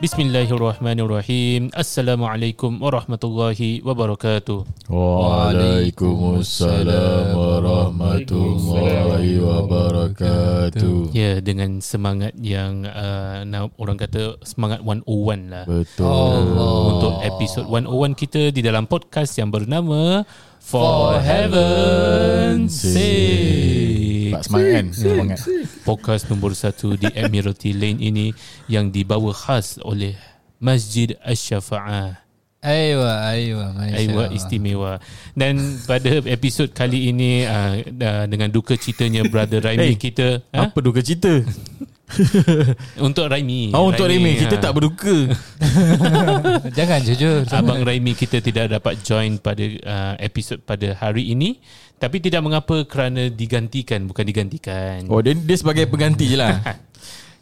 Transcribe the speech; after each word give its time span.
Bismillahirrahmanirrahim. 0.00 1.68
Assalamualaikum 1.76 2.80
warahmatullahi 2.80 3.84
wabarakatuh. 3.84 4.88
Waalaikumsalam 4.88 7.36
warahmatullahi 7.36 9.44
wabarakatuh. 9.44 11.12
Ya, 11.12 11.44
dengan 11.44 11.84
semangat 11.84 12.32
yang 12.40 12.88
uh, 12.88 13.68
orang 13.76 14.00
kata 14.00 14.40
semangat 14.40 14.80
101 14.80 15.52
lah. 15.52 15.68
Betul. 15.68 16.08
Uh, 16.08 16.96
untuk 16.96 17.20
episod 17.20 17.68
101 17.68 18.16
kita 18.16 18.56
di 18.56 18.64
dalam 18.64 18.88
podcast 18.88 19.36
yang 19.36 19.52
bernama 19.52 20.24
For 20.64 21.20
Heaven's 21.20 22.72
Sake. 22.72 23.99
Tak 24.30 24.42
semangat 24.46 24.70
kan? 24.70 24.86
Semangat. 24.94 25.38
Podcast 25.82 26.24
nombor 26.30 26.52
satu 26.54 26.94
di 26.94 27.10
Admiralty 27.10 27.74
Lane 27.74 27.98
ini 27.98 28.26
yang 28.70 28.94
dibawa 28.94 29.34
khas 29.34 29.82
oleh 29.82 30.14
Masjid 30.60 31.16
Ash-Shafa'ah. 31.24 32.30
Aywa, 32.60 33.24
aywa, 33.24 33.72
masya 33.72 33.96
Aywa 33.96 34.24
istimewa. 34.36 34.92
Dan 35.32 35.80
pada 35.88 36.20
episod 36.28 36.68
kali 36.68 37.08
ini 37.08 37.48
uh, 37.48 37.80
dengan 38.28 38.52
duka 38.52 38.76
citanya 38.76 39.24
brother 39.24 39.64
Raimi 39.64 39.96
Hey, 39.96 39.96
kita 39.96 40.44
ha? 40.52 40.68
Apa 40.68 40.84
duka 40.84 41.00
cita? 41.00 41.40
untuk 43.06 43.32
Raimi. 43.32 43.72
Oh, 43.72 43.88
untuk 43.88 44.10
Remy. 44.10 44.44
Kita 44.44 44.56
ha. 44.58 44.62
tak 44.62 44.72
berduka. 44.76 45.32
Jangan 46.78 47.00
jujur. 47.06 47.48
Abang 47.48 47.80
Raimi 47.80 48.12
kita 48.12 48.42
tidak 48.42 48.76
dapat 48.76 49.00
join 49.00 49.38
pada 49.40 49.64
uh, 49.64 50.14
episod 50.20 50.60
pada 50.60 50.92
hari 50.98 51.32
ini 51.32 51.62
tapi 52.00 52.16
tidak 52.16 52.40
mengapa 52.40 52.88
kerana 52.88 53.28
digantikan 53.28 54.08
bukan 54.08 54.24
digantikan. 54.24 55.04
Oh, 55.12 55.20
dia, 55.20 55.36
dia 55.36 55.56
sebagai 55.60 55.84
pengganti 55.84 56.32
je 56.32 56.36
lah. 56.40 56.56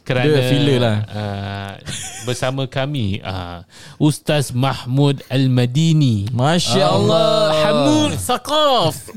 kerana 0.09 0.25
Dia 0.25 0.41
filler 0.49 0.79
lah. 0.81 0.97
uh, 1.05 1.71
bersama 2.25 2.65
kami 2.65 3.21
uh, 3.21 3.61
Ustaz 4.01 4.49
Mahmud 4.49 5.21
Al-Madini 5.29 6.27
Masya 6.33 6.85
Allah. 6.91 7.53
Hamud 7.55 8.11
Saqaf. 8.17 9.15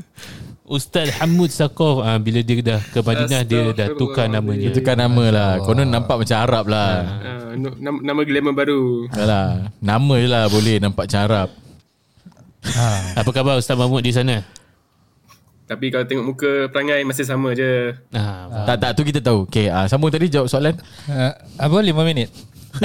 Ustaz 0.63 1.11
Hamud 1.19 1.51
Sakof 1.51 1.99
uh, 1.99 2.15
bila 2.23 2.39
dia 2.39 2.63
dah 2.63 2.79
ke 2.79 3.03
Madinah 3.03 3.41
dia 3.43 3.75
dah 3.75 3.87
tukar 3.99 4.31
namanya. 4.31 4.71
Itu 4.71 4.79
kan 4.79 4.95
nama 4.95 5.25
lah. 5.27 5.51
Konon 5.59 5.91
nampak 5.91 6.23
macam 6.23 6.37
Arab 6.39 6.65
lah. 6.71 6.93
Uh, 7.19 7.73
nama, 7.83 7.97
nama 7.99 8.21
glamour 8.23 8.53
baru. 8.55 8.81
Alah, 9.11 9.73
nama 9.83 10.15
je 10.23 10.27
lah 10.29 10.47
boleh 10.47 10.79
nampak 10.79 11.09
macam 11.09 11.21
Arab. 11.25 11.49
Apa 13.19 13.29
khabar 13.35 13.59
Ustaz 13.59 13.75
Mahmud 13.75 13.99
di 14.05 14.15
sana? 14.15 14.39
Tapi 15.63 15.85
kalau 15.89 16.03
tengok 16.03 16.25
muka 16.25 16.51
perangai 16.69 17.01
masih 17.03 17.23
sama 17.23 17.51
je. 17.53 17.95
Ah, 18.11 18.67
Tak, 18.67 18.77
tak 18.77 18.91
tu 18.93 19.03
kita 19.03 19.19
tahu. 19.19 19.47
Okay, 19.47 19.67
uh, 19.67 19.87
sambung 19.87 20.11
tadi 20.11 20.27
jawab 20.27 20.47
soalan. 20.47 20.75
Uh, 21.07 21.31
apa, 21.55 21.77
lima 21.79 22.03
minit? 22.03 22.27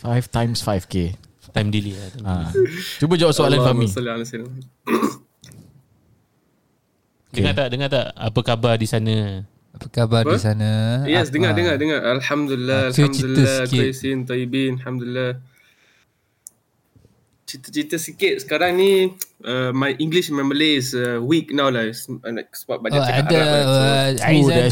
Five 0.00 0.28
times 0.28 0.60
5K. 0.60 1.16
time 1.54 1.70
delay 1.70 1.94
lah. 1.94 2.10
Ha. 2.20 2.32
Cuba 2.98 3.14
jawab 3.14 3.30
soalan 3.32 3.62
Fahmi. 3.62 3.86
Salli 3.86 4.10
ala 4.10 4.26
sayyidina. 4.26 4.58
Dengar 7.30 7.52
tak? 7.54 7.66
Dengar 7.70 7.88
tak? 7.88 8.06
Apa 8.12 8.40
khabar 8.42 8.74
di 8.74 8.86
sana? 8.86 9.46
Apa 9.70 9.86
khabar 9.88 10.22
Apa? 10.22 10.34
di 10.34 10.40
sana? 10.42 10.70
Yes, 11.06 11.30
Apa? 11.30 11.34
dengar, 11.34 11.52
dengar, 11.54 11.74
dengar. 11.78 12.00
Alhamdulillah, 12.04 12.82
Ah, 12.84 12.94
Alhamdulillah. 12.94 13.58
Kuisin, 13.66 14.26
Taibin, 14.26 14.78
Alhamdulillah. 14.78 15.30
Cerita-cerita 17.54 18.02
sikit. 18.02 18.42
Sekarang 18.42 18.74
ni, 18.74 19.14
uh, 19.46 19.70
my 19.70 19.94
English 20.02 20.26
and 20.26 20.34
my 20.34 20.42
Malay 20.42 20.74
is 20.74 20.90
uh, 20.90 21.22
weak 21.22 21.54
now 21.54 21.70
lah. 21.70 21.86
Uh, 21.86 22.34
like, 22.34 22.50
sebab 22.50 22.82
banyak 22.82 22.98
Oh, 22.98 23.06
cakap 23.06 23.30
ada 23.30 23.36
Arab 23.38 23.46
kan. 23.46 23.62
So, 23.62 23.78
uh, 23.78 24.26
Aizan 24.26 24.64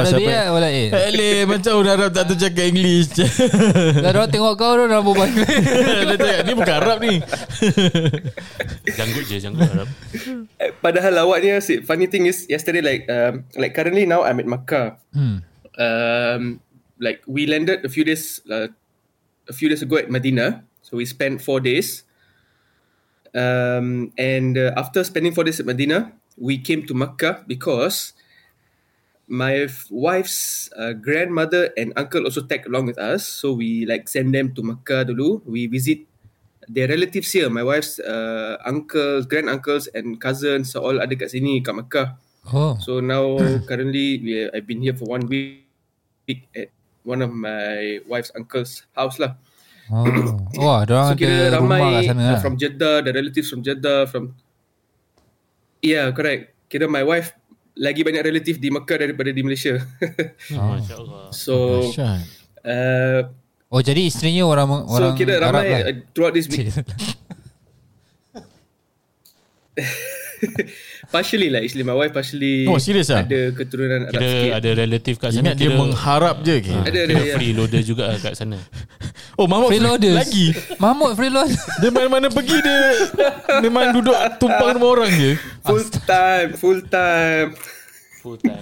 Pasal 0.00 0.16
apa? 0.24 0.36
wala 0.48 0.68
eh. 0.72 0.88
Eleh, 0.88 1.44
macam 1.44 1.72
orang 1.76 1.94
Arab 2.00 2.10
tak 2.16 2.24
tahu 2.24 2.38
cakap 2.40 2.64
English. 2.72 3.12
Dah 4.00 4.10
orang 4.16 4.32
tengok 4.32 4.52
kau 4.56 4.70
orang 4.80 4.88
dah 4.88 5.04
berbual. 5.04 5.28
Dia 5.28 6.16
cakap, 6.16 6.40
ni 6.48 6.52
bukan 6.56 6.74
Arab 6.80 6.98
ni. 7.04 7.14
Janggut 8.96 9.24
je, 9.28 9.36
janggut 9.36 9.68
Arab. 9.68 9.88
eh, 10.56 10.72
padahal 10.80 11.12
lawaknya, 11.20 11.60
see, 11.60 11.84
funny 11.84 12.08
thing 12.08 12.24
is, 12.24 12.48
yesterday 12.48 12.80
like, 12.80 13.04
um, 13.12 13.44
like 13.60 13.76
currently 13.76 14.08
now 14.08 14.24
I'm 14.24 14.40
at 14.40 14.48
Makkah. 14.48 14.96
Hmm. 15.12 15.44
um, 15.76 16.60
like 16.96 17.20
we 17.28 17.44
landed 17.44 17.84
a 17.84 17.90
few 17.92 18.04
days 18.04 18.40
uh, 18.48 18.68
a 19.44 19.52
few 19.52 19.68
days 19.68 19.82
ago 19.84 20.00
at 20.00 20.08
Medina. 20.08 20.64
So 20.80 20.96
we 20.96 21.04
spent 21.04 21.42
four 21.42 21.60
days. 21.60 22.05
Um, 23.36 24.16
and 24.16 24.56
uh, 24.56 24.72
after 24.80 25.04
spending 25.04 25.36
four 25.36 25.44
days 25.44 25.60
at 25.60 25.68
Medina, 25.68 26.12
we 26.40 26.56
came 26.56 26.88
to 26.88 26.94
Makkah 26.96 27.44
because 27.44 28.16
my 29.28 29.68
wife's 29.90 30.72
uh, 30.72 30.96
grandmother 30.96 31.68
and 31.76 31.92
uncle 31.96 32.24
also 32.24 32.40
tag 32.40 32.64
along 32.64 32.86
with 32.86 32.98
us. 32.98 33.28
So 33.28 33.52
we 33.52 33.84
like 33.84 34.08
send 34.08 34.32
them 34.32 34.54
to 34.56 34.62
Makkah 34.64 35.04
dulu. 35.04 35.44
We 35.44 35.68
visit 35.68 36.08
their 36.64 36.88
relatives 36.88 37.30
here. 37.30 37.50
My 37.50 37.62
wife's 37.62 38.00
uh, 38.00 38.56
uncles, 38.64 39.26
grand 39.26 39.52
uncles, 39.52 39.86
and 39.92 40.16
cousins 40.16 40.74
are 40.74 40.82
all 40.82 40.98
ada 41.02 41.12
kat 41.12 41.28
sini 41.28 41.60
kat 41.60 41.76
Makkah. 41.76 42.16
Oh. 42.48 42.78
So 42.80 43.04
now 43.04 43.36
currently 43.68 44.22
we, 44.22 44.32
I've 44.48 44.66
been 44.66 44.80
here 44.80 44.94
for 44.94 45.06
one 45.06 45.26
week 45.28 45.68
at 46.56 46.72
one 47.04 47.22
of 47.22 47.30
my 47.34 48.00
wife's 48.06 48.32
uncle's 48.34 48.86
house 48.96 49.18
lah. 49.18 49.36
Oh. 49.86 50.02
Wah, 50.58 50.82
dia 50.82 50.94
orang 50.98 51.14
So 51.14 51.18
kira 51.18 51.36
ada 51.46 51.62
rumah 51.62 51.78
ramai 51.78 51.94
kat 51.94 52.02
sana 52.10 52.22
lah. 52.26 52.40
from 52.42 52.54
Jeddah, 52.58 52.96
the 53.06 53.10
relatives 53.14 53.48
from 53.48 53.62
Jeddah, 53.62 54.10
from 54.10 54.24
Yeah, 55.78 56.10
correct. 56.10 56.58
Kira 56.66 56.90
my 56.90 57.06
wife 57.06 57.30
lagi 57.76 58.02
banyak 58.02 58.24
relatif 58.24 58.58
di 58.58 58.72
Mekah 58.72 58.98
daripada 58.98 59.30
di 59.30 59.42
Malaysia. 59.46 59.78
Oh. 60.58 61.30
So 61.30 61.54
uh, 62.66 63.20
Oh, 63.66 63.82
jadi 63.82 64.06
isterinya 64.06 64.46
orang 64.46 64.86
so 64.86 64.94
orang 64.94 65.14
kira 65.14 65.38
Arab 65.38 65.62
ramai 65.62 65.70
lah. 65.70 65.90
uh, 65.90 65.94
throughout 66.14 66.34
this 66.34 66.46
week. 66.50 66.70
partially 71.06 71.48
lah 71.48 71.58
actually 71.58 71.82
my 71.82 71.92
wife 71.92 72.10
partially 72.10 72.64
Oh, 72.64 72.76
serious 72.76 73.08
ah? 73.08 73.22
ada 73.22 73.50
keturunan 73.50 74.04
Arab 74.04 74.12
Kira 74.12 74.28
sikit. 74.28 74.52
ada 74.52 74.68
relatif 74.74 75.14
kat 75.16 75.28
sana. 75.30 75.40
Ingat 75.40 75.54
dia 75.54 75.66
kira, 75.66 75.76
mengharap 75.76 76.36
je. 76.42 76.54
ke? 76.60 76.72
Ada 76.74 76.98
ada 76.98 77.12
kira 77.12 77.24
ya. 77.24 77.34
freeloader 77.34 77.82
juga 77.82 78.02
kat 78.16 78.32
sana. 78.34 78.56
Oh, 79.36 79.44
Mahmud 79.44 79.68
Freeloaders. 79.68 80.16
lagi. 80.16 80.46
Mahmud 80.82 81.12
freeloader. 81.12 81.54
Dia 81.78 81.90
mana-mana 81.90 82.26
pergi 82.26 82.56
dia 82.56 82.80
memang 83.60 83.92
duduk 83.92 84.16
tumpang 84.36 84.72
rumah 84.72 84.88
orang 84.96 85.10
je. 85.12 85.32
Full 85.60 85.84
time, 86.02 86.48
full 86.56 86.80
time. 86.82 87.52
Full 88.24 88.36
time. 88.40 88.56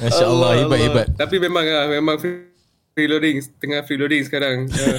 Masya 0.00 0.24
Allah, 0.24 0.50
hebat-hebat. 0.58 1.06
Tapi 1.14 1.36
memang 1.36 1.64
ah, 1.66 1.86
memang 1.86 2.16
free- 2.16 2.48
freeloading 2.90 3.38
tengah 3.60 3.80
freeloading 3.84 4.24
sekarang. 4.24 4.66
Uh. 4.66 4.98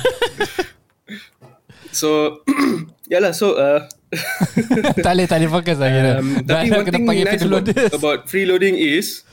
so 1.92 2.40
yalah 3.12 3.34
so 3.34 3.54
uh, 3.54 3.86
tak 5.04 5.12
boleh, 5.16 5.28
tak 5.28 5.40
boleh 5.40 5.52
fokus 5.52 5.78
lah 5.80 5.88
kira. 5.88 6.12
um, 6.20 6.44
tapi 6.44 6.68
one 6.68 6.84
kena 6.84 6.96
thing 7.00 7.08
panggil 7.08 7.26
nice 7.32 7.48
about, 7.48 7.68
about 7.96 8.20
freeloading 8.28 8.76
is 8.76 9.24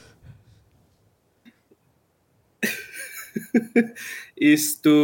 is 4.38 4.78
to 4.78 4.94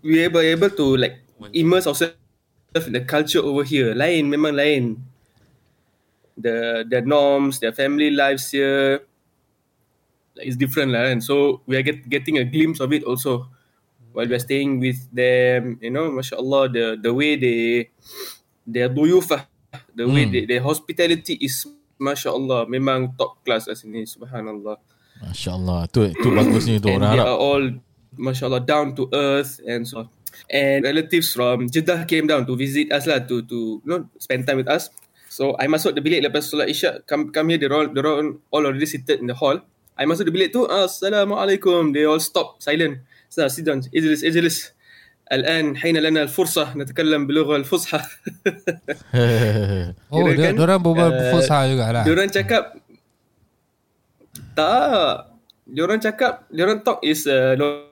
be 0.00 0.24
able 0.24 0.40
able 0.40 0.72
to 0.72 0.96
like 0.96 1.20
immerse 1.52 1.84
ourselves 1.84 2.16
in 2.88 2.96
the 2.96 3.04
culture 3.04 3.44
over 3.44 3.64
here. 3.64 3.92
Lain 3.92 4.32
memang 4.32 4.56
lain. 4.56 4.84
The 6.40 6.88
the 6.88 7.04
norms, 7.04 7.60
their 7.60 7.76
family 7.76 8.08
lives 8.08 8.48
here 8.48 9.04
like, 10.36 10.46
it's 10.48 10.56
different 10.56 10.92
lah 10.92 11.12
kan. 11.12 11.20
So 11.20 11.60
we 11.68 11.76
are 11.76 11.84
get, 11.84 12.08
getting 12.08 12.40
a 12.40 12.44
glimpse 12.44 12.80
of 12.80 12.92
it 12.92 13.04
also 13.04 13.48
while 14.12 14.24
we 14.24 14.34
are 14.34 14.42
staying 14.42 14.80
with 14.80 15.00
them. 15.12 15.76
You 15.84 15.92
know, 15.92 16.08
mashallah, 16.08 16.72
the 16.72 16.96
the 16.96 17.12
way 17.12 17.36
they 17.36 17.92
their 18.66 18.88
duyufah, 18.88 19.46
the 19.94 20.06
way 20.08 20.24
hmm. 20.26 20.32
they, 20.32 20.42
their 20.46 20.62
hospitality 20.62 21.38
is 21.40 21.66
Masya 22.02 22.34
Allah 22.34 22.66
memang 22.66 23.14
top 23.14 23.38
class 23.46 23.70
kat 23.70 23.78
sini 23.78 24.02
subhanallah. 24.02 24.78
Masya 25.22 25.50
Allah 25.54 25.86
tu 25.86 26.10
tu 26.18 26.28
bagusnya 26.38 26.82
tu 26.82 26.90
orang 26.90 27.14
Arab 27.14 27.24
they 27.24 27.30
are 27.30 27.38
all 27.38 27.64
Masya 28.18 28.44
Allah 28.50 28.62
down 28.66 28.86
to 28.98 29.06
earth 29.14 29.62
and 29.62 29.86
so 29.86 30.10
and 30.50 30.82
relatives 30.82 31.30
from 31.30 31.70
Jeddah 31.70 32.04
came 32.10 32.26
down 32.26 32.42
to 32.48 32.58
visit 32.58 32.90
us 32.90 33.06
lah 33.06 33.22
to 33.22 33.46
to 33.46 33.78
you 33.80 33.88
know 33.88 34.10
spend 34.18 34.44
time 34.48 34.58
with 34.58 34.70
us. 34.70 34.90
So 35.32 35.56
I 35.56 35.64
masuk 35.70 35.96
the 35.96 36.04
bilik 36.04 36.28
lepas 36.28 36.50
solat 36.50 36.68
isyak 36.68 37.08
come, 37.08 37.32
come 37.32 37.54
here 37.54 37.60
they're 37.62 37.72
all, 37.72 37.88
they're 37.88 38.04
all, 38.04 38.36
all 38.52 38.64
already 38.68 38.84
seated 38.84 39.24
in 39.24 39.30
the 39.30 39.36
hall. 39.38 39.62
I 39.96 40.04
masuk 40.04 40.28
the 40.28 40.34
bilik 40.34 40.52
tu 40.52 40.68
Assalamualaikum. 40.68 41.94
They 41.96 42.04
all 42.04 42.20
stop 42.20 42.60
silent. 42.60 43.00
So 43.32 43.46
sit 43.48 43.64
down. 43.64 43.80
Ijlis 43.94 44.20
Ijlis 44.26 44.76
الآن 45.27 45.75
حين 45.77 45.97
لنا 45.99 46.31
الفرصة 46.31 46.77
نتكلم 46.79 47.27
باللغة 47.27 47.55
الفصحى 47.67 47.99
Oh, 50.07 50.23
Kira 50.23 50.31
dia 50.39 50.45
kan, 50.55 50.55
orang 50.63 50.79
berbual 50.79 51.11
uh, 51.11 51.35
fusha 51.35 51.67
juga 51.67 51.85
lah. 51.91 52.03
Diorang 52.07 52.31
cakap 52.31 52.63
tak. 54.55 55.35
Diorang 55.67 55.99
cakap 55.99 56.47
diorang 56.47 56.79
talk 56.79 57.03
is 57.03 57.27
a 57.27 57.59
lo- 57.59 57.91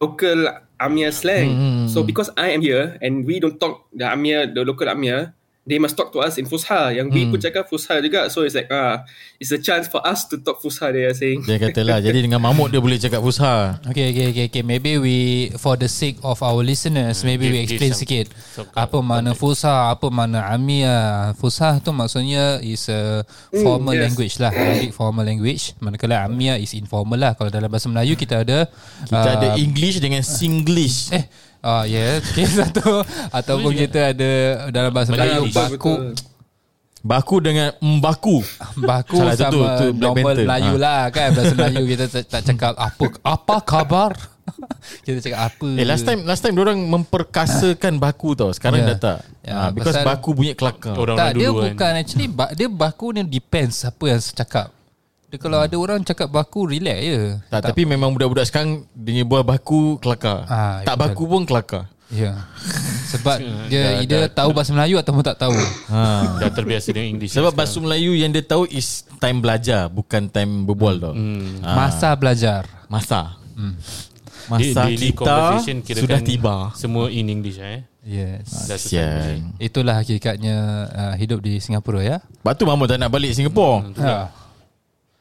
local 0.00 0.48
Amia 0.80 1.12
slang. 1.12 1.48
Hmm. 1.52 1.84
So 1.86 2.00
because 2.00 2.32
I 2.34 2.56
am 2.56 2.64
here 2.64 2.96
and 3.04 3.28
we 3.28 3.38
don't 3.38 3.60
talk 3.60 3.84
the 3.92 4.08
Amia 4.08 4.48
the 4.48 4.64
local 4.64 4.88
Amia, 4.88 5.36
they 5.69 5.77
must 5.77 5.93
talk 5.93 6.09
to 6.09 6.19
us 6.25 6.41
in 6.41 6.49
Fusha. 6.49 6.89
Yang 6.89 7.13
we 7.13 7.21
pun 7.29 7.37
cakap 7.37 7.69
Fusha 7.69 8.01
juga. 8.01 8.25
So 8.33 8.41
it's 8.41 8.57
like, 8.57 8.73
ah, 8.73 9.05
it's 9.37 9.53
a 9.53 9.61
chance 9.61 9.85
for 9.85 10.01
us 10.01 10.25
to 10.33 10.41
talk 10.41 10.57
Fusha, 10.57 10.89
they 10.89 11.05
are 11.05 11.13
saying. 11.13 11.45
Dia 11.45 11.61
kata 11.61 11.85
lah 11.85 12.01
Jadi 12.01 12.25
dengan 12.25 12.41
Mahmud 12.41 12.73
dia 12.73 12.81
boleh 12.81 12.97
cakap 12.97 13.21
Fusha 13.21 13.77
Okay, 13.85 14.09
okay, 14.09 14.25
okay, 14.33 14.45
okay. 14.49 14.63
Maybe 14.65 14.97
we, 14.97 15.17
for 15.61 15.77
the 15.77 15.85
sake 15.85 16.17
of 16.25 16.41
our 16.41 16.65
listeners, 16.65 17.21
maybe 17.21 17.45
give- 17.45 17.53
we 17.53 17.59
explain 17.69 17.93
some- 17.93 18.01
sikit. 18.01 18.25
some 18.33 18.65
Apa 18.73 18.97
mana 19.05 19.37
Fusha, 19.37 19.93
apa 19.93 20.09
mana 20.09 20.49
Amia. 20.49 21.31
Fusha 21.37 21.77
tu 21.77 21.93
maksudnya 21.93 22.57
is 22.65 22.89
a 22.89 23.21
formal 23.53 23.93
yes. 23.93 24.09
language 24.09 24.35
lah. 24.41 24.49
Big 24.81 24.89
formal 24.89 25.21
language. 25.21 25.77
Manakala 25.77 26.25
Amia 26.25 26.57
is 26.57 26.73
informal 26.73 27.21
lah. 27.21 27.37
Kalau 27.37 27.53
dalam 27.53 27.69
bahasa 27.69 27.85
Melayu 27.85 28.17
kita 28.17 28.41
ada... 28.41 28.65
Kita 29.05 29.29
ada 29.37 29.47
uh, 29.53 29.61
English 29.61 30.01
dengan 30.01 30.25
Singlish 30.25 31.13
Eh, 31.13 31.23
Ah 31.59 31.83
ya, 31.83 32.17
okay, 32.19 32.45
satu. 32.45 33.03
Ataupun 33.29 33.71
kita 33.73 34.11
ada 34.11 34.31
dalam 34.69 34.91
bahasa 34.91 35.11
Melayu 35.11 35.43
Melayu, 35.43 35.51
baku. 35.51 35.93
Baku 36.99 37.39
dengan 37.39 37.71
Mbaku. 37.79 38.43
Baku 38.89 39.17
Salah 39.17 39.35
sama 39.35 39.51
tu, 39.51 39.59
tu 39.79 39.85
normal 39.95 40.35
Panther. 40.35 40.43
Melayu 40.43 40.73
Ha. 40.73 40.79
lah 40.79 41.01
kan? 41.09 41.27
Bahasa 41.31 41.53
Melayu 41.57 41.83
kita 41.85 42.05
tak, 42.11 42.41
cakap 42.43 42.73
apa 42.75 43.03
apa 43.23 43.55
khabar? 43.61 44.11
Kita 45.03 45.19
cakap 45.21 45.39
apa? 45.47 45.67
Eh 45.75 45.85
last 45.85 46.03
time 46.03 46.27
Last 46.27 46.41
time 46.41 46.55
orang 46.55 46.75
memperkasakan 46.75 47.95
Baku 47.97 48.35
tau. 48.35 48.51
Sekarang 48.51 48.83
Ya. 48.83 48.87
dah 48.89 48.97
tak. 48.97 49.17
Ya, 49.41 49.53
ha, 49.53 49.69
Because 49.69 49.95
Baku 50.01 50.29
bunyi 50.33 50.51
kelakar. 50.53 50.91
Orang-orang 50.91 51.19
tak 51.21 51.31
dia 51.35 51.47
dulu 51.47 51.59
bukan 51.65 51.91
actually 51.93 52.27
ba- 52.27 52.51
dia 52.51 52.67
baku 52.67 53.05
ni 53.11 53.21
depends 53.23 53.83
apa 53.83 54.03
yang 54.05 54.19
cakap 54.19 54.67
dia 55.29 55.37
kalau 55.37 55.61
ada 55.61 55.75
orang 55.75 56.01
cakap 56.01 56.25
baku 56.27 56.65
relax 56.67 56.99
je. 56.99 57.21
Tak, 57.47 57.69
Tapi 57.69 57.85
memang 57.85 58.09
budak-budak 58.09 58.43
sekarang 58.43 58.89
Dia 58.91 59.21
buah 59.21 59.45
baku 59.45 59.97
kelakar. 59.97 60.41
Ah, 60.45 60.81
Tak 60.81 60.95
betul. 60.95 61.05
baku 61.05 61.23
pun 61.27 61.41
kelakar. 61.45 61.83
Ya. 62.09 62.49
Sebab 63.07 63.37
dia 63.71 63.81
Dah- 63.85 64.01
either 64.01 64.21
dah- 64.25 64.33
tahu 64.35 64.49
bahasa 64.49 64.73
Melayu 64.73 64.97
ataupun 64.97 65.21
tak 65.21 65.37
tahu. 65.37 65.53
Ha. 65.87 66.01
Dah 66.41 66.49
terbiasa 66.49 66.89
dengan 66.89 67.13
English 67.13 67.29
Sebab 67.31 67.53
sekarang. 67.53 67.57
bahasa 67.61 67.77
Melayu 67.77 68.11
yang 68.13 68.33
dia 68.33 68.41
tahu 68.41 68.65
Is 68.65 69.05
time 69.21 69.37
belajar 69.37 69.85
Bukan 69.87 70.25
time 70.27 70.65
berbual 70.65 70.97
tau. 70.97 71.13
Hmm. 71.13 71.61
ha. 71.61 71.77
masa 71.77 72.09
belajar. 72.17 72.65
Masa. 72.89 73.37
Hmm. 73.53 73.77
Masa 74.49 74.89
Daily 74.89 75.13
kita 75.13 75.61
Sudah 75.93 76.17
tiba. 76.25 76.73
Semua 76.73 77.13
in 77.13 77.29
English 77.29 77.61
eh? 77.61 77.85
Yes. 78.01 78.49
Sian. 78.81 79.53
Itulah 79.61 80.01
hakikatnya 80.01 80.57
uh, 80.89 81.13
hidup 81.13 81.45
di 81.45 81.61
Singapura 81.61 82.01
ya. 82.01 82.17
Lepas 82.17 82.57
tu 82.57 82.65
Mahmud 82.65 82.89
tak 82.89 82.97
nak 82.97 83.13
balik 83.13 83.37
Singapura. 83.37 83.85
Ha. 84.01 84.33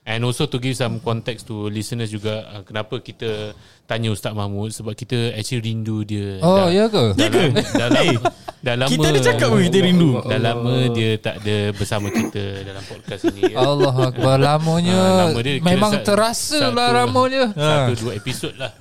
And 0.09 0.25
also 0.25 0.49
to 0.49 0.57
give 0.57 0.73
some 0.73 0.99
context 0.99 1.45
to 1.47 1.69
listeners 1.69 2.09
juga 2.09 2.41
uh, 2.49 2.65
Kenapa 2.65 2.97
kita 2.99 3.53
tanya 3.85 4.09
Ustaz 4.09 4.33
Mahmud? 4.33 4.73
Sebab 4.73 4.97
kita 4.97 5.37
actually 5.37 5.61
rindu 5.63 6.01
dia. 6.01 6.41
Oh 6.41 6.65
dah, 6.65 6.69
ya 6.69 6.89
ke? 6.89 7.13
dah, 7.13 7.29
lama, 7.29 7.53
dah, 7.77 7.89
lama, 7.93 8.13
dah 8.65 8.75
lama 8.75 8.89
Kita 8.89 9.07
ada 9.07 9.21
cakap 9.21 9.47
pun 9.49 9.61
kita 9.61 9.79
rindu. 9.79 10.11
Dah 10.19 10.41
lama 10.41 10.75
dia 10.91 11.11
tak 11.19 11.45
ada 11.45 11.57
bersama 11.71 12.09
kita 12.09 12.41
dalam 12.65 12.81
podcast 12.83 13.23
ini 13.29 13.53
ya. 13.53 13.57
Allah 13.61 13.95
Akbar 14.09 14.37
lamanya 14.39 14.97
Ah, 14.97 15.17
lama 15.29 15.39
dia. 15.45 15.61
Memang 15.61 15.93
sa- 15.93 16.01
terasa 16.03 16.57
satu- 16.59 16.73
lah 16.73 16.89
lamanya 16.97 17.43
Satu 17.53 17.93
dua 18.01 18.13
episod 18.17 18.57
lah. 18.57 18.73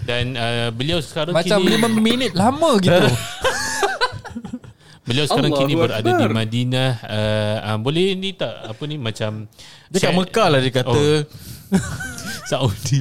Dan 0.00 0.32
uh, 0.32 0.70
beliau 0.70 0.98
sekarang 0.98 1.36
Macam 1.36 1.60
kini 1.60 1.76
5 1.76 1.90
minit 2.00 2.32
lama 2.32 2.78
gitu 2.78 2.90
Beliau 5.00 5.24
sekarang 5.24 5.50
Allahu 5.50 5.62
kini 5.64 5.74
berada 5.74 6.10
di. 6.12 6.24
Madinah. 6.30 6.90
Uh, 7.00 7.56
uh, 7.64 7.76
Boleh 7.80 8.12
ni 8.14 8.30
tak 8.32 8.52
Apa 8.66 8.82
ni 8.84 8.96
macam 8.96 9.48
Dia 9.88 9.96
kat 9.96 10.02
share- 10.06 10.18
Mekah 10.18 10.46
lah 10.46 10.58
dia 10.60 10.72
kata. 10.72 10.92
Oh. 10.92 11.20
Saudi. 12.50 13.00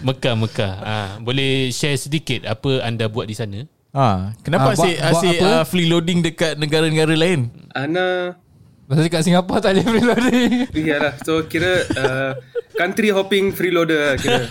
Mekah 0.00 0.34
Mekah. 0.36 0.72
Ah, 0.78 1.10
Boleh 1.18 1.70
share 1.70 1.96
sedikit 1.96 2.44
Apa 2.44 2.82
anda 2.82 3.06
buat 3.06 3.24
di 3.24 3.34
sana? 3.34 3.64
Ha. 3.90 4.36
Kenapa 4.40 4.70
buat- 4.70 4.78
asyik, 4.78 4.96
buat 4.96 5.10
asyik 5.12 5.36
apa? 5.36 5.50
uh, 5.50 5.64
free 5.64 5.88
loading 5.88 6.20
dekat 6.20 6.54
negara-negara 6.54 7.14
lain? 7.14 7.50
Ana. 7.72 8.38
Pasal 8.84 9.06
kat 9.06 9.22
Singapura 9.22 9.62
tak 9.62 9.78
boleh 9.78 9.86
preloading 9.86 10.50
Iyalah 10.82 11.14
So 11.22 11.46
kira 11.46 11.86
uh, 11.94 12.34
Country 12.74 13.14
hopping 13.14 13.54
freeloader 13.54 14.02
lah 14.02 14.16
kira 14.18 14.50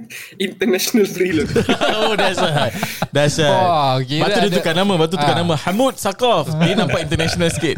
International 0.48 1.04
freeloader 1.04 1.64
oh 2.00 2.14
dahsyat 2.14 2.72
Dahsyat 3.08 3.52
Wah, 3.52 4.00
kira 4.00 4.24
Lepas 4.24 4.30
tu 4.32 4.40
dia 4.42 4.52
tukar 4.54 4.74
nama 4.74 4.92
Lepas 4.94 5.08
tu 5.08 5.16
tukar 5.16 5.34
Ah. 5.34 5.40
nama 5.40 5.54
Hamud 5.58 5.94
Sakov 5.94 6.48
Dia 6.58 6.74
nampak 6.74 7.00
international 7.02 7.48
sikit? 7.48 7.76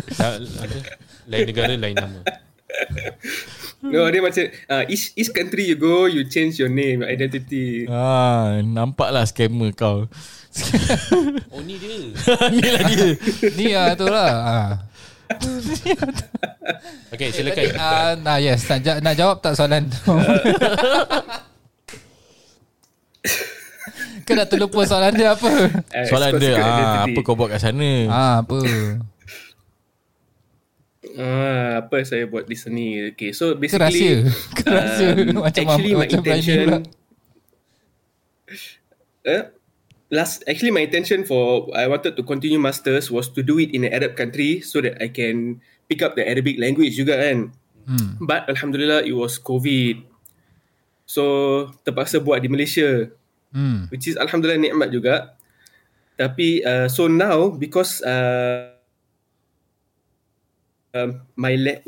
Lain 1.31 1.43
negara 1.45 1.73
lain 1.73 1.97
nama. 1.97 2.21
No 3.81 4.05
dia 4.07 4.21
macam 4.21 4.45
uh, 4.45 4.85
each, 4.87 5.13
each 5.15 5.31
country 5.31 5.65
you 5.65 5.75
go 5.75 6.05
You 6.05 6.25
change 6.25 6.57
your 6.57 6.69
name 6.69 7.01
Your 7.01 7.09
identity. 7.09 7.85
Ah, 7.87 8.61
Nampaklah 8.61 9.25
scammer 9.25 9.73
kau. 9.73 10.05
Oh 11.49 11.61
ni 11.61 11.75
dia. 11.77 12.13
Ni 12.49 12.63
lah 12.63 12.83
dia. 12.85 13.07
Ni 13.53 13.67
lah 13.71 13.87
tu 13.95 14.07
lah. 14.07 14.31
Ha. 14.37 14.59
Okay 17.11 17.29
silakan. 17.31 17.65
Uh, 17.73 18.13
nah, 18.21 18.37
Yes 18.37 18.67
nak, 18.67 18.79
ja- 18.81 19.01
nak 19.01 19.15
jawab 19.15 19.37
tak 19.41 19.55
soalan 19.55 19.89
tu 19.89 20.13
Kau 24.25 24.35
dah 24.35 24.49
terlupa 24.49 24.81
soalan 24.89 25.13
dia 25.13 25.37
apa? 25.37 25.49
Uh, 25.93 26.07
Soalan 26.09 26.33
express 26.33 26.43
dia 26.43 26.53
ah, 26.57 26.65
identity. 26.65 27.13
Apa 27.13 27.21
kau 27.21 27.37
buat 27.37 27.49
kat 27.53 27.61
sana? 27.61 27.91
Ah 28.09 28.35
Apa? 28.41 28.59
Ah, 31.15 31.85
apa 31.85 32.03
saya 32.03 32.27
buat 32.27 32.49
di 32.49 32.57
sini? 32.59 33.15
Okay, 33.15 33.31
so 33.31 33.55
basically, 33.55 33.85
rahsia? 33.87 34.15
Ke 34.57 34.67
rahsia? 34.67 35.09
Um, 35.15 35.45
Macam 35.47 35.63
actually 35.69 35.93
my 35.95 36.01
macam 36.09 36.19
intention, 36.25 36.67
uh, 39.29 39.45
last 40.15 40.43
actually 40.51 40.75
my 40.75 40.83
intention 40.83 41.23
for 41.23 41.71
I 41.71 41.87
wanted 41.87 42.19
to 42.19 42.23
continue 42.27 42.59
masters 42.59 43.15
was 43.15 43.31
to 43.37 43.47
do 43.47 43.63
it 43.63 43.71
in 43.71 43.87
an 43.87 43.95
Arab 43.95 44.19
country 44.19 44.59
so 44.65 44.83
that 44.83 44.99
I 44.99 45.13
can 45.13 45.63
pick 45.87 46.03
up 46.03 46.19
the 46.19 46.27
Arabic 46.27 46.59
language 46.59 46.99
juga 46.99 47.21
kan. 47.21 47.55
Hmm. 47.85 48.19
But 48.19 48.49
alhamdulillah 48.51 49.07
it 49.07 49.15
was 49.15 49.39
COVID, 49.39 50.03
so 51.07 51.23
terpaksa 51.85 52.19
buat 52.19 52.43
di 52.43 52.51
Malaysia, 52.51 53.13
Hmm. 53.55 53.87
which 53.89 54.11
is 54.11 54.19
alhamdulillah 54.19 54.59
nikmat 54.59 54.91
juga. 54.91 55.39
Tapi 56.15 56.59
uh, 56.61 56.87
so 56.87 57.07
now 57.07 57.51
because 57.51 58.03
uh, 58.03 58.75
um, 60.93 61.23
my 61.35 61.55
le- 61.55 61.83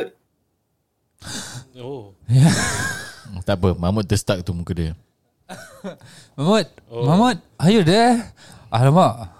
Oh. 1.76 2.14
Tak 3.46 3.62
apa 3.62 3.74
Mahmud 3.74 4.02
terstuck 4.02 4.42
tu 4.42 4.50
muka 4.50 4.72
dia. 4.74 4.92
Mahmud 6.38 6.66
Mahmud 6.88 7.36
Are 7.56 7.70
you 7.70 7.82
there 7.82 8.26
Alamak. 8.66 9.30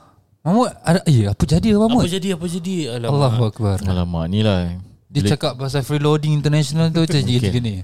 Mahmud 0.43 0.71
ada, 0.79 1.03
Eh 1.05 1.27
apa 1.27 1.43
jadi 1.43 1.75
lah 1.75 1.91
Apa 1.91 2.07
jadi 2.07 2.29
Apa 2.39 2.47
jadi? 2.47 2.75
Alamak. 2.93 3.11
Allahu 3.11 3.43
Akbar. 3.51 3.77
Alamak 3.83 4.25
ni 4.31 4.47
lah. 4.47 4.79
Dia 5.11 5.35
cakap 5.35 5.59
pasal 5.59 5.83
freeloading 5.83 6.35
international 6.35 6.91
tu 6.91 7.03
Macam 7.03 7.19
Okay. 7.27 7.51
gini 7.51 7.75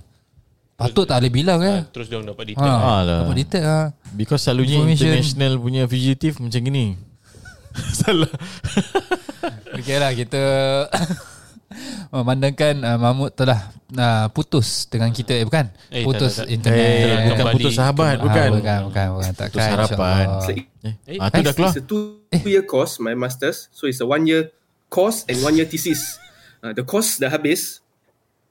Patut 0.73 1.05
tak 1.07 1.23
boleh 1.23 1.33
bilang 1.33 1.59
kan 1.61 1.85
Ah, 1.85 1.91
Terus 1.93 2.07
dia 2.11 2.17
orang 2.19 2.29
dapat 2.33 2.45
detail. 2.49 2.67
Ha, 2.67 3.05
Alah. 3.05 3.19
Dapat 3.23 3.37
detect 3.38 3.64
lah 3.64 3.85
Because 4.12 4.41
selalunya 4.43 4.83
international 4.83 5.52
punya 5.61 5.83
fugitive 5.87 6.37
macam 6.43 6.61
gini. 6.61 6.99
Salah. 8.02 8.33
Okay 9.79 9.97
lah 9.97 10.11
kita 10.12 10.43
Memandangkan 12.12 12.75
uh, 12.85 12.99
Mahmud 13.00 13.33
telah 13.33 13.73
uh, 13.97 14.29
putus 14.29 14.85
dengan 14.93 15.09
kita. 15.09 15.33
Eh 15.41 15.45
bukan? 15.49 15.73
Eh, 15.88 16.05
putus 16.05 16.37
tak, 16.37 16.45
tak, 16.45 16.47
tak. 16.49 16.55
internet. 16.61 16.85
Eh, 16.85 17.09
bukan 17.09 17.37
kembali 17.41 17.55
putus 17.57 17.73
sahabat 17.73 18.17
Ah, 18.17 18.21
Bukan? 18.21 18.49
Bukan 18.61 18.79
bukan 18.93 19.07
bukan. 19.17 19.31
Takkan 19.33 19.57
Putus 19.57 19.73
harapan. 19.73 20.26
Eh, 20.52 20.95
Eh, 21.09 21.17
ah, 21.17 21.29
tu 21.33 21.41
dah 21.41 21.52
keluar. 21.57 21.73
It's 21.73 21.81
a 21.81 21.85
two 21.88 22.21
year 22.45 22.67
course, 22.67 23.00
my 23.00 23.17
masters. 23.17 23.73
So 23.73 23.88
it's 23.88 24.02
a 24.02 24.09
one 24.09 24.29
year 24.29 24.52
course 24.93 25.25
and 25.25 25.41
one 25.41 25.57
year 25.57 25.64
thesis. 25.64 26.21
Uh, 26.61 26.76
the 26.76 26.85
course 26.85 27.17
dah 27.17 27.33
habis. 27.33 27.81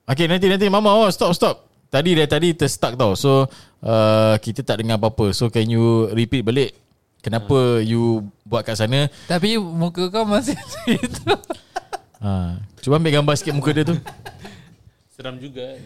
Okay 0.10 0.26
nanti 0.26 0.50
nanti. 0.50 0.66
Mama 0.66 0.90
oh, 0.90 1.06
stop 1.14 1.30
stop 1.38 1.71
Tadi 1.92 2.16
dah 2.16 2.28
tadi 2.28 2.56
terstuck 2.56 2.96
tau. 2.96 3.20
So 3.20 3.52
uh, 3.84 4.36
Kita 4.40 4.64
tak 4.64 4.80
dengar 4.80 4.96
apa-apa. 4.96 5.36
So 5.36 5.52
can 5.52 5.68
you 5.68 6.08
repeat 6.16 6.48
balik? 6.48 6.72
Kenapa 7.22 7.84
you 7.84 8.26
buat 8.48 8.66
kat 8.66 8.80
sana? 8.82 9.06
Tapi 9.30 9.60
muka 9.60 10.10
kau 10.10 10.26
masih 10.26 10.58
itu 10.98 11.22
ha. 12.18 12.58
Cuba 12.82 12.98
ambil 12.98 13.22
gambar 13.22 13.36
sikit 13.38 13.54
muka 13.54 13.70
dia 13.78 13.86
tu. 13.86 13.94
Seram 15.14 15.38
juga 15.38 15.78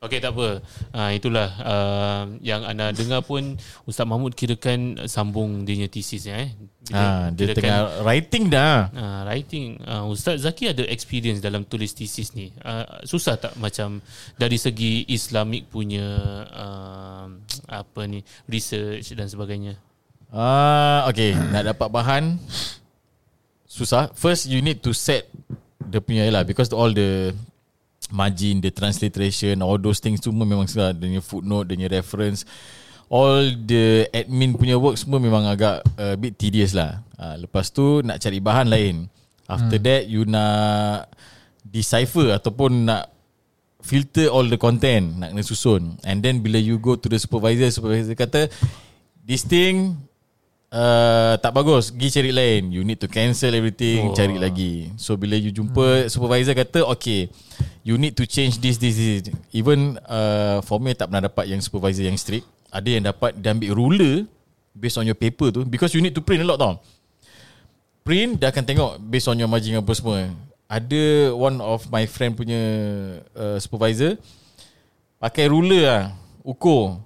Okey 0.00 0.16
tak 0.16 0.32
apa. 0.32 0.64
Ha, 0.96 1.12
itulah 1.12 1.48
uh, 1.60 2.24
yang 2.40 2.64
anda 2.64 2.88
dengar 2.88 3.20
pun 3.20 3.60
Ustaz 3.84 4.08
Mahmud 4.08 4.32
kirakan 4.32 5.04
sambung 5.04 5.68
dia 5.68 5.76
punya 5.76 5.92
thesis 5.92 6.24
eh. 6.24 6.56
ha, 6.88 7.28
Dia 7.28 7.52
kirakan, 7.52 7.56
tengah 7.60 7.80
writing 8.00 8.44
dah 8.48 8.88
uh, 8.96 9.20
writing. 9.28 9.76
Uh, 9.84 10.08
Ustaz 10.08 10.40
Zaki 10.40 10.72
ada 10.72 10.88
experience 10.88 11.44
dalam 11.44 11.68
tulis 11.68 11.92
thesis 11.92 12.32
ni. 12.32 12.48
Uh, 12.64 13.04
susah 13.04 13.36
tak 13.36 13.52
macam 13.60 14.00
dari 14.40 14.56
segi 14.56 15.04
Islamik 15.04 15.68
punya 15.68 16.08
uh, 16.48 17.28
apa 17.68 18.00
ni 18.08 18.24
research 18.48 19.12
dan 19.12 19.28
sebagainya. 19.28 19.76
Ah, 20.32 21.04
Okay 21.12 21.34
Nak 21.34 21.74
dapat 21.74 21.90
bahan 21.90 22.38
Susah 23.66 24.14
First 24.14 24.46
you 24.46 24.62
need 24.62 24.78
to 24.78 24.94
set 24.94 25.26
Dia 25.82 25.98
punya 25.98 26.30
lah 26.30 26.46
Because 26.46 26.70
all 26.70 26.94
the 26.94 27.34
margin, 28.10 28.60
the 28.60 28.70
transliteration, 28.74 29.62
all 29.62 29.78
those 29.78 30.02
things 30.02 30.20
semua 30.20 30.44
memang 30.44 30.66
susah. 30.66 30.92
Dia 30.94 31.22
footnote, 31.22 31.72
dia 31.72 31.88
reference. 31.88 32.44
All 33.10 33.50
the 33.66 34.06
admin 34.14 34.54
punya 34.54 34.78
work 34.78 34.94
semua 34.94 35.18
memang 35.18 35.42
agak 35.46 35.82
uh, 35.98 36.14
bit 36.14 36.38
tedious 36.38 36.74
lah. 36.74 37.02
Uh, 37.18 37.42
lepas 37.42 37.70
tu 37.74 38.06
nak 38.06 38.22
cari 38.22 38.38
bahan 38.38 38.70
lain. 38.70 39.10
After 39.50 39.82
hmm. 39.82 39.86
that 39.86 40.02
you 40.06 40.22
nak 40.30 41.10
decipher 41.66 42.38
ataupun 42.38 42.86
nak 42.86 43.10
filter 43.82 44.30
all 44.30 44.46
the 44.46 44.54
content, 44.60 45.18
nak 45.18 45.34
kena 45.34 45.42
susun. 45.42 45.98
And 46.06 46.22
then 46.22 46.38
bila 46.38 46.62
you 46.62 46.78
go 46.78 46.94
to 46.94 47.06
the 47.10 47.18
supervisor, 47.18 47.66
supervisor 47.74 48.14
kata 48.14 48.46
this 49.26 49.42
thing 49.42 49.98
uh, 50.70 51.34
tak 51.38 51.52
bagus, 51.52 51.90
pergi 51.90 52.08
cari 52.18 52.30
lain. 52.32 52.62
You 52.70 52.82
need 52.86 53.02
to 53.02 53.10
cancel 53.10 53.54
everything, 53.54 54.10
oh. 54.10 54.16
cari 54.16 54.38
lagi. 54.38 54.94
So 54.96 55.18
bila 55.18 55.34
you 55.36 55.50
jumpa 55.50 56.06
hmm. 56.06 56.08
supervisor 56.10 56.54
kata 56.54 56.86
okay, 56.90 57.30
you 57.82 57.98
need 57.98 58.14
to 58.16 58.24
change 58.24 58.58
this 58.62 58.78
this 58.78 58.96
this. 58.96 59.30
Even 59.50 59.98
uh, 60.06 60.62
for 60.64 60.78
me 60.78 60.94
tak 60.94 61.10
pernah 61.10 61.26
dapat 61.26 61.50
yang 61.50 61.60
supervisor 61.60 62.06
yang 62.06 62.18
strict 62.18 62.46
ada 62.70 62.88
yang 62.88 63.04
dapat 63.04 63.34
dia 63.34 63.50
ambil 63.50 63.74
ruler 63.74 64.16
based 64.72 64.96
on 64.96 65.04
your 65.04 65.18
paper 65.18 65.50
tu 65.50 65.66
because 65.66 65.90
you 65.92 66.00
need 66.00 66.14
to 66.14 66.22
print 66.22 66.40
a 66.40 66.46
lot 66.46 66.56
tau. 66.56 66.78
Print 68.06 68.38
dia 68.38 68.48
akan 68.48 68.64
tengok 68.64 68.90
based 69.02 69.28
on 69.28 69.36
your 69.36 69.50
margin 69.50 69.76
apa 69.76 69.92
semua. 69.92 70.30
Ada 70.70 71.34
one 71.34 71.58
of 71.58 71.82
my 71.90 72.06
friend 72.06 72.38
punya 72.38 72.62
uh, 73.34 73.58
supervisor 73.58 74.14
pakai 75.18 75.50
ruler 75.50 75.82
lah 75.84 76.04
ukur 76.46 77.02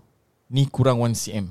ni 0.53 0.69
kurang 0.69 1.01
1 1.01 1.17
cm. 1.17 1.49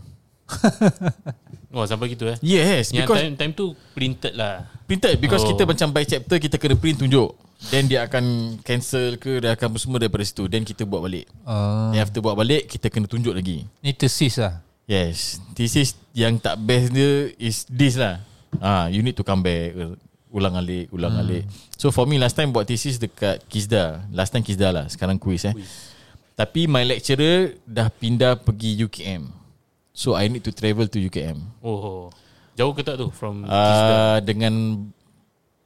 Oh 1.74 1.84
sampai 1.90 2.14
gitu 2.14 2.30
eh. 2.30 2.38
Yes, 2.46 2.94
Yang 2.94 3.10
because 3.10 3.22
time, 3.26 3.34
time 3.34 3.54
tu 3.58 3.66
printed 3.98 4.38
lah. 4.38 4.70
printed 4.86 5.18
because 5.18 5.42
Oh. 5.42 5.50
kita 5.50 5.66
macam 5.66 5.90
by 5.90 6.06
chapter 6.06 6.38
kita 6.38 6.62
kena 6.62 6.78
print 6.78 7.02
tunjuk. 7.02 7.34
Then 7.74 7.90
dia 7.90 8.06
akan 8.06 8.58
cancel 8.62 9.18
ke 9.18 9.42
dia 9.42 9.58
akan 9.58 9.74
semua 9.82 9.98
daripada 9.98 10.22
situ. 10.22 10.46
Then 10.46 10.62
kita 10.62 10.86
buat 10.86 11.02
balik. 11.02 11.26
Uh, 11.42 11.90
Then 11.90 12.06
after 12.06 12.22
buat 12.22 12.38
balik 12.38 12.70
kita 12.70 12.94
kena 12.94 13.10
tunjuk 13.10 13.34
lagi. 13.34 13.66
ni 13.82 13.92
tesis 13.92 14.38
lah. 14.38 14.62
Yes, 14.86 15.42
this 15.58 15.74
is 15.74 15.98
yang 16.14 16.38
tak 16.38 16.62
best 16.62 16.94
dia 16.94 17.32
is 17.42 17.66
this 17.66 17.98
lah. 17.98 18.22
Ah, 18.62 18.86
you 18.92 19.02
need 19.02 19.18
to 19.18 19.26
come 19.26 19.42
back 19.42 19.74
ulang 20.34 20.58
alik, 20.58 20.90
ulang 20.90 21.14
hmm. 21.14 21.24
alik. 21.24 21.44
So 21.78 21.94
for 21.94 22.10
me 22.10 22.18
last 22.18 22.34
time 22.34 22.50
buat 22.50 22.66
thesis 22.66 22.98
dekat 22.98 23.46
Kizda. 23.46 24.10
Last 24.10 24.34
time 24.34 24.42
Kizda 24.42 24.74
lah, 24.74 24.86
sekarang 24.90 25.22
quiz 25.22 25.46
eh. 25.46 25.54
Tapi 26.34 26.66
my 26.66 26.82
lecturer 26.82 27.54
dah 27.66 27.94
pindah 27.94 28.42
pergi 28.42 28.82
UKM. 28.82 29.43
So 29.94 30.18
I 30.18 30.26
need 30.26 30.42
to 30.44 30.52
travel 30.52 30.90
to 30.90 30.98
UKM. 30.98 31.38
Oh. 31.62 32.10
Jauh 32.58 32.74
ke 32.74 32.82
tak 32.82 32.98
tu 32.98 33.14
from? 33.14 33.46
Uh, 33.46 34.18
dengan 34.26 34.86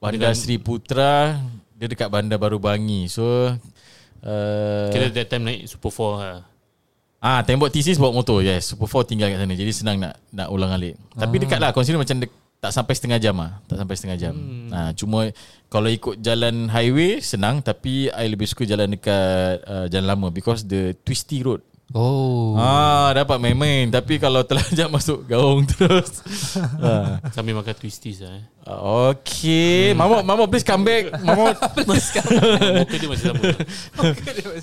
Bandar 0.04 0.32
Dengan- 0.32 0.38
Sri 0.38 0.60
Putra 0.60 1.40
dia 1.78 1.88
dekat 1.88 2.12
Bandar 2.12 2.36
Baru 2.36 2.60
Bangi. 2.60 3.08
So 3.08 3.24
uh, 4.24 4.88
Kira 4.92 5.08
that 5.16 5.28
time 5.32 5.48
naik 5.48 5.72
Super 5.72 5.90
4 5.90 6.20
lah. 6.20 6.42
Ah, 7.18 7.42
time 7.42 7.58
buat 7.58 7.74
thesis 7.74 7.98
bawa 7.98 8.14
motor. 8.14 8.46
Yes, 8.46 8.76
Super 8.76 8.86
4 8.86 9.10
tinggal 9.10 9.34
kat 9.34 9.40
sana. 9.42 9.54
Jadi 9.58 9.72
senang 9.74 9.98
nak 9.98 10.20
nak 10.30 10.48
ulang 10.54 10.70
alik. 10.76 11.00
Tapi 11.18 11.36
dekat 11.42 11.58
lah, 11.58 11.74
consider 11.74 11.98
macam 11.98 12.22
dek, 12.22 12.30
tak 12.62 12.70
sampai 12.74 12.94
setengah 12.94 13.20
jam 13.22 13.36
ah. 13.42 13.58
Tak 13.66 13.78
sampai 13.82 13.96
setengah 13.98 14.18
jam. 14.22 14.34
Hmm. 14.38 14.70
Ah, 14.70 14.92
cuma 14.94 15.30
kalau 15.72 15.90
ikut 15.90 16.22
jalan 16.22 16.70
highway 16.70 17.24
senang 17.24 17.62
tapi 17.62 18.12
I 18.14 18.26
lebih 18.30 18.46
suka 18.46 18.66
jalan 18.70 18.94
dekat 18.94 19.66
uh, 19.66 19.86
jalan 19.90 20.08
lama 20.08 20.28
because 20.30 20.66
the 20.68 20.94
twisty 21.02 21.42
road. 21.42 21.62
Oh. 21.96 22.60
Ah, 22.60 23.16
dapat 23.16 23.40
main-main 23.40 23.88
tapi 23.88 24.20
kalau 24.20 24.44
terlanjak 24.44 24.92
masuk 24.96 25.24
gaung 25.24 25.64
terus. 25.64 26.20
ah. 26.84 27.16
Sambil 27.32 27.56
makan 27.56 27.72
twisties 27.74 28.20
lah 28.20 28.36
eh. 28.36 28.46
Okay, 28.68 29.96
Mama 29.96 30.20
Mama 30.20 30.44
please 30.46 30.68
come 30.68 30.84
back. 30.84 31.08
Mama 31.24 31.56
Muka 31.80 32.20
dia 32.92 33.08
masih 33.08 33.26
sama. 33.32 33.44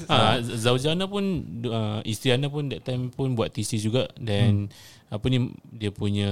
ha, 0.09 0.37
Zaujana 0.45 1.09
pun 1.09 1.25
uh, 1.65 2.05
Isteri 2.05 2.37
Ana 2.37 2.53
pun 2.53 2.69
That 2.69 2.85
time 2.85 3.09
pun 3.09 3.33
buat 3.33 3.49
thesis 3.49 3.81
juga 3.81 4.13
Dan 4.15 4.69
Apa 5.09 5.25
ni 5.27 5.49
Dia 5.73 5.89
punya 5.89 6.31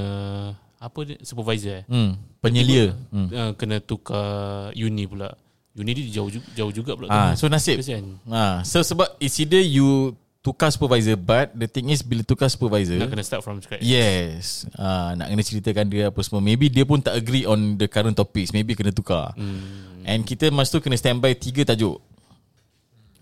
Apa 0.77 0.99
dia 1.03 1.17
Supervisor 1.23 1.81
eh 1.81 1.85
hmm, 1.89 2.13
penyelia. 2.45 2.93
Hmm. 3.09 3.29
uh, 3.31 3.53
Kena 3.57 3.81
tukar 3.81 4.29
Uni 4.75 5.09
pula 5.09 5.33
Uni 5.73 5.97
dia 5.97 6.21
jauh, 6.21 6.29
jauh 6.29 6.69
juga 6.69 6.93
pula 6.93 7.09
Ah, 7.09 7.33
tu. 7.33 7.41
so 7.41 7.49
nasib. 7.49 7.81
Kesian 7.81 8.21
Ah, 8.29 8.61
so 8.61 8.85
sebab 8.85 9.09
it's 9.17 9.41
either 9.41 9.57
you 9.57 10.13
tukar 10.43 10.75
supervisor 10.75 11.15
but 11.15 11.55
the 11.55 11.71
thing 11.71 11.87
is 11.95 12.03
bila 12.03 12.27
tukar 12.27 12.51
supervisor 12.51 12.99
Nak 12.99 13.15
kena 13.15 13.23
start 13.23 13.47
from 13.47 13.63
scratch. 13.63 13.81
Yes. 13.81 14.67
Uh, 14.75 15.15
Nak 15.15 15.31
kena 15.31 15.43
ceritakan 15.47 15.87
dia 15.87 16.11
apa 16.11 16.19
semua. 16.27 16.43
Maybe 16.43 16.67
dia 16.67 16.83
pun 16.83 16.99
tak 16.99 17.15
agree 17.15 17.47
on 17.47 17.79
the 17.79 17.87
current 17.87 18.19
topics. 18.19 18.51
Maybe 18.51 18.75
kena 18.75 18.91
tukar. 18.91 19.33
Hmm. 19.39 20.03
And 20.03 20.27
kita 20.27 20.51
masa 20.51 20.77
tu 20.77 20.83
kena 20.83 20.99
standby 20.99 21.39
tiga 21.39 21.63
tajuk. 21.63 22.03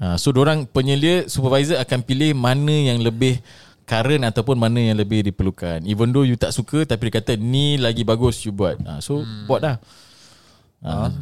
Uh, 0.00 0.16
So 0.16 0.32
orang 0.32 0.64
penyelia 0.64 1.28
supervisor 1.28 1.76
akan 1.76 2.00
pilih 2.08 2.32
mana 2.32 2.72
yang 2.72 3.04
lebih 3.04 3.36
current 3.84 4.24
ataupun 4.24 4.56
mana 4.56 4.80
yang 4.80 4.96
lebih 4.96 5.20
diperlukan. 5.28 5.84
Even 5.84 6.16
though 6.16 6.24
you 6.24 6.40
tak 6.40 6.56
suka 6.56 6.88
tapi 6.88 7.12
dia 7.12 7.20
kata 7.20 7.36
ni 7.36 7.76
lagi 7.76 8.00
bagus 8.00 8.48
you 8.48 8.52
buat. 8.56 8.80
Uh, 8.80 8.98
So 9.04 9.20
hmm. 9.20 9.44
buat 9.44 9.60
dah 9.60 9.76
uh, 10.84 11.12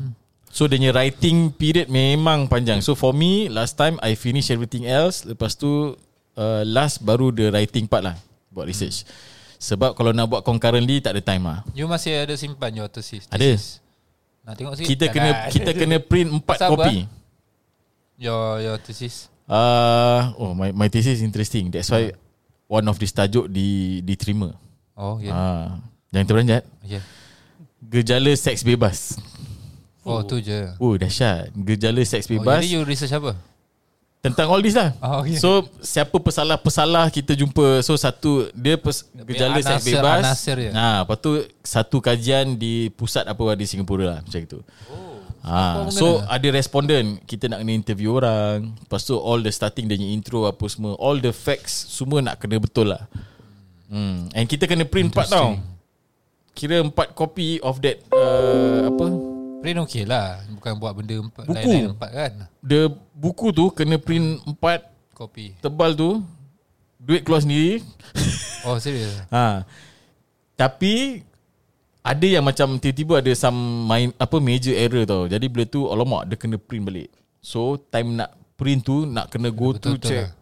So 0.49 0.65
dia 0.65 0.81
punya 0.81 0.91
writing 0.97 1.53
period 1.53 1.93
memang 1.93 2.49
panjang 2.49 2.81
So 2.81 2.97
for 2.97 3.13
me 3.13 3.53
last 3.53 3.77
time 3.77 4.01
I 4.01 4.17
finish 4.17 4.49
everything 4.49 4.89
else 4.89 5.23
Lepas 5.23 5.55
tu 5.55 5.95
uh, 6.35 6.63
last 6.65 7.05
baru 7.05 7.29
the 7.31 7.53
writing 7.53 7.85
part 7.85 8.03
lah 8.03 8.17
Buat 8.49 8.67
research 8.67 9.05
Sebab 9.61 9.93
kalau 9.93 10.17
nak 10.17 10.31
buat 10.31 10.43
concurrently 10.43 11.05
tak 11.05 11.15
ada 11.15 11.23
time 11.23 11.45
lah 11.45 11.59
You 11.77 11.85
masih 11.85 12.25
ada 12.25 12.35
simpan 12.35 12.73
your 12.73 12.89
tesis? 12.89 13.29
Ada. 13.29 13.45
tesis? 13.45 13.85
Nak 14.43 14.55
tengok 14.57 14.75
sikit? 14.81 14.89
Kita 14.89 15.05
kena 15.13 15.31
ada. 15.37 15.53
kita 15.53 15.71
kena 15.77 15.97
print 16.01 16.29
empat 16.33 16.57
Pasal 16.57 16.69
apa, 16.73 16.89
kopi 16.89 16.97
Your 18.19 18.45
your 18.65 18.77
tesis. 18.81 19.29
uh, 19.47 20.33
Oh 20.41 20.57
my, 20.57 20.73
my 20.73 20.89
thesis 20.89 21.21
is 21.21 21.23
interesting 21.23 21.69
That's 21.69 21.93
why 21.93 22.17
One 22.69 22.89
of 22.89 22.97
this 22.97 23.13
tajuk 23.13 23.53
di, 23.53 24.01
diterima 24.01 24.57
Oh, 24.99 25.21
yeah. 25.21 25.31
yeah. 25.31 25.37
uh, 25.37 25.67
Jangan 26.11 26.25
terperanjat 26.25 26.63
yeah. 26.83 27.05
Gejala 27.79 28.33
seks 28.35 28.65
bebas 28.65 29.21
Oh, 30.11 30.21
tu 30.23 30.37
je. 30.39 30.73
Oh 30.77 30.95
dahsyat. 30.95 31.53
Gejala 31.55 32.01
seks 32.03 32.27
Oh, 32.27 32.33
bebas. 32.35 32.61
jadi 32.61 32.69
you 32.71 32.83
research 32.83 33.13
apa? 33.13 33.37
Tentang 34.19 34.51
all 34.51 34.59
this 34.59 34.75
lah. 34.75 34.99
Oh, 34.99 35.23
okay. 35.23 35.39
So 35.39 35.63
siapa 35.79 36.11
pesalah-pesalah 36.13 37.07
kita 37.09 37.33
jumpa? 37.33 37.81
So 37.81 37.95
satu 37.95 38.51
Dia 38.51 38.75
pes, 38.75 39.07
gejala 39.15 39.55
seks 39.57 39.79
anasir- 39.79 39.95
bebas. 39.95 40.23
anasir 40.25 40.57
dia. 40.59 40.71
Nah, 40.73 41.07
Lepas 41.07 41.17
tu 41.19 41.31
Satu 41.63 41.97
kajian 41.99 42.59
di 42.59 42.91
pusat 42.91 43.23
apa 43.23 43.55
di 43.55 43.63
Singapura 43.63 44.05
lah 44.09 44.19
Macam 44.19 44.41
itu 44.41 44.59
oh, 44.91 45.23
ha, 45.41 45.87
So 45.89 46.19
ada 46.27 46.49
responden 46.51 47.23
Kita 47.23 47.47
nak 47.47 47.63
kena 47.63 47.73
interview 47.73 48.11
orang. 48.11 48.75
Lepas 48.75 49.07
tu 49.07 49.15
all 49.15 49.39
the 49.39 49.55
starting 49.55 49.87
Dia 49.87 49.95
punya 49.95 50.11
intro 50.11 50.45
apa 50.45 50.67
semua. 50.67 50.99
All 50.99 51.23
the 51.23 51.31
facts 51.31 51.87
Semua 51.87 52.19
nak 52.19 52.43
kena 52.43 52.59
betul 52.59 52.91
lah. 52.91 53.07
Hmm. 53.87 54.27
And 54.35 54.45
kita 54.45 54.67
kena 54.67 54.83
print 54.83 55.15
empat 55.15 55.31
tau. 55.31 55.63
Kira 56.53 56.83
empat 56.83 57.15
copy 57.15 57.63
of 57.63 57.79
that 57.79 58.03
uh, 58.11 58.91
Apa 58.91 59.07
Print 59.59 59.79
okay 59.83 60.05
lah. 60.07 60.39
Bukan 60.55 60.73
buat 60.79 60.93
benda 60.95 61.19
empat, 61.19 61.45
Buku. 61.45 61.55
lain-lain 61.59 61.91
empat 61.99 62.11
kan. 62.15 62.33
The 62.63 62.81
buku 63.15 63.51
tu 63.51 63.65
Kena 63.75 63.99
print 63.99 64.39
empat 64.47 64.87
Kopi. 65.15 65.59
Tebal 65.59 65.99
tu 65.99 66.23
Duit 66.99 67.23
keluar 67.27 67.43
sendiri 67.43 67.83
Oh, 68.67 68.79
serius? 68.79 69.15
Ha. 69.35 69.63
Tapi 70.59 71.23
ada 72.03 72.27
yang 72.27 72.43
macam 72.43 72.75
tiba-tiba 72.83 73.23
ada 73.23 73.33
some 73.39 73.87
main 73.87 74.11
apa 74.19 74.43
major 74.43 74.75
error 74.75 75.07
tau. 75.07 75.31
Jadi 75.31 75.47
bila 75.47 75.65
tu 75.69 75.87
alamak 75.87 76.27
dia 76.27 76.35
kena 76.35 76.59
print 76.59 76.83
balik. 76.83 77.09
So 77.39 77.79
time 77.79 78.19
nak 78.19 78.35
print 78.59 78.83
tu 78.83 79.07
nak 79.07 79.31
kena 79.31 79.55
go 79.55 79.71
to 79.77 79.95
check 80.03 80.35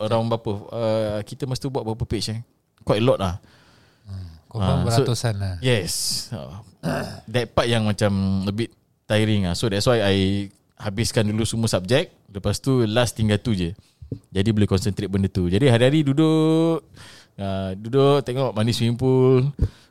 around 0.00 0.26
berapa. 0.26 0.50
Uh, 0.72 1.18
kita 1.22 1.46
mesti 1.46 1.70
buat 1.70 1.86
berapa 1.86 2.02
page 2.02 2.34
eh? 2.34 2.40
Quite 2.82 2.98
a 2.98 3.06
lot 3.06 3.18
lah. 3.22 3.34
Confirm 4.50 4.76
Ah, 4.76 4.90
so- 4.90 5.06
beratusan 5.06 5.34
lah. 5.36 5.54
Yes. 5.60 6.26
Uh, 6.82 7.06
that 7.24 7.46
part 7.48 7.64
yang 7.64 7.86
macam 7.86 8.10
a 8.42 8.52
bit 8.52 8.74
tiring 9.04 9.46
lah. 9.46 9.54
So 9.54 9.66
that's 9.66 9.86
why 9.86 10.00
I 10.00 10.16
habiskan 10.74 11.22
dulu 11.24 11.44
semua 11.44 11.66
subjek. 11.66 12.10
Lepas 12.26 12.58
tu 12.58 12.82
last 12.82 13.14
tinggal 13.14 13.38
tu 13.38 13.54
je. 13.54 13.70
Jadi 14.28 14.50
boleh 14.50 14.66
concentrate 14.66 15.06
benda 15.06 15.26
tu. 15.26 15.46
Jadi 15.46 15.64
hari-hari 15.64 16.02
duduk 16.02 16.82
uh, 17.36 17.70
duduk 17.74 18.20
tengok 18.20 18.50
mandi 18.50 18.72
swimming 18.72 18.98
pool. 18.98 19.46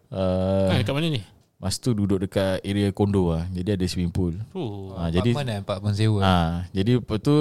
Uh, 0.10 0.68
ha, 0.68 0.82
Kat 0.82 0.92
mana 0.92 1.08
ni 1.08 1.22
Masa 1.56 1.78
tu 1.78 1.92
duduk 1.92 2.20
dekat 2.20 2.60
area 2.62 2.88
kondo 2.90 3.32
lah. 3.32 3.48
Jadi 3.50 3.70
ada 3.70 3.86
swimming 3.86 4.12
pool. 4.12 4.36
Oh, 4.52 4.92
Ha, 4.94 5.08
jadi 5.10 5.30
Apartment 5.30 5.50
eh, 5.52 5.60
apartment 5.60 5.94
sewa. 5.94 6.20
ah 6.20 6.52
jadi 6.72 7.00
lepas 7.00 7.20
tu 7.20 7.36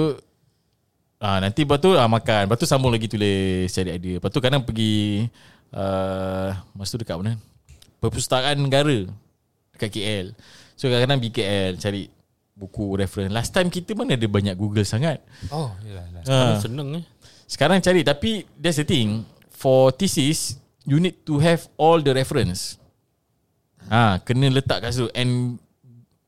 ah 1.19 1.39
nanti 1.39 1.63
lepas 1.63 1.79
tu 1.79 1.91
ah, 1.93 2.07
makan. 2.07 2.47
Lepas 2.47 2.57
tu 2.57 2.67
sambung 2.67 2.91
lagi 2.91 3.07
tulis 3.07 3.67
cari 3.67 3.91
idea. 3.91 4.19
Lepas 4.19 4.29
tu 4.29 4.39
kadang 4.39 4.61
pergi 4.61 5.27
uh, 5.71 6.49
masa 6.73 6.95
tu 6.95 7.01
dekat 7.01 7.17
mana? 7.19 7.35
Perpustakaan 7.99 8.57
Negara 8.57 9.05
dekat 9.75 9.89
KL. 9.91 10.27
So 10.75 10.87
kadang-kadang 10.87 11.19
pergi 11.19 11.33
KL 11.35 11.71
cari 11.75 12.01
buku 12.55 12.99
reference. 12.99 13.31
Last 13.31 13.51
time 13.51 13.71
kita 13.71 13.95
mana 13.95 14.15
ada 14.15 14.27
banyak 14.27 14.55
Google 14.55 14.83
sangat. 14.83 15.23
Oh, 15.51 15.71
yelah. 15.83 16.03
yelah. 16.07 16.23
Sekarang 16.23 16.55
Ah. 16.55 16.59
senang 16.59 16.89
eh 16.99 17.05
Sekarang 17.49 17.77
cari 17.81 18.01
tapi 18.03 18.43
that's 18.55 18.77
the 18.77 18.85
thing. 18.85 19.23
For 19.49 19.91
thesis 19.91 20.55
you 20.87 20.99
need 20.99 21.23
to 21.23 21.39
have 21.39 21.67
all 21.75 21.99
the 21.99 22.11
reference. 22.11 22.79
Ha, 23.89 24.21
kena 24.21 24.51
letak 24.51 24.83
kat 24.85 24.91
situ 24.93 25.09
and 25.15 25.57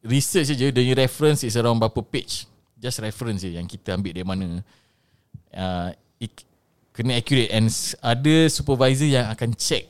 research 0.02 0.50
saja 0.50 0.74
the 0.74 0.84
reference 0.98 1.46
is 1.46 1.54
around 1.56 1.78
berapa 1.78 2.02
page. 2.02 2.48
just 2.82 2.98
reference 2.98 3.46
je 3.46 3.54
yang 3.54 3.70
kita 3.70 3.94
ambil 3.94 4.10
dari 4.10 4.26
mana. 4.26 4.48
Uh, 5.54 5.94
it, 6.18 6.34
kena 6.92 7.16
accurate 7.16 7.52
and 7.52 7.68
ada 8.00 8.36
supervisor 8.48 9.08
yang 9.08 9.32
akan 9.32 9.56
check 9.56 9.88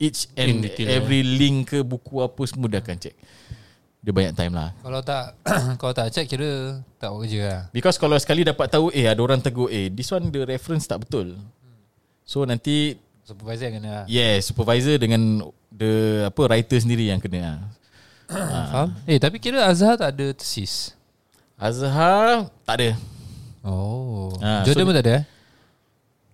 each 0.00 0.26
and 0.34 0.64
detail, 0.64 0.90
every 0.90 1.22
link 1.22 1.70
ke 1.70 1.78
buku 1.80 2.18
apa 2.18 2.42
semua 2.44 2.66
dia 2.68 2.80
akan 2.82 2.96
check. 2.98 3.14
Dia 4.04 4.12
banyak 4.12 4.36
time 4.36 4.52
lah. 4.52 4.68
Kalau 4.84 5.00
tak 5.00 5.32
Kalau 5.80 5.92
tak 5.96 6.12
check 6.12 6.28
kira 6.28 6.76
Tak 7.00 7.08
buat 7.08 7.24
kerja 7.24 7.40
lah 7.40 7.60
Because 7.72 7.96
kalau 7.96 8.20
sekali 8.20 8.44
dapat 8.44 8.68
tahu 8.68 8.92
eh 8.92 9.08
ada 9.08 9.16
orang 9.24 9.40
tegur 9.40 9.72
eh 9.72 9.88
this 9.88 10.12
one 10.12 10.28
the 10.28 10.44
reference 10.44 10.84
tak 10.84 11.00
betul. 11.08 11.40
So 12.20 12.44
nanti 12.44 13.00
Supervisor 13.24 13.72
yang 13.72 13.80
kena 13.80 13.88
lah 13.88 14.04
yeah 14.04 14.36
supervisor 14.44 15.00
dengan 15.00 15.48
the 15.72 16.20
apa 16.28 16.40
writer 16.44 16.76
sendiri 16.76 17.08
yang 17.08 17.16
kena. 17.16 17.40
lah. 17.40 17.58
Faham? 18.76 18.88
Eh 19.08 19.16
tapi 19.16 19.40
kira 19.40 19.64
Azhar 19.64 19.96
tak 19.96 20.20
ada 20.20 20.36
tesis 20.36 20.92
Azhar 21.56 22.52
tak 22.68 22.76
ada. 22.76 23.00
Oh 23.64 24.36
Ah, 24.44 24.68
Jordan 24.68 24.84
so 24.84 24.88
pun 24.92 24.96
tak 25.00 25.04
ada 25.08 25.12
eh 25.16 25.24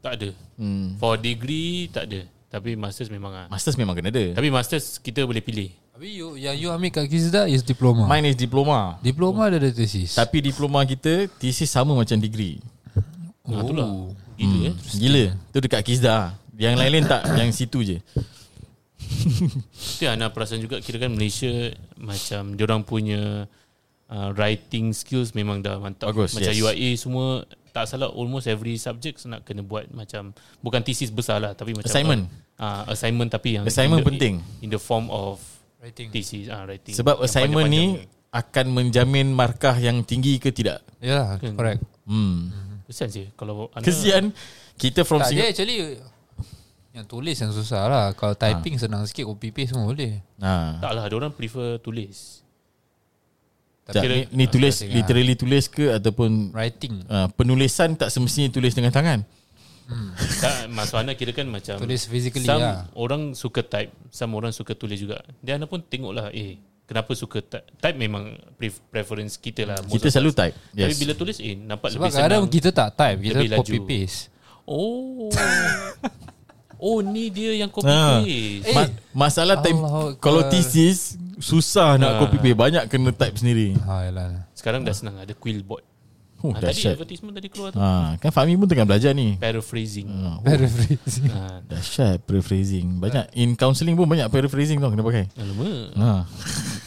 Tak 0.01 0.13
ada. 0.17 0.29
Hmm. 0.57 0.97
For 0.97 1.21
degree 1.21 1.89
tak 1.93 2.09
ada. 2.09 2.21
Tapi 2.51 2.75
masters 2.75 3.07
memang 3.13 3.33
ah. 3.33 3.47
Masters 3.47 3.79
memang 3.79 3.95
kena 3.95 4.11
ada. 4.11 4.35
Tapi 4.35 4.49
masters 4.51 4.99
kita 4.99 5.23
boleh 5.23 5.45
pilih. 5.45 5.71
Tapi 5.95 6.17
you, 6.17 6.35
yang 6.41 6.57
you 6.57 6.73
ambil 6.73 6.89
kat 6.91 7.07
Kizda 7.13 7.45
is 7.45 7.61
diploma 7.61 8.09
Mine 8.09 8.33
is 8.33 8.39
diploma. 8.41 8.97
Diploma 9.05 9.53
ada 9.53 9.61
ada 9.61 9.69
tesis 9.69 10.17
Tapi 10.17 10.41
diploma 10.41 10.81
kita 10.89 11.29
thesis 11.37 11.69
sama 11.69 11.93
macam 11.93 12.17
degree. 12.17 12.57
Oh. 13.45 13.53
Ha, 13.53 13.63
itulah. 13.63 13.89
Gila 14.41 14.57
Hmm. 14.57 14.69
eh. 14.73 14.75
Gila. 14.97 15.25
Tu 15.53 15.59
dekat 15.61 15.81
Kizda. 15.85 16.33
Yang 16.57 16.75
lain-lain 16.81 17.05
tak, 17.05 17.23
yang 17.41 17.53
situ 17.53 17.85
je. 17.85 17.99
Itu 19.97 20.03
yang 20.09 20.17
Ana 20.17 20.33
perasan 20.33 20.61
juga 20.65 20.81
kira 20.81 20.97
kan 20.97 21.13
Malaysia 21.13 21.49
macam 22.01 22.57
diorang 22.57 22.81
punya 22.85 23.45
uh, 24.09 24.29
writing 24.37 24.93
skills 24.97 25.33
memang 25.37 25.61
dah 25.61 25.77
mantap. 25.81 26.13
Bagus, 26.13 26.37
macam 26.37 26.53
yes. 26.53 26.61
UIA 26.61 26.91
semua 26.97 27.45
tak 27.71 27.87
salah 27.87 28.07
almost 28.09 28.45
every 28.45 28.75
subject 28.75 29.23
nak 29.25 29.43
kena 29.43 29.61
buat 29.61 29.87
macam 29.89 30.31
bukan 30.59 30.81
thesis 30.81 31.09
besar 31.09 31.39
lah 31.39 31.53
tapi 31.53 31.73
macam 31.73 31.87
Assignment. 31.87 32.27
Uh, 32.55 32.85
assignment 32.87 33.29
tapi 33.29 33.57
yang 33.57 33.65
Assignment 33.65 34.01
in 34.01 34.05
the, 34.05 34.11
penting. 34.11 34.35
in 34.61 34.69
the 34.69 34.79
form 34.79 35.09
of 35.09 35.41
Writing 35.79 36.13
thesis 36.13 36.47
ah 36.47 36.63
writing. 36.63 36.93
Sebab 36.93 37.17
Yang 37.17 37.25
assignment 37.25 37.67
ni 37.67 37.85
akan 38.29 38.67
menjamin 38.71 39.27
markah 39.27 39.73
yang 39.75 40.05
tinggi 40.05 40.37
ke 40.37 40.53
tidak. 40.53 40.85
Ya 40.99 41.35
Kan. 41.37 41.57
correct 41.57 41.81
Hmm. 42.05 42.53
ni. 42.53 42.85
Kesian 42.85 43.09
je 43.09 43.25
kalau 43.33 43.71
Ana 43.71 43.81
Kesian 43.81 44.35
kita 44.77 45.03
from 45.03 45.23
Tak 45.23 45.31
Singapore. 45.31 45.49
actually 45.49 45.77
Yang 46.91 47.07
tulis 47.07 47.37
yang 47.39 47.49
susah 47.51 47.87
lah 47.87 48.07
Kalau 48.13 48.35
typing 48.35 48.75
senang 48.75 49.07
sikit 49.07 49.25
Copy 49.25 49.49
paste 49.51 49.73
semua 49.73 49.87
boleh 49.87 50.19
Ha. 50.37 50.81
tak 50.81 50.91
lah 50.91 51.07
orang 51.07 51.31
prefer 51.31 51.79
tulis. 51.79 52.40
Tak, 53.93 54.03
kira- 54.03 54.17
ni, 54.17 54.23
ni 54.33 54.45
tulis 54.47 54.75
tengah. 54.77 54.95
literally 54.95 55.35
tulis 55.35 55.65
ke 55.67 55.85
ataupun 55.93 56.31
Writing 56.51 56.95
uh, 57.05 57.29
penulisan 57.31 57.95
tak 57.95 58.09
semestinya 58.09 58.49
tulis 58.49 58.71
dengan 58.71 58.91
tangan. 58.91 59.21
tak, 60.41 60.67
maksud 60.69 60.97
Ana 60.97 61.13
kira 61.13 61.33
kan 61.33 61.45
macam 61.45 61.75
Tulis 61.77 62.07
physically 62.07 62.45
some 62.45 62.63
lah 62.63 62.87
orang 62.95 63.35
suka 63.35 63.59
type, 63.61 63.91
some 64.09 64.31
orang 64.33 64.51
suka 64.51 64.73
tulis 64.73 64.97
juga. 64.97 65.19
Dia 65.41 65.55
Ana 65.55 65.67
pun 65.67 65.81
tengoklah 65.81 66.31
eh 66.31 66.57
kenapa 66.85 67.11
suka 67.13 67.41
type. 67.41 67.67
Type 67.77 67.97
memang 67.97 68.31
pref- 68.55 68.79
preference 68.87 69.35
kita 69.35 69.63
lah. 69.65 69.79
Kita 69.81 70.07
selalu 70.09 70.31
type. 70.33 70.55
Tapi 70.71 70.79
Yes. 70.87 70.95
bila 70.97 71.13
tulis 71.13 71.37
eh 71.39 71.55
nampak 71.55 71.91
Sebab 71.91 72.07
lebih 72.07 72.15
kadang 72.17 72.43
senang. 72.45 72.55
kita 72.55 72.69
tak 72.71 72.89
type 72.93 73.19
Kita 73.21 73.35
Lebih 73.37 73.49
copy 73.53 73.59
laju. 73.73 73.83
paste 73.85 74.21
Oh. 74.63 75.27
oh 76.81 76.99
ni 77.03 77.27
dia 77.29 77.53
yang 77.57 77.69
copy 77.69 77.91
Ha. 77.91 78.23
paste. 78.23 78.71
Ma- 78.71 78.95
masalah 79.19 79.59
time 79.59 79.75
Allahu 79.77 80.07
Akbar. 80.09 80.23
kalau 80.23 80.43
thesis 80.47 81.19
susah 81.41 81.97
nak 81.97 82.11
Ha. 82.11 82.19
copy 82.21 82.37
paste 82.39 82.55
banyak 82.55 82.85
kena 82.87 83.11
type 83.11 83.35
sendiri. 83.35 83.75
ha, 83.81 84.05
yalah. 84.05 84.47
Sekarang 84.53 84.81
dah 84.81 84.93
senang 84.93 85.17
ada 85.17 85.33
Quillbot. 85.33 85.81
Oh, 86.41 86.53
ha, 86.53 86.61
tadi 86.63 86.89
advertisement 86.89 87.37
tadi 87.37 87.53
keluar 87.53 87.69
tu. 87.69 87.77
Ha, 87.77 88.17
kan 88.17 88.33
Fahmi 88.33 88.57
pun 88.57 88.65
tengah 88.65 88.85
belajar 88.85 89.13
ni. 89.13 89.37
Paraphrasing. 89.37 90.09
Paraphrasing 90.41 91.29
Ha. 91.29 91.61
Dahsyat 91.63 92.25
paraphrasing. 92.25 92.97
Banyak 92.97 93.29
in 93.35 93.53
counselling 93.53 93.93
pun 93.93 94.09
banyak 94.09 94.25
paraphrasing 94.27 94.81
tau 94.81 94.89
kena 94.89 95.01
pakai. 95.03 95.29
Alamak. 95.37 95.93
Ha. 95.95 96.13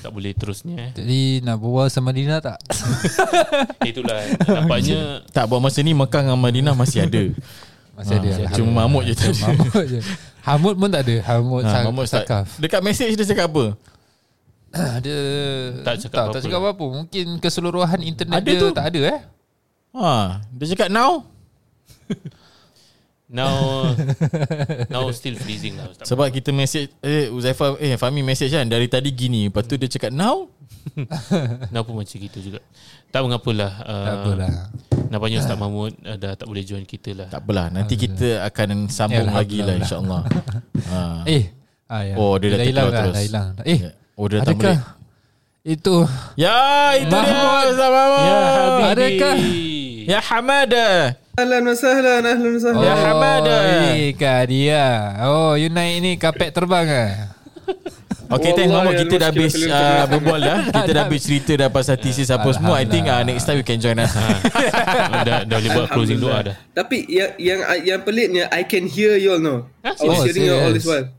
Tak 0.01 0.09
boleh 0.09 0.33
terusnya 0.33 0.75
eh. 0.79 0.91
Jadi 0.93 1.21
nak 1.41 1.61
berbual 1.61 1.85
sama 1.87 2.09
Dina 2.09 2.41
tak? 2.41 2.57
Itulah 3.89 4.19
nampaknya 4.43 4.99
Tak 5.35 5.45
buat 5.45 5.59
masa 5.59 5.79
ni 5.79 5.93
Mekah 5.93 6.21
dengan 6.23 6.39
Madinah 6.39 6.73
masih 6.73 7.05
ada. 7.05 7.23
Masih 7.93 8.17
ada 8.17 8.29
Ha, 8.43 8.57
Cuma 8.57 8.83
mamut 8.83 9.05
je 9.05 9.13
tadi. 9.13 9.37
Mamut 9.37 9.85
je 9.85 9.99
Hamut 10.41 10.73
pun 10.73 10.89
tak 10.89 11.05
ada 11.05 11.15
Hamut 11.29 11.61
Ha, 11.61 11.71
ha, 11.71 11.85
mamut 11.85 12.09
sakaf 12.09 12.57
Dekat 12.57 12.81
message 12.81 13.13
dia 13.13 13.23
cakap 13.23 13.47
apa? 13.47 13.77
Dia 15.05 15.19
Tak 15.81 15.95
cakap 16.01 16.11
tak, 16.11 16.23
apa-apa 16.23 16.33
tak 16.33 16.41
cakap 16.43 16.59
lah. 16.59 16.71
apa-apa 16.71 16.85
Mungkin 16.97 17.25
keseluruhan 17.37 17.99
internet 18.01 18.41
Ada 18.41 18.49
dia 18.49 18.59
tu. 18.59 18.67
tak 18.71 18.85
ada 18.89 19.01
eh 19.07 19.21
Ha, 19.93 20.41
dia 20.49 20.65
cakap 20.73 20.89
now 20.89 21.21
now 23.29 23.53
now 24.89 25.05
still 25.13 25.37
freezing 25.37 25.77
lah 25.77 25.89
Ustaz. 25.89 26.09
sebab 26.09 26.29
kita 26.29 26.49
message 26.49 26.89
eh 26.97 27.29
Uzaifa 27.29 27.77
eh 27.77 27.93
Fahmi 27.93 28.21
message 28.21 28.49
kan 28.49 28.65
dari 28.65 28.89
tadi 28.89 29.09
gini. 29.09 29.49
Lepas 29.49 29.65
tu 29.65 29.77
dia 29.77 29.85
cakap 29.85 30.09
now. 30.09 30.49
Now 31.71 31.85
pun 31.85 31.95
macam 31.95 32.11
gitu 32.11 32.37
juga. 32.43 32.59
Tak 33.07 33.21
mengapalah. 33.23 33.71
Uh, 33.85 34.03
Tak 34.03 34.15
apalah 34.19 34.51
Nampaknya 35.07 35.37
Ustaz 35.39 35.55
Mahmud 35.55 35.93
uh, 35.95 36.17
dah 36.17 36.33
tak 36.35 36.47
boleh 36.49 36.63
join 36.65 36.83
kita 36.83 37.13
lah. 37.15 37.27
Tak 37.29 37.39
apalah, 37.39 37.69
nanti 37.69 37.95
kita 37.95 38.43
akan 38.43 38.89
sambung 38.89 39.29
Ya, 39.29 39.37
lagi 39.37 39.59
lah 39.61 39.75
insya-Allah. 39.77 40.21
ha. 40.91 40.99
Eh 41.23 41.53
ah, 41.87 42.01
ya. 42.03 42.13
Oh, 42.17 42.35
dia 42.35 42.49
dah 42.49 42.59
take 42.59 42.69
hilang 42.73 42.89
dah, 42.89 42.97
terus. 42.99 43.15
Dah 43.15 43.23
hilang 43.23 43.47
dah. 43.55 43.63
Eh 43.63 43.79
Oh 44.13 44.25
dia 44.25 44.39
datang 44.39 44.55
adakah 44.55 44.77
balik. 44.77 45.01
Itu 45.63 45.95
Ya, 46.35 46.59
itu 46.99 47.07
dia 47.07 47.23
Mahmud. 47.23 47.65
Ustaz 47.71 47.89
Mahmud. 47.89 48.19
Ya 48.19 48.35
Habibi. 48.35 48.83
Adakah? 48.85 49.35
Ya 50.03 50.19
Hamada. 50.21 50.87
Ahlan 51.33 51.61
wa 51.65 51.73
sahlan, 51.73 52.21
ahlan 52.21 52.51
wa 52.51 52.61
sahlan. 52.61 52.83
Ya, 52.83 52.93
Hamada. 52.95 53.55
Ini 53.65 54.13
kah 54.13 54.41
dia 54.43 54.85
Oh 55.23 55.55
you 55.55 55.67
naik 55.67 55.95
ni 55.99 56.11
Kapet 56.13 56.51
terbang 56.51 56.85
ah. 56.85 57.11
Okay, 58.29 58.49
thanks 58.51 58.69
Wallah, 58.69 58.89
Mahmud. 58.89 58.97
ya, 58.97 59.01
Kita 59.05 59.15
dah 59.15 59.29
habis 59.29 59.53
uh, 59.61 60.03
berbual 60.09 60.39
dah. 60.41 60.57
Kita 60.81 60.91
dah 60.91 61.03
habis 61.05 61.21
cerita 61.21 61.51
dah 61.53 61.69
pasal 61.69 61.95
thesis 61.95 62.27
apa 62.27 62.49
semua. 62.49 62.81
I 62.81 62.85
think 62.85 63.05
uh, 63.05 63.21
next 63.21 63.45
time 63.45 63.61
you 63.61 63.67
can 63.67 63.77
join 63.77 63.93
us. 64.01 64.09
dah, 65.21 65.45
dah 65.45 65.57
boleh 65.61 65.69
buat 65.71 65.87
closing 65.89 66.17
doa 66.17 66.41
dah. 66.41 66.55
Tapi 66.73 67.05
yang 67.05 67.37
yang 67.37 67.59
yang 67.85 67.99
pelitnya 68.01 68.49
I 68.49 68.65
can 68.65 68.89
hear 68.89 69.13
you 69.15 69.37
all 69.37 69.43
know. 69.43 69.69
I 69.85 69.93
was 70.01 70.01
Oh, 70.01 70.25
hearing 70.25 70.49
you 70.49 70.55
all 70.55 70.73
this 70.73 70.81
while. 70.81 71.13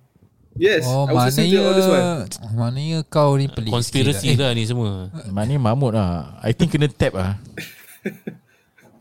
Yes, 0.54 0.86
Oh 0.86 1.10
I 1.10 1.12
was 1.12 1.34
listening 1.34 1.50
to 1.50 1.56
you 1.58 1.62
all 1.66 1.74
this 1.74 1.88
while. 1.90 2.22
maknanya 2.54 2.54
Maknanya 2.54 2.98
kau 3.10 3.34
ni 3.34 3.50
pelik 3.50 3.74
Konspirasi 3.74 4.38
sikit 4.38 4.38
lah 4.46 4.54
ni 4.54 4.62
semua. 4.62 5.10
Mana 5.26 5.58
Mahmud 5.58 5.98
lah. 5.98 6.38
I 6.46 6.54
think 6.54 6.70
kena 6.70 6.86
tap 6.86 7.18
lah. 7.18 7.42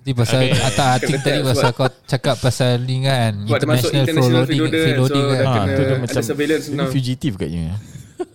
Nanti 0.04 0.12
pasal 0.18 0.40
Okay. 0.44 0.60
Atas 0.60 0.88
artikel 1.00 1.20
tadi 1.24 1.40
Pasal 1.48 1.72
kau 1.72 1.88
cakap 2.04 2.36
pasal 2.36 2.76
ni 2.84 3.08
kan 3.08 3.32
International 3.48 4.04
international 4.04 4.44
free 4.44 4.60
loading 4.60 4.60
free 4.60 4.84
Free 4.84 4.96
loader, 5.00 5.00
loading 5.00 5.24
so 5.24 5.32
kan 5.32 5.46
Ha, 5.46 5.54
kena 5.54 5.64
tu 5.64 5.72
dia 5.72 5.88
ada 5.88 5.96
macam 6.04 6.22
fugitive 6.92 7.36
katnya. 7.40 7.68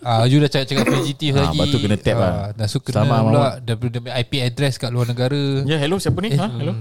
Ah, 0.01 0.25
you 0.25 0.39
dah 0.39 0.49
cakap 0.49 0.85
fugitif 0.85 1.33
Ah, 1.33 1.47
lagi. 1.47 1.55
lepas 1.55 1.67
tu 1.69 1.79
kena 1.79 1.97
tap 1.97 2.17
lah. 2.17 2.31
Ah, 2.31 2.47
Dah 2.53 2.67
suka 2.67 2.91
Sama, 2.91 3.05
kena 3.15 3.25
pula 3.25 3.49
daripada 3.59 3.89
dia 3.89 4.01
punya 4.01 4.15
IP 4.17 4.33
address 4.41 4.75
kat 4.77 4.89
luar 4.89 5.05
negara. 5.05 5.43
Ya, 5.65 5.77
hello 5.77 5.97
siapa 5.97 6.19
ni? 6.19 6.33
Ha, 6.33 6.47
hello. 6.51 6.73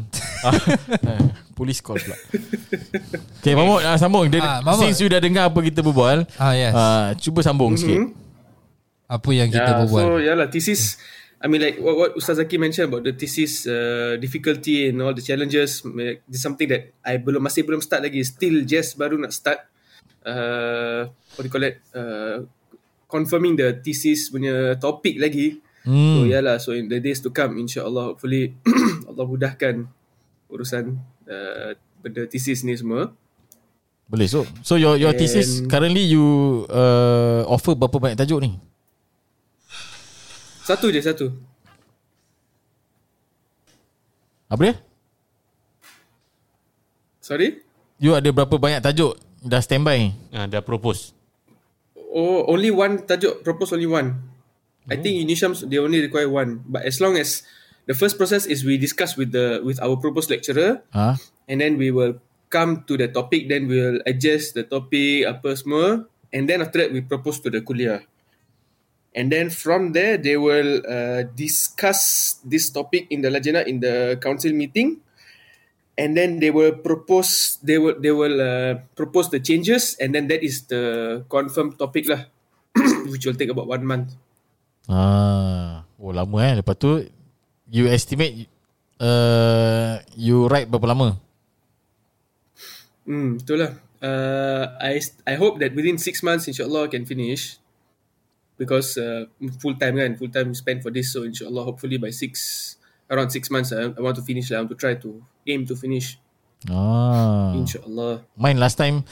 Ah, 0.42 0.54
eh, 1.12 1.22
Police 1.52 1.82
call 1.82 1.98
pula. 1.98 2.18
Okay, 3.42 3.54
Mahmud 3.54 3.82
ah, 3.82 3.98
sambung. 3.98 4.26
Dia, 4.28 4.40
Ah, 4.40 4.60
Mahmud. 4.62 4.86
Since 4.86 5.00
you 5.00 5.08
dah 5.08 5.20
dengar 5.20 5.50
apa 5.50 5.60
kita 5.60 5.82
berbual, 5.82 6.24
Ah 6.36 6.54
yes. 6.54 6.74
ah, 6.74 7.12
cuba 7.16 7.40
sambung 7.42 7.74
sikit. 7.74 8.14
Apa 9.08 9.30
yang 9.32 9.48
kita 9.48 9.64
yeah, 9.66 9.80
berbual? 9.82 10.02
So 10.02 10.12
yeah 10.20 10.36
lah, 10.36 10.48
thesis. 10.48 11.00
I 11.38 11.46
mean 11.46 11.62
like 11.62 11.78
what, 11.78 11.96
what 11.96 12.10
Ustaz 12.16 12.42
Zaki 12.42 12.58
mentioned 12.58 12.90
about 12.90 13.06
the 13.06 13.14
thesis 13.14 13.64
uh, 13.64 14.18
difficulty 14.18 14.90
and 14.90 14.98
all 15.00 15.14
the 15.14 15.22
challenges. 15.22 15.86
like, 15.86 16.26
This 16.26 16.42
is 16.42 16.44
something 16.44 16.66
that 16.66 16.98
I 17.06 17.22
belum 17.22 17.40
masih 17.40 17.62
belum 17.62 17.78
start 17.80 18.02
lagi. 18.02 18.26
Still 18.26 18.66
just 18.66 18.98
baru 18.98 19.16
nak 19.16 19.30
start. 19.30 19.62
Uh, 20.26 21.08
what 21.38 21.46
do 21.46 21.48
you 21.48 21.54
call 21.54 21.64
it? 21.64 21.78
Uh, 21.94 22.50
confirming 23.08 23.56
the 23.56 23.74
thesis 23.80 24.28
punya 24.30 24.76
topik 24.78 25.18
lagi. 25.18 25.64
Hmm. 25.88 26.20
So 26.20 26.20
yeah 26.28 26.44
lah. 26.44 26.60
So 26.60 26.76
in 26.76 26.92
the 26.92 27.00
days 27.00 27.24
to 27.24 27.32
come, 27.32 27.56
insyaAllah, 27.58 28.14
hopefully 28.14 28.54
Allah 29.10 29.26
mudahkan 29.26 29.88
urusan 30.52 31.00
uh, 31.28 31.72
benda 32.04 32.28
thesis 32.28 32.62
ni 32.68 32.76
semua. 32.76 33.12
Boleh. 34.08 34.28
So, 34.32 34.48
so 34.64 34.80
your 34.80 34.96
your 34.96 35.12
And- 35.12 35.20
thesis 35.20 35.64
currently 35.68 36.08
you 36.08 36.24
uh, 36.72 37.44
offer 37.48 37.76
berapa 37.76 38.00
banyak 38.00 38.20
tajuk 38.20 38.40
ni? 38.40 38.56
Satu 40.64 40.92
je, 40.92 41.00
satu. 41.00 41.32
Apa 44.48 44.62
dia? 44.64 44.76
Sorry? 47.20 47.60
You 48.00 48.16
ada 48.16 48.32
berapa 48.32 48.56
banyak 48.56 48.80
tajuk 48.80 49.20
dah 49.44 49.60
standby? 49.60 50.16
Ha, 50.32 50.48
dah 50.48 50.64
propose. 50.64 51.17
Oh, 52.18 52.50
only 52.50 52.74
one 52.74 53.06
tajuk 53.06 53.46
propose 53.46 53.70
only 53.78 53.86
one. 53.86 54.18
I 54.90 54.98
think 54.98 55.22
Unisham 55.22 55.54
they 55.70 55.78
only 55.78 56.02
require 56.02 56.26
one. 56.26 56.66
But 56.66 56.90
as 56.90 56.98
long 56.98 57.14
as 57.14 57.46
the 57.86 57.94
first 57.94 58.18
process 58.18 58.50
is 58.50 58.66
we 58.66 58.82
discuss 58.82 59.14
with 59.14 59.38
the 59.38 59.62
with 59.62 59.78
our 59.78 60.02
proposed 60.02 60.34
lecturer 60.34 60.82
Ha? 60.98 61.22
and 61.46 61.62
then 61.62 61.78
we 61.78 61.94
will 61.94 62.18
come 62.50 62.88
to 62.90 62.98
the 62.98 63.12
topic 63.12 63.52
then 63.52 63.68
we'll 63.70 64.00
adjust 64.08 64.56
the 64.58 64.64
topic 64.64 65.28
apa 65.28 65.60
semua 65.60 66.08
and 66.32 66.48
then 66.50 66.64
after 66.64 66.82
that 66.82 66.90
we 66.90 67.06
propose 67.06 67.38
to 67.44 67.54
the 67.54 67.62
kuliah. 67.62 68.02
And 69.18 69.34
then 69.34 69.50
from 69.50 69.98
there, 69.98 70.22
they 70.22 70.38
will 70.38 70.86
uh, 70.86 71.26
discuss 71.34 72.38
this 72.46 72.70
topic 72.70 73.10
in 73.10 73.26
the 73.26 73.34
Lajnah 73.34 73.66
in 73.66 73.82
the 73.82 74.22
council 74.22 74.54
meeting. 74.54 75.02
And 75.98 76.14
then 76.14 76.38
they 76.38 76.54
will 76.54 76.78
propose, 76.78 77.58
they 77.66 77.82
will 77.82 77.98
they 77.98 78.14
will 78.14 78.38
uh, 78.38 78.86
propose 78.94 79.34
the 79.34 79.42
changes, 79.42 79.98
and 79.98 80.14
then 80.14 80.30
that 80.30 80.46
is 80.46 80.70
the 80.70 81.26
confirmed 81.26 81.82
topic 81.82 82.06
lah, 82.06 82.30
which 83.10 83.26
will 83.26 83.34
take 83.34 83.50
about 83.50 83.66
one 83.66 83.82
month. 83.82 84.14
Ah, 84.86 85.90
oh 85.98 86.14
lama 86.14 86.38
eh. 86.46 86.62
Lepas 86.62 86.78
tu 86.78 87.02
you 87.74 87.90
estimate 87.90 88.46
uh, 89.02 90.00
you 90.14 90.46
write 90.46 90.70
berapa 90.70 90.94
lama? 90.94 91.18
Hmm, 93.08 93.40
betul 93.40 93.66
lah. 93.66 93.72
Uh, 93.98 94.78
I 94.78 95.02
I 95.26 95.36
hope 95.40 95.58
that 95.64 95.74
within 95.74 95.98
six 95.98 96.22
months, 96.22 96.46
insyaAllah, 96.46 96.90
I 96.90 96.92
can 96.92 97.06
finish. 97.08 97.58
Because 98.58 98.98
uh, 98.98 99.30
full 99.62 99.78
time 99.78 100.02
kan, 100.02 100.18
full 100.18 100.34
time 100.34 100.54
spent 100.58 100.82
for 100.82 100.90
this. 100.90 101.14
So 101.14 101.24
insyaAllah, 101.26 101.64
hopefully 101.66 102.02
by 102.02 102.10
six, 102.10 102.76
around 103.08 103.30
six 103.32 103.48
months, 103.52 103.72
I, 103.72 103.92
I 103.92 104.02
want 104.04 104.16
to 104.20 104.24
finish 104.24 104.52
lah. 104.52 104.60
I 104.60 104.68
want 104.68 104.72
to 104.76 104.80
try 104.80 104.96
to 105.00 105.20
aim 105.48 105.64
to 105.68 105.76
finish. 105.76 106.20
Ah. 106.68 107.54
InsyaAllah. 107.54 108.26
Mine 108.34 108.58
last 108.58 108.82
time 108.82 109.06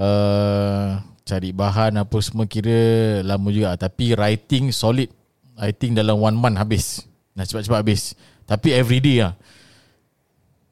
uh, 0.00 0.96
cari 1.28 1.52
bahan 1.52 2.00
apa 2.00 2.16
semua 2.24 2.48
kira 2.48 3.20
lama 3.20 3.52
juga 3.52 3.76
tapi 3.76 4.16
writing 4.16 4.72
solid 4.72 5.12
I 5.60 5.76
think 5.76 5.96
dalam 5.96 6.20
one 6.20 6.36
month 6.36 6.56
habis. 6.56 7.04
Nak 7.36 7.48
cepat-cepat 7.48 7.80
habis. 7.84 8.16
Tapi 8.48 8.72
everyday 8.72 9.24
lah. 9.24 9.34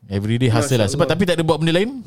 Everyday 0.09 0.53
hasil 0.53 0.77
lah. 0.81 0.89
Sebab 0.89 1.09
tapi 1.09 1.25
tak 1.25 1.41
ada 1.41 1.45
buat 1.45 1.57
benda 1.61 1.73
lain. 1.73 2.05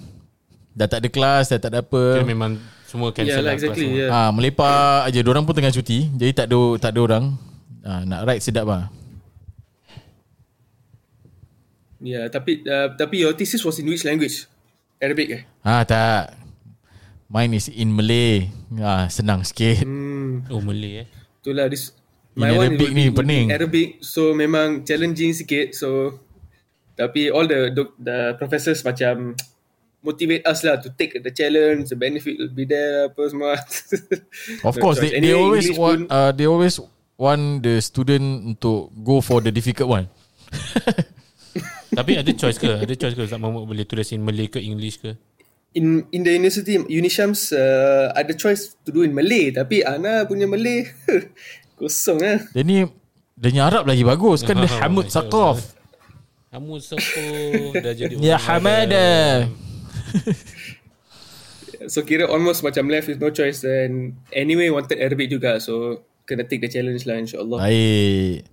Dah 0.77 0.85
tak 0.85 1.01
ada 1.01 1.09
kelas, 1.09 1.49
dah 1.49 1.57
tak 1.57 1.73
ada 1.73 1.81
apa. 1.81 2.21
Kira 2.21 2.25
memang 2.25 2.61
semua 2.85 3.09
cancel 3.09 3.41
Yeah, 3.41 3.45
lah. 3.45 3.53
exactly. 3.57 3.87
Yeah. 3.89 4.09
Ah, 4.13 4.29
melepak 4.29 5.09
aja. 5.09 5.19
Diorang 5.25 5.45
pun 5.45 5.57
tengah 5.57 5.73
cuti. 5.73 6.05
Jadi 6.13 6.31
tak 6.37 6.45
ada 6.53 6.59
tak 6.77 6.91
ada 6.93 6.99
orang. 7.01 7.25
Ah, 7.81 8.05
nak 8.05 8.29
write 8.29 8.45
sedap 8.45 8.69
lah. 8.69 8.93
Yeah, 11.97 12.29
tapi 12.29 12.61
uh, 12.61 12.93
tapi 12.93 13.25
your 13.25 13.33
thesis 13.33 13.61
was 13.61 13.77
in 13.77 13.87
which 13.87 14.03
language? 14.03 14.45
Arabic 14.97 15.27
eh? 15.31 15.41
Ah, 15.61 15.81
tak. 15.81 16.33
Mine 17.27 17.53
is 17.53 17.67
in 17.67 17.89
Malay. 17.89 18.47
Ah, 18.77 19.05
senang 19.07 19.41
sikit. 19.41 19.81
Hmm, 19.81 20.45
Oh 20.47 20.61
Malay 20.61 21.03
eh. 21.03 21.07
itulah 21.39 21.67
this. 21.67 21.91
In 22.33 22.39
My 22.39 22.51
one 22.51 22.69
Arabic 22.71 22.87
will 22.87 22.93
be- 22.93 22.95
ni, 22.95 23.05
pening. 23.09 23.47
Arabic, 23.49 23.87
so 23.99 24.31
memang 24.31 24.83
challenging 24.83 25.33
sikit. 25.33 25.73
So, 25.73 26.19
tapi 26.93 27.29
all 27.29 27.45
the 27.45 27.73
the 27.97 28.17
professors 28.35 28.81
macam 28.81 29.33
motivate 29.99 30.45
us 30.45 30.61
lah 30.61 30.77
to 30.77 30.93
take 30.93 31.17
the 31.17 31.33
challenge, 31.33 31.89
the 31.89 31.97
benefit 31.97 32.37
will 32.37 32.53
be 32.53 32.63
there 32.63 33.09
apa 33.09 33.21
semua. 33.25 33.57
Of 34.61 34.77
No 34.77 34.79
course, 34.79 35.01
they, 35.01 35.17
they 35.17 35.33
always 35.33 35.65
English 35.65 35.81
want 35.81 36.05
pun- 36.05 36.13
uh, 36.13 36.29
they 36.31 36.45
always 36.45 36.77
want 37.15 37.65
the 37.65 37.81
student 37.81 38.23
untuk 38.55 38.93
go 38.93 39.17
for 39.19 39.41
the 39.41 39.49
difficult 39.49 39.89
one. 39.91 40.05
Tapi 41.93 42.11
ada 42.19 42.31
choice 42.35 42.59
ke? 42.59 42.67
Ada 42.67 42.93
choice 42.95 43.15
ke 43.15 43.21
Ustaz 43.23 43.39
Mahmud 43.39 43.63
boleh 43.67 43.87
tulis 43.87 44.11
in 44.11 44.25
Malay 44.25 44.51
ke 44.51 44.59
English 44.59 44.99
ke? 44.99 45.15
in 45.77 46.09
in 46.09 46.25
the 46.25 46.33
university 46.33 46.81
Unishams 46.89 47.53
uh, 47.53 48.09
ada 48.17 48.33
choice 48.33 48.73
to 48.81 48.89
do 48.89 49.05
in 49.05 49.13
Malay 49.13 49.53
tapi 49.53 49.85
Ana 49.85 50.25
punya 50.25 50.49
Malay 50.49 50.89
kosong 51.79 52.17
ah. 52.25 52.41
Dia 52.55 52.65
ni 52.65 52.89
dia 53.37 53.49
ni 53.53 53.61
Arab 53.61 53.85
lagi 53.85 54.01
bagus 54.01 54.41
kan 54.41 54.57
dia 54.57 54.71
Hamud 54.81 55.13
Saqaf. 55.13 55.77
Kamu 56.49 56.81
sopo 56.81 57.21
dah 57.77 57.93
jadi 57.93 58.17
Ya 58.17 58.41
Hamada. 58.41 59.45
So 61.87 62.01
kira 62.01 62.25
almost 62.25 62.65
macam 62.65 62.89
left 62.89 63.05
with 63.05 63.21
no 63.21 63.29
choice 63.29 63.61
and 63.61 64.17
anyway 64.33 64.73
wanted 64.73 64.97
Arabic 64.97 65.29
juga 65.29 65.61
so 65.61 66.01
kena 66.25 66.41
take 66.49 66.65
the 66.65 66.71
challenge 66.73 67.05
lah 67.05 67.21
insyaAllah. 67.21 67.61
Baik. 67.61 68.49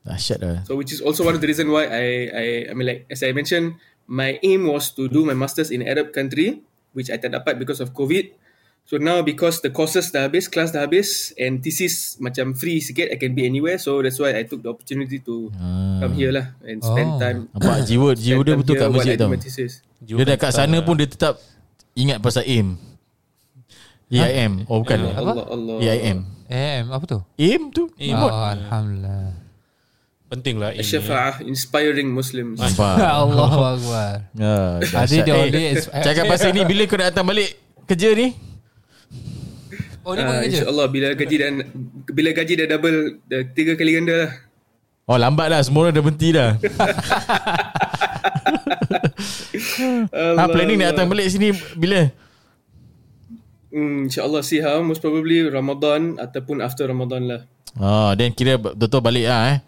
Dahsyat 0.00 0.38
lah. 0.40 0.58
So 0.64 0.76
which 0.76 0.90
is 0.90 1.00
also 1.00 1.22
one 1.22 1.36
of 1.36 1.40
the 1.40 1.48
reason 1.48 1.68
why 1.68 1.84
I 1.84 2.06
I 2.30 2.46
I 2.68 2.72
mean 2.72 2.88
like 2.88 3.00
as 3.08 3.20
I 3.20 3.30
mentioned 3.30 3.76
my 4.08 4.40
aim 4.40 4.64
was 4.66 4.90
to 4.96 5.06
do 5.06 5.22
my 5.22 5.36
masters 5.36 5.68
in 5.68 5.84
Arab 5.84 6.10
country 6.10 6.64
which 6.96 7.12
I 7.12 7.20
tak 7.20 7.30
dapat 7.30 7.60
because 7.60 7.78
of 7.78 7.92
COVID. 7.92 8.32
So 8.82 8.98
now 8.98 9.22
because 9.22 9.62
the 9.62 9.70
courses 9.70 10.10
dah 10.10 10.26
habis, 10.26 10.50
class 10.50 10.74
dah 10.74 10.82
habis 10.82 11.30
and 11.38 11.62
thesis 11.62 12.18
macam 12.18 12.58
free 12.58 12.82
sikit 12.82 13.06
I 13.06 13.20
can 13.22 13.38
be 13.38 13.46
anywhere 13.46 13.78
so 13.78 14.02
that's 14.02 14.18
why 14.18 14.34
I 14.34 14.42
took 14.42 14.66
the 14.66 14.72
opportunity 14.72 15.22
to 15.22 15.52
Ah. 15.54 16.02
come 16.02 16.18
here 16.18 16.34
lah 16.34 16.58
and 16.66 16.82
spend 16.82 17.08
Oh. 17.14 17.20
time 17.22 17.38
Nampak 17.54 17.86
jiwa 17.86 18.18
jiwa 18.18 18.40
dia 18.42 18.54
betul 18.58 18.74
kat 18.74 18.88
masjid 18.90 19.14
tau. 19.14 19.30
Dia 20.00 20.24
dah 20.26 20.36
kat 20.40 20.50
sana 20.50 20.82
pun 20.82 20.98
dia 20.98 21.06
tetap 21.06 21.38
ingat 21.94 22.18
pasal 22.18 22.42
aim. 22.48 22.80
EIM. 24.10 24.66
Oh 24.66 24.82
bukan. 24.82 24.98
Apa? 25.06 25.22
Allah 25.22 25.46
Allah. 25.46 25.76
EIM. 25.78 26.18
Eh, 26.50 26.82
apa 26.82 27.04
tu? 27.06 27.22
Aim 27.38 27.70
tu. 27.70 27.86
Oh, 27.94 28.26
Alhamdulillah. 28.26 29.39
Penting 30.30 30.56
lah 30.56 30.70
ini. 30.70 30.80
Syafa'ah 30.80 31.42
inspiring 31.42 32.06
Muslims. 32.06 32.62
Allah 32.62 33.50
Akbar. 33.74 34.12
Ya, 34.32 34.78
dia 35.04 35.26
Eh, 35.26 35.34
only 35.36 35.64
is- 35.74 35.90
Cakap 35.90 36.24
pasal 36.24 36.54
ni 36.54 36.62
bila 36.62 36.86
kau 36.86 36.94
nak 36.94 37.10
datang 37.10 37.26
balik 37.26 37.58
kerja 37.84 38.14
ni? 38.14 38.30
Oh, 40.00 40.14
dia 40.14 40.22
Ah, 40.22 40.26
buat 40.30 40.38
kerja? 40.40 40.62
InsyaAllah 40.62 40.86
bila 40.86 41.06
gaji 41.12 41.36
dan 41.36 41.52
bila 42.06 42.30
gaji 42.30 42.54
dah 42.56 42.66
double 42.68 42.98
dah 43.22 43.42
tiga 43.50 43.74
kali 43.74 43.90
ganda 43.92 44.14
lah. 44.16 44.30
Oh 45.04 45.18
lambat 45.18 45.50
dah 45.50 45.58
Semua 45.60 45.84
orang 45.84 45.92
dah 45.92 46.04
berhenti 46.04 46.30
dah 46.30 46.54
ha, 50.38 50.46
Planning 50.46 50.78
nak 50.78 50.88
datang 50.88 51.08
balik 51.08 51.26
sini 51.26 51.50
Bila? 51.74 52.06
Hmm, 53.70 54.06
InsyaAllah 54.06 54.40
see 54.40 54.58
how 54.58 54.78
most 54.80 54.98
probably 54.98 55.42
Ramadan 55.44 56.14
ataupun 56.16 56.58
after 56.58 56.86
Ramadan 56.86 57.22
lah. 57.24 57.40
Ah, 57.74 58.14
Then 58.14 58.30
kira 58.30 58.54
betul-betul 58.56 58.98
balik 59.00 59.26
lah 59.26 59.42
eh 59.48 59.58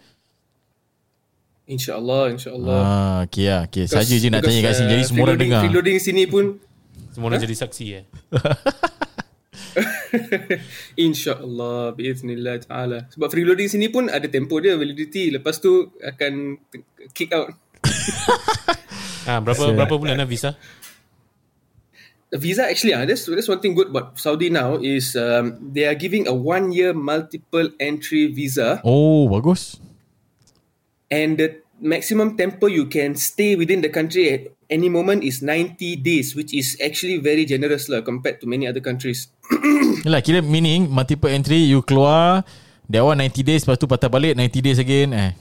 InsyaAllah, 1.63 2.35
insyaAllah. 2.35 2.77
ah, 2.77 3.17
Okay 3.23 3.47
lah 3.47 3.71
okay. 3.71 3.87
Saja 3.87 4.11
je 4.11 4.27
nak 4.27 4.43
tanya 4.43 4.59
kat 4.61 4.73
sini. 4.75 4.87
Jadi 4.91 4.99
uh, 4.99 5.07
semua 5.07 5.23
orang 5.23 5.39
freeloading- 5.39 5.47
dengar. 5.47 5.61
Freeloading 5.63 5.97
sini 5.99 6.23
pun 6.27 6.45
Semua 7.15 7.25
orang 7.31 7.39
jadi 7.39 7.55
saksi 7.55 7.85
eh. 7.93 8.03
InsyaAllah 10.99 11.95
Biiznillah 11.95 12.61
ta'ala. 12.61 13.07
Sebab 13.09 13.27
freeloading 13.27 13.65
sini 13.65 13.87
pun 13.87 14.07
Ada 14.07 14.27
tempo 14.27 14.59
dia 14.59 14.75
Validity. 14.75 15.31
Lepas 15.31 15.57
tu 15.57 15.91
Akan 16.03 16.59
Kick 17.15 17.31
out. 17.31 17.51
Ah, 19.23 19.39
berapa 19.39 19.71
berapa 19.71 19.95
bulan 19.95 20.19
lah 20.19 20.27
visa? 20.27 20.51
The 22.27 22.35
Visa 22.35 22.67
actually 22.67 22.91
ah, 22.91 23.07
that's, 23.07 23.23
that's 23.23 23.47
one 23.47 23.63
thing 23.63 23.71
good 23.71 23.87
About 23.87 24.19
Saudi 24.19 24.51
now 24.51 24.75
Is 24.75 25.15
um, 25.15 25.55
They 25.63 25.87
are 25.87 25.95
giving 25.95 26.27
a 26.27 26.35
one 26.35 26.75
year 26.75 26.91
Multiple 26.91 27.71
entry 27.79 28.27
visa. 28.27 28.83
Oh 28.83 29.31
bagus 29.31 29.79
And 31.13 31.37
the 31.37 31.61
maximum 31.77 32.33
tempo 32.33 32.65
You 32.65 32.89
can 32.89 33.13
stay 33.13 33.53
within 33.53 33.85
the 33.85 33.93
country 33.93 34.33
At 34.33 34.41
any 34.73 34.89
moment 34.89 35.21
Is 35.21 35.45
90 35.45 36.01
days 36.01 36.33
Which 36.33 36.57
is 36.57 36.73
actually 36.81 37.21
Very 37.21 37.45
generous 37.45 37.85
lah 37.85 38.01
Compared 38.01 38.41
to 38.41 38.49
many 38.49 38.65
other 38.65 38.81
countries 38.81 39.29
Yalah 40.09 40.25
kira 40.25 40.41
meaning 40.41 40.89
Multiple 40.89 41.29
entry 41.29 41.69
You 41.69 41.85
keluar 41.85 42.41
That 42.89 43.05
one 43.05 43.21
90 43.21 43.45
days 43.45 43.61
Lepas 43.69 43.77
tu 43.77 43.85
patah 43.85 44.09
balik 44.09 44.33
90 44.33 44.65
days 44.65 44.81
again 44.81 45.13
eh. 45.13 45.31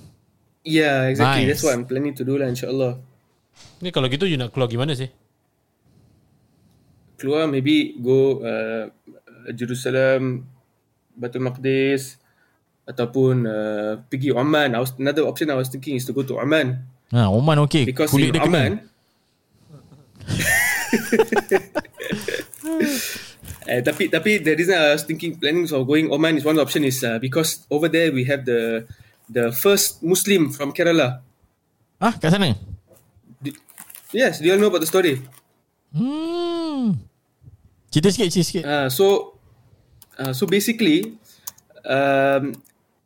Yeah 0.68 1.08
exactly 1.08 1.48
Nice. 1.48 1.56
That's 1.56 1.64
what 1.64 1.72
I'm 1.72 1.88
planning 1.88 2.12
to 2.20 2.22
do 2.28 2.36
lah 2.36 2.52
InsyaAllah 2.52 3.00
Ni 3.80 3.88
kalau 3.88 4.12
gitu 4.12 4.28
you 4.28 4.36
nak 4.36 4.52
keluar 4.52 4.68
gimana 4.68 4.92
sih? 4.92 5.08
keluar 7.22 7.46
maybe 7.46 7.94
go 8.02 8.42
uh, 8.42 8.90
Jerusalem 9.54 10.42
Baitul 11.14 11.46
Maqdis 11.46 12.18
ataupun 12.82 13.46
uh, 13.46 14.02
pergi 14.10 14.34
Oman 14.34 14.74
I 14.74 14.78
was, 14.82 14.90
another 14.98 15.22
option 15.30 15.50
I 15.50 15.58
was 15.58 15.68
thinking 15.70 15.94
is 15.94 16.04
to 16.08 16.12
go 16.12 16.22
to 16.26 16.40
Oman. 16.42 16.82
Ha, 17.14 17.30
Oman 17.30 17.58
okay 17.68 17.84
because 17.86 18.10
Kulit 18.10 18.34
dia 18.34 18.42
kena 18.42 18.48
Oman 18.48 18.72
eh, 23.70 23.80
tapi 23.82 24.08
tapi 24.10 24.38
the 24.42 24.54
reason 24.54 24.74
I 24.76 24.92
was 24.94 25.04
thinking 25.06 25.38
planning 25.38 25.64
of 25.70 25.86
going 25.86 26.10
Oman 26.10 26.36
is 26.38 26.44
one 26.44 26.58
option 26.58 26.84
is 26.84 27.02
uh, 27.04 27.18
because 27.18 27.66
over 27.70 27.88
there 27.88 28.12
we 28.12 28.24
have 28.26 28.44
the 28.44 28.86
the 29.30 29.52
first 29.54 30.02
Muslim 30.04 30.50
from 30.50 30.72
Kerala. 30.74 31.22
Ah, 32.02 32.12
kat 32.18 32.34
sana? 32.34 32.54
Di- 33.38 33.54
yes 34.10 34.42
do 34.42 34.50
you 34.50 34.54
all 34.54 34.60
know 34.60 34.70
about 34.70 34.80
the 34.82 34.90
story? 34.90 35.22
Hmm. 35.94 36.98
Cerita 37.92 38.08
sikit 38.08 38.28
Cerita 38.32 38.48
sikit. 38.48 38.64
Uh, 38.64 38.88
so, 38.88 39.36
uh, 40.16 40.32
so 40.32 40.48
basically, 40.48 41.12
um, 41.84 42.56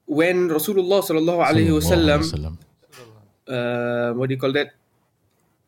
when 0.06 0.48
Rasulullah 0.48 1.02
sallallahu 1.02 1.42
alaihi 1.42 1.70
wasallam, 1.74 2.58
uh, 3.46 4.14
what 4.14 4.28
do 4.28 4.34
you 4.34 4.40
call 4.40 4.52
that? 4.52 4.72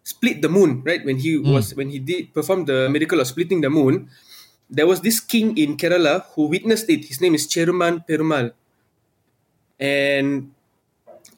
Split 0.03 0.41
the 0.41 0.49
moon, 0.49 0.81
right? 0.89 1.05
When 1.05 1.19
he 1.21 1.37
was 1.37 1.77
when 1.77 1.91
he 1.93 2.01
did 2.01 2.33
perform 2.33 2.65
the 2.65 2.89
miracle 2.89 3.21
of 3.21 3.29
splitting 3.29 3.61
the 3.61 3.69
moon, 3.69 4.09
there 4.71 4.89
was 4.89 5.05
this 5.05 5.21
king 5.21 5.53
in 5.59 5.77
Kerala 5.77 6.25
who 6.33 6.49
witnessed 6.49 6.89
it. 6.89 7.05
His 7.05 7.21
name 7.21 7.37
is 7.37 7.45
Cheruman 7.45 8.09
Perumal, 8.09 8.57
and 9.77 10.49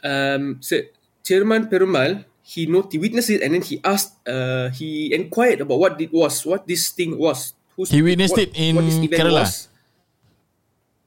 um, 0.06 0.62
so 0.62 0.78
Cheruman 1.26 1.66
Perumal 1.66 2.30
he 2.50 2.66
not 2.66 2.90
he 2.90 2.98
witnessed 2.98 3.30
it 3.30 3.42
and 3.46 3.54
then 3.54 3.62
he 3.62 3.78
asked, 3.86 4.18
uh, 4.26 4.70
he 4.74 5.14
inquired 5.14 5.62
about 5.62 5.78
what 5.78 5.94
it 6.00 6.12
was, 6.12 6.42
what 6.44 6.66
this 6.66 6.90
thing 6.90 7.14
was. 7.14 7.54
Who's, 7.76 7.90
He 7.90 8.02
witnessed 8.02 8.34
what, 8.34 8.42
it 8.42 8.50
in 8.58 8.74
what 8.74 8.84
this 8.84 8.98
event 8.98 9.22
Kerala? 9.22 9.46
was. 9.46 9.68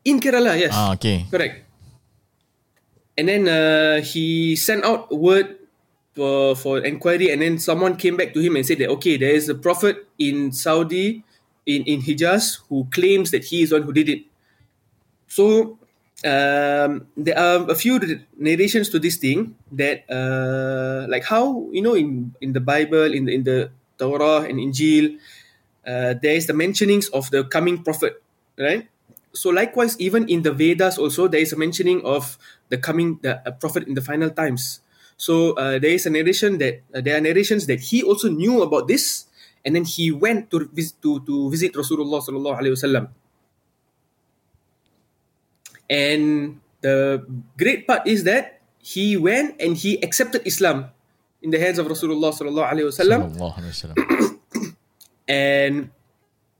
In 0.07 0.19
Kerala, 0.23 0.55
yes. 0.55 0.71
Ah, 0.71 0.95
okay. 0.95 1.27
Correct. 1.27 1.67
And 3.17 3.27
then 3.29 3.47
uh, 3.47 4.01
he 4.01 4.55
sent 4.55 4.83
out 4.83 5.11
word 5.11 5.57
for, 6.15 6.55
for 6.55 6.79
inquiry, 6.79 7.29
and 7.31 7.41
then 7.41 7.59
someone 7.59 7.95
came 7.97 8.17
back 8.17 8.33
to 8.33 8.39
him 8.39 8.55
and 8.55 8.65
said 8.65 8.79
that 8.79 8.89
okay, 8.97 9.17
there 9.17 9.33
is 9.33 9.49
a 9.49 9.55
prophet 9.55 10.07
in 10.17 10.51
Saudi, 10.51 11.23
in 11.65 11.83
in 11.83 12.01
Hijaz, 12.01 12.61
who 12.69 12.87
claims 12.89 13.31
that 13.31 13.45
he 13.45 13.61
is 13.61 13.71
one 13.71 13.83
who 13.83 13.93
did 13.93 14.09
it. 14.09 14.21
So 15.27 15.77
um, 16.23 17.07
there 17.17 17.37
are 17.37 17.69
a 17.69 17.75
few 17.75 17.99
narrations 18.37 18.89
to 18.89 18.99
this 18.99 19.17
thing 19.17 19.55
that 19.73 20.05
uh, 20.09 21.09
like 21.09 21.25
how 21.25 21.69
you 21.71 21.81
know 21.81 21.93
in 21.93 22.33
in 22.41 22.53
the 22.53 22.61
Bible, 22.61 23.13
in 23.13 23.25
the 23.25 23.33
in 23.33 23.43
the 23.43 23.69
Torah 23.97 24.45
and 24.45 24.57
Injil, 24.57 25.17
uh, 25.85 26.13
there 26.21 26.33
is 26.33 26.47
the 26.47 26.53
mentionings 26.53 27.09
of 27.09 27.29
the 27.29 27.43
coming 27.45 27.83
prophet, 27.83 28.21
right? 28.57 28.87
So 29.33 29.49
likewise, 29.49 29.97
even 29.99 30.29
in 30.29 30.45
the 30.45 30.53
Vedas 30.53 30.97
also, 30.97 31.27
there 31.27 31.41
is 31.41 31.51
a 31.53 31.57
mentioning 31.57 32.05
of 32.05 32.37
the 32.69 32.77
coming 32.77 33.17
the 33.21 33.41
prophet 33.59 33.89
in 33.89 33.97
the 33.97 34.01
final 34.01 34.29
times. 34.29 34.81
So 35.17 35.53
uh, 35.57 35.79
there 35.79 35.93
is 35.93 36.05
a 36.05 36.13
narration 36.13 36.57
that 36.57 36.81
uh, 36.93 37.01
there 37.01 37.17
are 37.17 37.21
narrations 37.21 37.65
that 37.67 37.81
he 37.81 38.03
also 38.03 38.29
knew 38.29 38.61
about 38.61 38.87
this, 38.87 39.25
and 39.65 39.75
then 39.75 39.85
he 39.85 40.11
went 40.11 40.51
to 40.51 40.69
visit 40.69 41.01
to, 41.01 41.21
to 41.25 41.49
visit 41.49 41.73
Rasulullah 41.73 42.21
sallallahu 42.21 42.61
alaihi 42.61 42.77
wasallam. 42.77 43.09
And 45.89 46.59
the 46.81 47.25
great 47.57 47.87
part 47.87 48.05
is 48.05 48.23
that 48.25 48.61
he 48.83 49.17
went 49.17 49.57
and 49.61 49.77
he 49.77 50.01
accepted 50.03 50.45
Islam 50.45 50.91
in 51.41 51.51
the 51.51 51.59
hands 51.59 51.79
of 51.79 51.87
Rasulullah 51.87 52.31
sallallahu 52.35 52.67
alaihi 52.67 52.87
wasallam, 52.87 53.19
Sallallahu 53.31 53.55
alaihi 53.59 53.73
wasallam. 53.73 53.95
and 55.27 55.89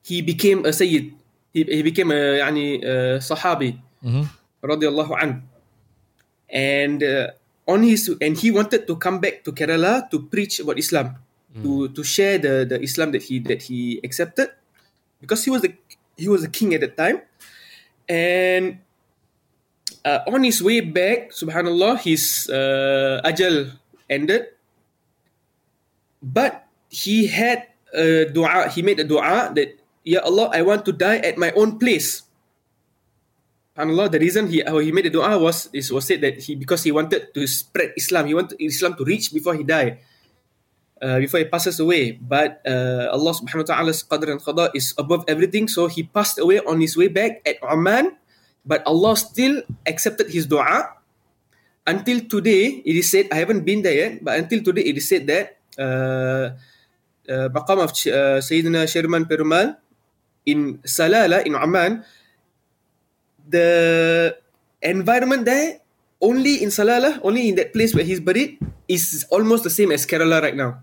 he 0.04 0.22
became 0.22 0.66
a 0.66 0.74
sayyid. 0.74 1.16
He, 1.54 1.62
he 1.64 1.82
became 1.86 2.10
a 2.12 2.42
yani 2.42 2.82
a 2.82 3.22
sahabi 3.22 3.78
Mhm. 4.04 4.26
radiallahu 4.66 5.14
an. 5.22 5.46
And 6.50 7.00
uh, 7.02 7.32
on 7.70 7.86
his 7.86 8.10
and 8.20 8.34
he 8.36 8.50
wanted 8.52 8.86
to 8.90 8.98
come 8.98 9.22
back 9.22 9.46
to 9.46 9.54
Kerala 9.54 10.10
to 10.12 10.26
preach 10.28 10.60
about 10.60 10.78
Islam, 10.82 11.16
to 11.62 11.88
to 11.94 12.02
share 12.04 12.38
the 12.42 12.66
the 12.66 12.78
Islam 12.82 13.14
that 13.14 13.24
he 13.30 13.38
that 13.46 13.62
he 13.70 14.02
accepted, 14.04 14.50
because 15.22 15.46
he 15.46 15.50
was 15.54 15.62
the 15.62 15.72
he 16.18 16.26
was 16.28 16.42
a 16.44 16.50
king 16.50 16.74
at 16.74 16.82
the 16.82 16.90
time, 16.90 17.22
and 18.10 18.82
uh, 20.06 20.26
on 20.30 20.42
his 20.44 20.62
way 20.62 20.82
back, 20.82 21.32
Subhanallah, 21.32 22.02
his 22.02 22.50
uh, 22.50 23.22
ajal 23.24 23.72
ended, 24.10 24.50
but 26.22 26.66
he 26.90 27.26
had 27.30 27.70
a 27.94 28.26
dua. 28.30 28.70
He 28.70 28.82
made 28.82 29.00
a 29.00 29.08
dua 29.08 29.54
that, 29.56 29.78
Ya 30.04 30.20
Allah, 30.20 30.52
I 30.52 30.62
want 30.62 30.84
to 30.84 30.92
die 30.92 31.24
at 31.24 31.40
my 31.40 31.56
own 31.56 31.80
place. 31.80 32.28
And 33.74 33.90
Allah, 33.90 34.12
the 34.12 34.22
reason 34.22 34.52
he 34.52 34.62
how 34.62 34.78
he 34.78 34.94
made 34.94 35.10
the 35.10 35.16
dua 35.18 35.34
was 35.40 35.66
is 35.74 35.90
was 35.90 36.06
said 36.06 36.22
that 36.22 36.38
he 36.44 36.54
because 36.54 36.86
he 36.86 36.94
wanted 36.94 37.34
to 37.34 37.42
spread 37.50 37.96
Islam, 37.98 38.30
he 38.30 38.36
wanted 38.38 38.60
Islam 38.62 38.94
to 39.00 39.04
reach 39.08 39.34
before 39.34 39.58
he 39.58 39.66
died, 39.66 39.98
uh, 41.02 41.18
before 41.18 41.42
he 41.42 41.50
passes 41.50 41.82
away. 41.82 42.14
But 42.14 42.62
uh, 42.68 43.10
Allah 43.10 43.34
Subhanahu 43.34 43.66
wa 43.66 43.70
Taala's 43.74 44.06
qadr 44.06 44.30
and 44.30 44.38
qada 44.38 44.70
is 44.78 44.94
above 44.94 45.26
everything, 45.26 45.66
so 45.66 45.90
he 45.90 46.06
passed 46.06 46.38
away 46.38 46.62
on 46.62 46.86
his 46.86 46.94
way 46.94 47.10
back 47.10 47.42
at 47.50 47.58
Oman. 47.66 48.14
But 48.62 48.86
Allah 48.86 49.18
still 49.18 49.66
accepted 49.90 50.30
his 50.30 50.46
dua. 50.46 51.02
Until 51.84 52.24
today, 52.30 52.80
it 52.86 52.96
is 52.96 53.10
said 53.10 53.28
I 53.34 53.42
haven't 53.42 53.66
been 53.66 53.82
there 53.82 53.98
yet, 53.98 54.24
but 54.24 54.38
until 54.38 54.62
today 54.62 54.86
it 54.86 54.96
is 55.02 55.10
said 55.10 55.26
that 55.28 55.58
uh, 55.76 56.56
uh, 57.28 57.50
of 57.52 57.92
uh, 57.92 58.40
Sayyidina 58.40 58.88
Sherman 58.88 59.26
Perumal 59.26 59.83
in 60.46 60.80
Salalah, 60.84 61.46
in 61.46 61.56
Oman, 61.56 62.04
the 63.48 63.68
environment 64.82 65.46
there, 65.46 65.80
only 66.22 66.64
in 66.64 66.70
Salalah, 66.70 67.20
only 67.24 67.50
in 67.50 67.56
that 67.56 67.74
place 67.74 67.94
where 67.96 68.04
he's 68.04 68.20
buried, 68.20 68.58
is 68.88 69.26
almost 69.30 69.64
the 69.64 69.70
same 69.72 69.92
as 69.92 70.06
Kerala 70.06 70.42
right 70.42 70.56
now. 70.56 70.80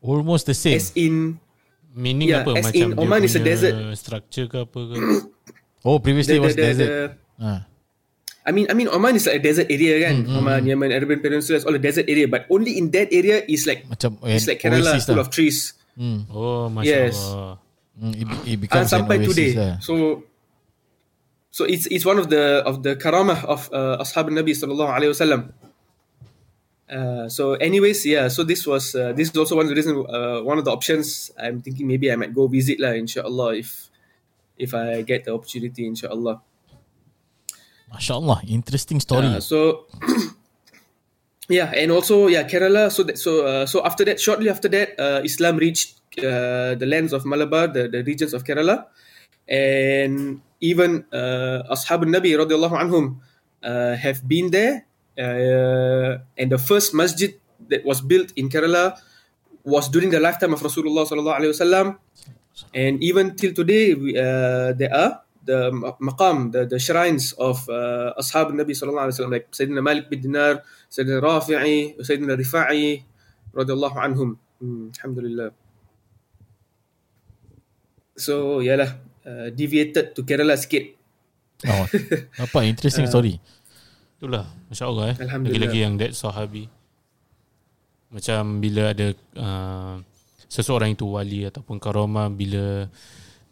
Almost 0.00 0.46
the 0.46 0.54
same. 0.54 0.76
As 0.76 0.92
in, 0.96 1.38
Meaning 1.90 2.30
Yeah, 2.30 2.46
apa? 2.46 2.54
as 2.54 2.70
Macam 2.70 2.94
in 2.94 2.98
Oman 3.02 3.26
is 3.26 3.34
a 3.34 3.42
desert. 3.42 3.74
structure 3.98 4.46
ke 4.46 4.62
apa 4.62 4.78
ke? 4.78 4.94
Oh, 5.82 5.98
previously 5.98 6.36
the, 6.36 6.40
it 6.40 6.44
was 6.44 6.54
the, 6.54 6.62
the, 6.62 6.68
desert. 6.70 6.88
the, 6.88 7.00
Ah. 7.40 7.60
I 8.46 8.52
mean, 8.52 8.68
I 8.70 8.74
mean, 8.76 8.86
Oman 8.92 9.16
is 9.16 9.24
like 9.26 9.40
a 9.40 9.44
desert 9.44 9.66
area, 9.72 10.06
kan? 10.06 10.28
Mm, 10.28 10.36
Oman, 10.38 10.60
Yemen, 10.68 10.92
Arabian 10.92 11.18
Peninsula 11.24 11.56
is 11.58 11.64
all 11.64 11.74
a 11.74 11.80
desert 11.82 12.04
area, 12.06 12.28
but 12.28 12.44
only 12.52 12.76
in 12.78 12.92
that 12.94 13.08
area 13.10 13.42
is 13.48 13.64
like 13.66 13.88
Macam 13.90 14.20
it's 14.28 14.46
like 14.46 14.60
Kerala, 14.62 15.00
full 15.02 15.18
of 15.18 15.32
trees. 15.32 15.72
Hmm. 15.98 16.20
Oh, 16.30 16.68
Masya 16.70 16.86
Yes. 16.86 17.16
Allah. 17.20 17.58
Hmm, 18.00 18.12
it, 18.16 18.26
it 18.46 18.52
And 18.56 18.60
becomes 18.64 18.92
an 18.92 19.04
sampai 19.04 19.16
oasis 19.20 19.34
today, 19.34 19.52
lah. 19.58 19.76
so 19.82 20.24
so 21.52 21.68
it's 21.68 21.84
it's 21.90 22.06
one 22.06 22.16
of 22.16 22.30
the 22.32 22.64
of 22.64 22.80
the 22.80 22.96
karamah 22.96 23.44
of 23.44 23.68
uh, 23.74 24.00
Ashab 24.00 24.30
Nabi 24.32 24.56
sallallahu 24.56 24.88
alaihi 24.88 25.12
wasallam. 25.12 25.52
Uh, 26.90 27.28
so, 27.30 27.54
anyways, 27.54 28.02
yeah. 28.02 28.26
So 28.26 28.42
this 28.42 28.66
was 28.66 28.96
uh, 28.98 29.12
this 29.14 29.30
is 29.30 29.36
also 29.38 29.54
one 29.54 29.66
of 29.66 29.70
the 29.70 29.78
reason 29.78 29.94
uh, 30.10 30.42
one 30.42 30.58
of 30.58 30.64
the 30.66 30.72
options. 30.74 31.30
I'm 31.38 31.62
thinking 31.62 31.86
maybe 31.86 32.10
I 32.10 32.16
might 32.18 32.34
go 32.34 32.50
visit 32.50 32.80
lah, 32.82 32.98
inshallah, 32.98 33.54
if 33.54 33.90
if 34.58 34.74
I 34.74 35.02
get 35.06 35.22
the 35.22 35.30
opportunity, 35.30 35.86
inshallah. 35.86 36.42
Masya 37.94 38.14
Allah, 38.18 38.42
interesting 38.42 38.98
story. 38.98 39.26
Uh, 39.26 39.38
so 39.38 39.86
yeah, 41.50 41.74
and 41.74 41.90
also 41.90 42.30
yeah, 42.30 42.46
Kerala. 42.46 42.94
So 42.94 43.02
that, 43.02 43.18
so 43.18 43.44
uh, 43.44 43.66
so 43.66 43.82
after 43.82 44.06
that, 44.06 44.22
shortly 44.22 44.48
after 44.48 44.70
that, 44.70 44.94
uh, 44.94 45.20
Islam 45.26 45.58
reached 45.58 45.98
uh, 46.22 46.78
the 46.78 46.86
lands 46.86 47.12
of 47.12 47.26
Malabar, 47.26 47.66
the, 47.68 47.90
the 47.90 48.06
regions 48.06 48.32
of 48.32 48.46
Kerala, 48.46 48.86
and 49.50 50.40
even 50.62 51.04
uh, 51.12 51.66
Ashab 51.66 52.06
Nabi 52.06 52.38
radiallahu 52.38 52.78
anhum 52.78 53.18
uh, 53.66 53.98
have 53.98 54.22
been 54.26 54.50
there. 54.54 54.86
Uh, 55.18 56.22
and 56.38 56.48
the 56.48 56.56
first 56.56 56.94
masjid 56.94 57.34
that 57.68 57.84
was 57.84 58.00
built 58.00 58.32
in 58.36 58.48
Kerala 58.48 58.96
was 59.64 59.90
during 59.90 60.08
the 60.08 60.20
lifetime 60.20 60.54
of 60.54 60.62
Rasulullah 60.62 61.04
sallallahu 61.04 61.36
alaihi 61.36 61.52
wasallam, 61.52 61.86
and 62.72 63.02
even 63.02 63.36
till 63.36 63.52
today, 63.52 63.92
we, 63.92 64.16
uh, 64.16 64.72
there 64.72 64.94
are 64.94 65.20
the 65.44 65.72
ma- 65.72 65.96
maqam, 66.00 66.52
the, 66.52 66.66
the 66.66 66.78
shrines 66.78 67.32
of 67.34 67.64
uh, 67.68 68.12
Ashab 68.18 68.52
Nabi 68.52 68.76
sallallahu 68.76 69.08
alaihi 69.08 69.16
wasallam, 69.16 69.34
like 69.34 69.46
Sayyidina 69.50 69.82
Malik 69.82 70.06
bin 70.10 70.20
Dinar, 70.20 70.62
Sayyidina 70.90 71.20
Rafi'i, 71.22 71.96
Sayyidina 72.00 72.36
Rifa'i, 72.36 73.02
radiallahu 73.54 73.96
anhum. 73.96 74.36
Hmm, 74.60 74.92
Alhamdulillah. 74.96 75.50
So, 78.20 78.60
yalah, 78.60 79.00
uh, 79.24 79.48
deviated 79.50 80.12
to 80.12 80.22
Kerala 80.28 80.60
sikit. 80.60 80.92
Oh, 81.64 81.84
apa 82.40 82.58
interesting 82.70 83.08
Uh, 83.08 83.12
story. 83.12 83.34
Itulah 84.20 84.44
Masya 84.68 84.84
Allah 84.84 85.04
eh. 85.12 85.16
Lagi-lagi 85.16 85.80
yang 85.80 85.96
that 85.96 86.12
sahabi 86.12 86.68
Macam 88.12 88.60
bila 88.60 88.92
ada 88.92 89.16
uh, 89.32 89.96
Seseorang 90.44 90.92
itu 90.92 91.08
wali 91.08 91.48
Ataupun 91.48 91.80
karomah 91.80 92.28
Bila 92.28 92.84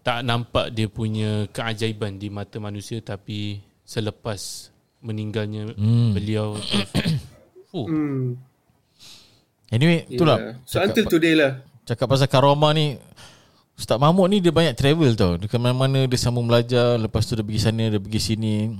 Tak 0.08 0.24
nampak 0.24 0.72
dia 0.72 0.88
punya 0.88 1.44
Keajaiban 1.52 2.16
di 2.16 2.32
mata 2.32 2.56
manusia 2.56 3.04
Tapi 3.04 3.60
Selepas 3.84 4.72
Meninggalnya 5.04 5.76
Hmm. 5.76 6.16
Beliau 6.16 6.56
Fuh, 7.68 7.84
Hmm, 7.84 8.40
Anyway, 9.68 10.08
itulah. 10.08 10.40
yeah. 10.40 10.54
So, 10.64 10.80
until 10.80 11.04
today 11.04 11.36
lah. 11.36 11.60
Cakap 11.84 12.08
pasal 12.08 12.24
Karoma 12.24 12.72
ni 12.72 12.96
Ustaz 13.76 14.00
Mahmud 14.00 14.32
ni 14.32 14.40
dia 14.40 14.48
banyak 14.48 14.72
travel 14.72 15.12
tau 15.12 15.36
Dia 15.36 15.44
ke 15.44 15.60
mana-mana 15.60 16.08
dia 16.08 16.16
sambung 16.16 16.48
belajar 16.48 16.96
Lepas 16.96 17.28
tu 17.28 17.36
dia 17.36 17.44
pergi 17.44 17.60
sana 17.60 17.92
Dia 17.92 18.00
pergi 18.00 18.20
sini 18.20 18.72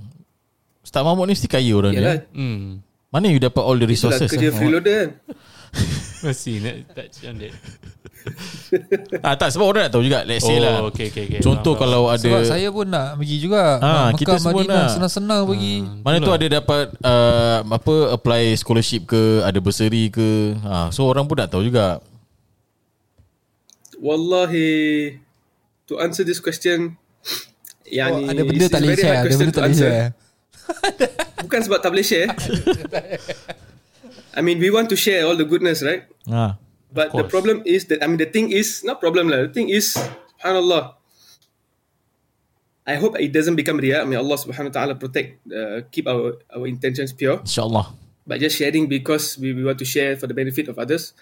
Ustaz 0.81 1.05
Mahmud 1.05 1.29
ni 1.29 1.37
mesti 1.37 1.45
kaya 1.45 1.73
orang 1.77 1.93
Yalah, 1.93 2.25
dia 2.25 2.33
hmm. 2.33 2.65
Mana 3.13 3.29
you 3.29 3.37
dapat 3.41 3.61
all 3.61 3.77
the 3.77 3.85
itulah 3.85 4.17
resources 4.17 4.29
kerja 4.33 4.49
ah? 4.49 4.57
freeloader 4.57 5.01
kan. 5.05 5.09
Masih 6.25 6.59
nak 6.59 6.75
touch 6.93 7.25
on 7.25 7.37
that. 7.39 7.55
Ah, 9.25 9.39
Tak 9.39 9.55
sebab 9.55 9.73
orang 9.73 9.89
nak 9.89 9.93
tahu 9.95 10.05
juga 10.05 10.21
Let's 10.27 10.45
say 10.45 10.59
Oh 10.59 10.61
lah. 10.61 10.85
okay, 10.91 11.09
okay, 11.09 11.25
okay. 11.25 11.41
Contoh 11.41 11.73
Faham, 11.73 11.83
kalau 11.89 12.03
ada 12.13 12.21
Sebab 12.21 12.43
saya 12.45 12.69
pun 12.69 12.85
nak 12.85 13.17
pergi 13.17 13.37
juga. 13.41 13.79
Ah, 13.81 14.11
Nak 14.13 14.21
kita 14.21 14.35
Mekah, 14.35 14.43
semua 14.43 14.53
Madinah 14.59 14.77
nak. 14.77 14.91
Senang-senang 14.93 15.43
pergi. 15.49 15.75
Mana 16.03 16.17
tu 16.19 16.33
ada 16.35 16.47
dapat 16.51 16.85
uh, 17.01 17.59
Apa 17.65 17.95
Apply 18.13 18.53
scholarship 18.53 19.09
ke 19.09 19.41
Ada 19.47 19.59
bursary 19.63 20.13
ke? 20.13 20.59
Ha, 20.61 20.91
So 20.91 21.07
orang 21.07 21.25
pun 21.25 21.39
nak 21.39 21.49
tahu 21.49 21.65
juga. 21.65 22.03
Wallahi, 23.97 25.19
to 25.87 25.99
answer 25.99 26.23
this 26.23 26.39
question, 26.39 26.95
yani, 27.83 28.23
oh, 28.27 28.31
Ada 28.31 28.43
benda 28.45 28.67
tak 28.71 28.81
boleh 28.81 28.95
share? 28.95 29.19
Ada 29.25 29.35
benda 29.35 29.53
tak 29.53 29.65
boleh 29.65 29.79
share? 29.79 30.07
Bukan 31.43 31.61
sebab 31.67 31.79
tak 31.83 31.91
boleh 31.91 32.07
share. 32.07 32.31
I 34.39 34.41
mean, 34.41 34.63
we 34.63 34.71
want 34.71 34.87
to 34.95 34.97
share 34.97 35.27
all 35.27 35.35
the 35.35 35.45
goodness, 35.45 35.83
right? 35.83 36.07
ha. 36.31 36.55
But 36.95 37.11
the 37.13 37.27
problem 37.27 37.61
is 37.67 37.91
that, 37.91 38.01
I 38.03 38.07
mean, 38.07 38.23
the 38.23 38.31
thing 38.31 38.55
is, 38.55 38.87
not 38.87 39.03
problem 39.03 39.29
lah. 39.29 39.51
The 39.51 39.53
thing 39.53 39.69
is, 39.69 39.99
subhanallah, 40.39 40.95
I 42.87 42.95
hope 42.97 43.19
it 43.21 43.35
doesn't 43.35 43.59
become 43.59 43.77
riya. 43.77 44.01
I 44.01 44.07
mean, 44.07 44.17
Allah 44.17 44.39
subhanahu 44.41 44.73
wa 44.73 44.77
ta'ala 44.79 44.95
protect, 44.95 45.43
uh, 45.53 45.85
keep 45.93 46.09
our, 46.09 46.41
our 46.49 46.65
intentions 46.65 47.13
pure. 47.13 47.43
InsyaAllah 47.45 47.93
But 48.25 48.41
just 48.41 48.57
sharing 48.57 48.87
because 48.89 49.37
we, 49.37 49.53
we 49.53 49.65
want 49.65 49.77
to 49.83 49.89
share 49.89 50.17
for 50.17 50.31
the 50.31 50.33
benefit 50.33 50.69
of 50.69 50.79
others. 50.79 51.13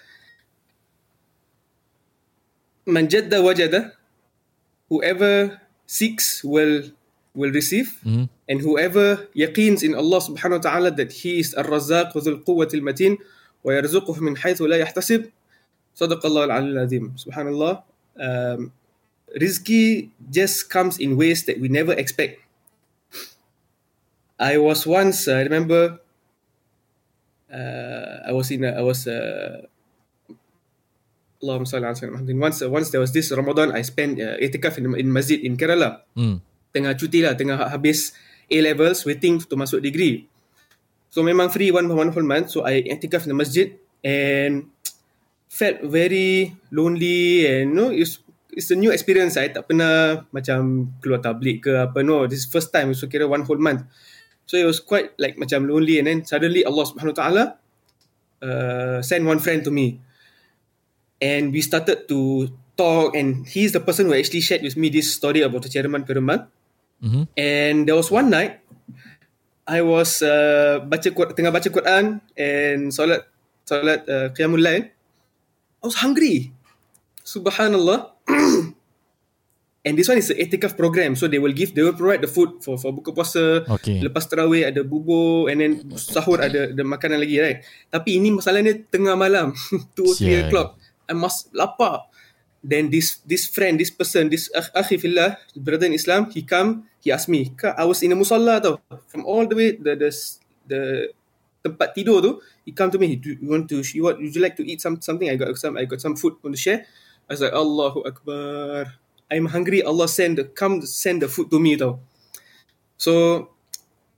Man 2.85 3.07
jadda 3.07 3.43
wajada. 3.43 3.91
Whoever 4.87 5.59
seeks 5.83 6.43
will 6.43 6.95
will 7.35 7.51
receive 7.51 7.99
and 8.47 8.63
whoever 8.63 9.27
yaqeens 9.35 9.83
in 9.83 9.93
Allah 9.93 10.19
subhanahu 10.23 10.63
wa 10.63 10.65
ta'ala 10.65 10.89
that 10.95 11.11
he 11.23 11.39
is 11.43 11.53
ar-razzaq 11.53 12.15
wa 12.15 12.19
dhul 12.23 12.39
quwwati 12.43 12.79
al-matin 12.79 13.19
wa 13.63 13.75
yarzuquhu 13.75 14.17
min 14.23 14.35
haythu 14.39 14.67
la 14.67 14.79
yahtasib 14.79 15.31
sadaqallahu 15.93 16.47
al-aliyyil 16.47 16.79
azim 16.79 17.05
subhanallah 17.19 17.83
um, 18.17 18.71
rizki 19.35 20.09
just 20.31 20.69
comes 20.71 20.97
in 20.97 21.19
ways 21.19 21.43
that 21.43 21.59
we 21.59 21.67
never 21.67 21.91
expect 21.93 22.39
I 24.39 24.57
was 24.57 24.87
once 24.87 25.27
I 25.27 25.43
remember 25.43 25.99
uh, 27.51 28.27
I 28.27 28.31
was 28.31 28.51
in 28.51 28.63
a, 28.63 28.71
I 28.75 28.83
was 28.83 29.07
uh, 29.07 29.65
Allahumma 31.37 31.69
salli 31.69 31.85
ala 31.85 31.93
sayyidina 31.93 32.13
Muhammadin. 32.17 32.39
Once, 32.41 32.57
once 32.65 32.89
there 32.89 33.01
was 33.01 33.13
this 33.13 33.29
Ramadan, 33.29 33.69
I 33.71 33.85
spent 33.85 34.17
uh, 34.17 34.41
itikaf 34.41 34.77
in, 34.81 34.89
in 34.97 35.13
masjid 35.13 35.37
in 35.37 35.53
Kerala. 35.53 36.01
Hmm. 36.17 36.41
Tengah 36.73 36.97
cuti 36.97 37.21
lah, 37.21 37.37
tengah 37.37 37.57
ha- 37.57 37.69
habis 37.69 38.13
A-levels, 38.47 39.03
waiting 39.03 39.39
to 39.43 39.55
masuk 39.59 39.83
degree. 39.83 40.27
So 41.11 41.23
memang 41.23 41.51
free 41.51 41.71
one, 41.71 41.87
one 41.91 42.11
whole 42.11 42.23
month. 42.23 42.51
So 42.51 42.63
I 42.63 42.83
itikaf 42.83 43.27
in 43.27 43.35
the 43.35 43.39
masjid 43.39 43.67
and 44.03 44.71
felt 45.47 45.83
very 45.83 46.55
lonely 46.71 47.47
and 47.47 47.73
no, 47.73 47.89
it's, 47.89 48.19
it's 48.51 48.71
a 48.71 48.77
new 48.77 48.91
experience. 48.91 49.35
I 49.35 49.51
tak 49.51 49.67
pernah 49.67 50.23
macam 50.31 50.91
keluar 51.03 51.19
tablik 51.19 51.67
ke 51.67 51.73
apa. 51.75 52.03
No, 52.03 52.27
this 52.27 52.45
is 52.45 52.47
first 52.47 52.71
time. 52.71 52.93
So 52.93 53.07
kira 53.07 53.27
one 53.27 53.43
whole 53.43 53.59
month. 53.59 53.83
So 54.47 54.55
it 54.55 54.63
was 54.63 54.79
quite 54.79 55.11
like 55.19 55.35
macam 55.35 55.67
lonely 55.67 55.99
and 55.99 56.07
then 56.07 56.23
suddenly 56.23 56.63
Allah 56.63 56.87
subhanahu 56.87 57.11
wa 57.11 57.19
ta'ala 57.19 57.43
uh, 58.39 58.97
sent 59.03 59.27
one 59.27 59.43
friend 59.43 59.59
to 59.67 59.71
me 59.71 59.99
and 61.19 61.51
we 61.51 61.59
started 61.59 62.07
to 62.07 62.47
talk 62.77 63.11
and 63.11 63.43
he's 63.49 63.73
the 63.73 63.83
person 63.83 64.07
who 64.07 64.15
actually 64.15 64.39
shared 64.39 64.61
with 64.61 64.77
me 64.77 64.87
this 64.87 65.11
story 65.11 65.41
about 65.41 65.67
the 65.67 65.69
Chairman 65.69 66.05
Perumal 66.07 66.47
Mhm. 66.97 67.29
and 67.37 67.85
there 67.85 67.93
was 67.93 68.09
one 68.09 68.29
night 68.33 68.57
I 69.67 69.83
was 69.83 70.23
uh, 70.23 70.79
baca 70.87 71.11
tengah 71.35 71.51
baca 71.51 71.67
Quran 71.67 72.23
and 72.39 72.89
solat 72.89 73.27
solat 73.67 74.07
uh, 74.07 74.31
Qiyamul 74.31 74.63
Lail. 74.63 74.87
I 74.87 75.83
was 75.83 75.99
hungry. 75.99 76.55
Subhanallah. 77.21 78.15
And 79.87 79.95
this 79.95 80.07
one 80.11 80.19
is 80.19 80.27
an 80.31 80.39
etikaf 80.39 80.75
program. 80.75 81.15
So 81.15 81.31
they 81.31 81.39
will 81.39 81.55
give 81.55 81.71
they 81.71 81.83
will 81.83 81.95
provide 81.95 82.19
the 82.19 82.27
food 82.31 82.59
for 82.59 82.75
for 82.79 82.91
buka 82.91 83.11
puasa. 83.15 83.63
Okay. 83.79 84.03
lepas 84.03 84.27
tarawih 84.27 84.67
ada 84.67 84.83
bubur 84.83 85.47
and 85.47 85.63
then 85.63 85.71
sahur 85.95 86.43
ada 86.43 86.71
ada 86.75 86.83
makanan 86.83 87.23
lagi 87.23 87.39
right? 87.39 87.59
Tapi 87.87 88.19
ini 88.19 88.35
masalahnya 88.35 88.83
tengah 88.91 89.15
malam. 89.15 89.55
2 89.95 90.03
or 90.03 90.15
3 90.15 90.19
Sial. 90.19 90.39
o'clock. 90.47 90.69
I 91.07 91.15
must 91.15 91.51
lapar 91.55 92.07
then 92.67 92.91
this 92.91 93.23
this 93.23 93.47
friend 93.47 93.79
this 93.79 93.87
person 93.87 94.27
this 94.27 94.51
akh- 94.51 94.75
akhi 94.75 94.99
fillah 94.99 95.39
brother 95.55 95.87
in 95.87 95.95
Islam 95.95 96.27
he 96.35 96.43
come 96.43 96.83
he 96.99 97.15
asked 97.15 97.31
me 97.31 97.55
I 97.79 97.87
was 97.87 98.03
in 98.03 98.11
a 98.11 98.17
musalla 98.19 98.59
tau. 98.59 98.83
From 99.07 99.23
all 99.23 99.47
the 99.47 99.55
way 99.55 99.69
the 99.79 99.95
the 99.95 100.11
the 100.67 100.81
tempat 101.63 101.95
tidur 101.95 102.19
tu 102.19 102.31
he 102.67 102.75
come 102.75 102.91
to 102.91 102.99
me 102.99 103.15
do 103.15 103.39
you 103.39 103.47
want 103.47 103.71
to 103.71 103.79
you 103.79 104.03
want 104.03 104.19
would 104.19 104.35
you 104.35 104.43
like 104.43 104.59
to 104.59 104.67
eat 104.67 104.83
some 104.83 104.99
something? 104.99 105.31
I 105.31 105.39
got 105.39 105.55
some 105.55 105.79
I 105.79 105.87
got 105.87 106.03
some 106.03 106.19
food 106.19 106.35
want 106.43 106.59
to 106.59 106.61
share. 106.61 106.83
I 107.31 107.33
was 107.33 107.39
like 107.39 107.55
Allahu 107.55 108.03
Akbar. 108.03 108.99
I'm 109.31 109.47
hungry. 109.51 109.83
Allah 109.83 110.07
send 110.11 110.39
the 110.39 110.47
come 110.51 110.83
send 110.83 111.23
the 111.23 111.31
food 111.31 111.47
to 111.51 111.59
me 111.59 111.79
tau. 111.79 112.03
So 112.99 113.47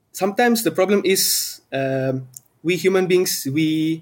sometimes 0.10 0.66
the 0.66 0.74
problem 0.74 1.06
is 1.06 1.62
um, 1.70 2.26
we 2.66 2.78
human 2.78 3.06
beings 3.06 3.46
we 3.46 4.02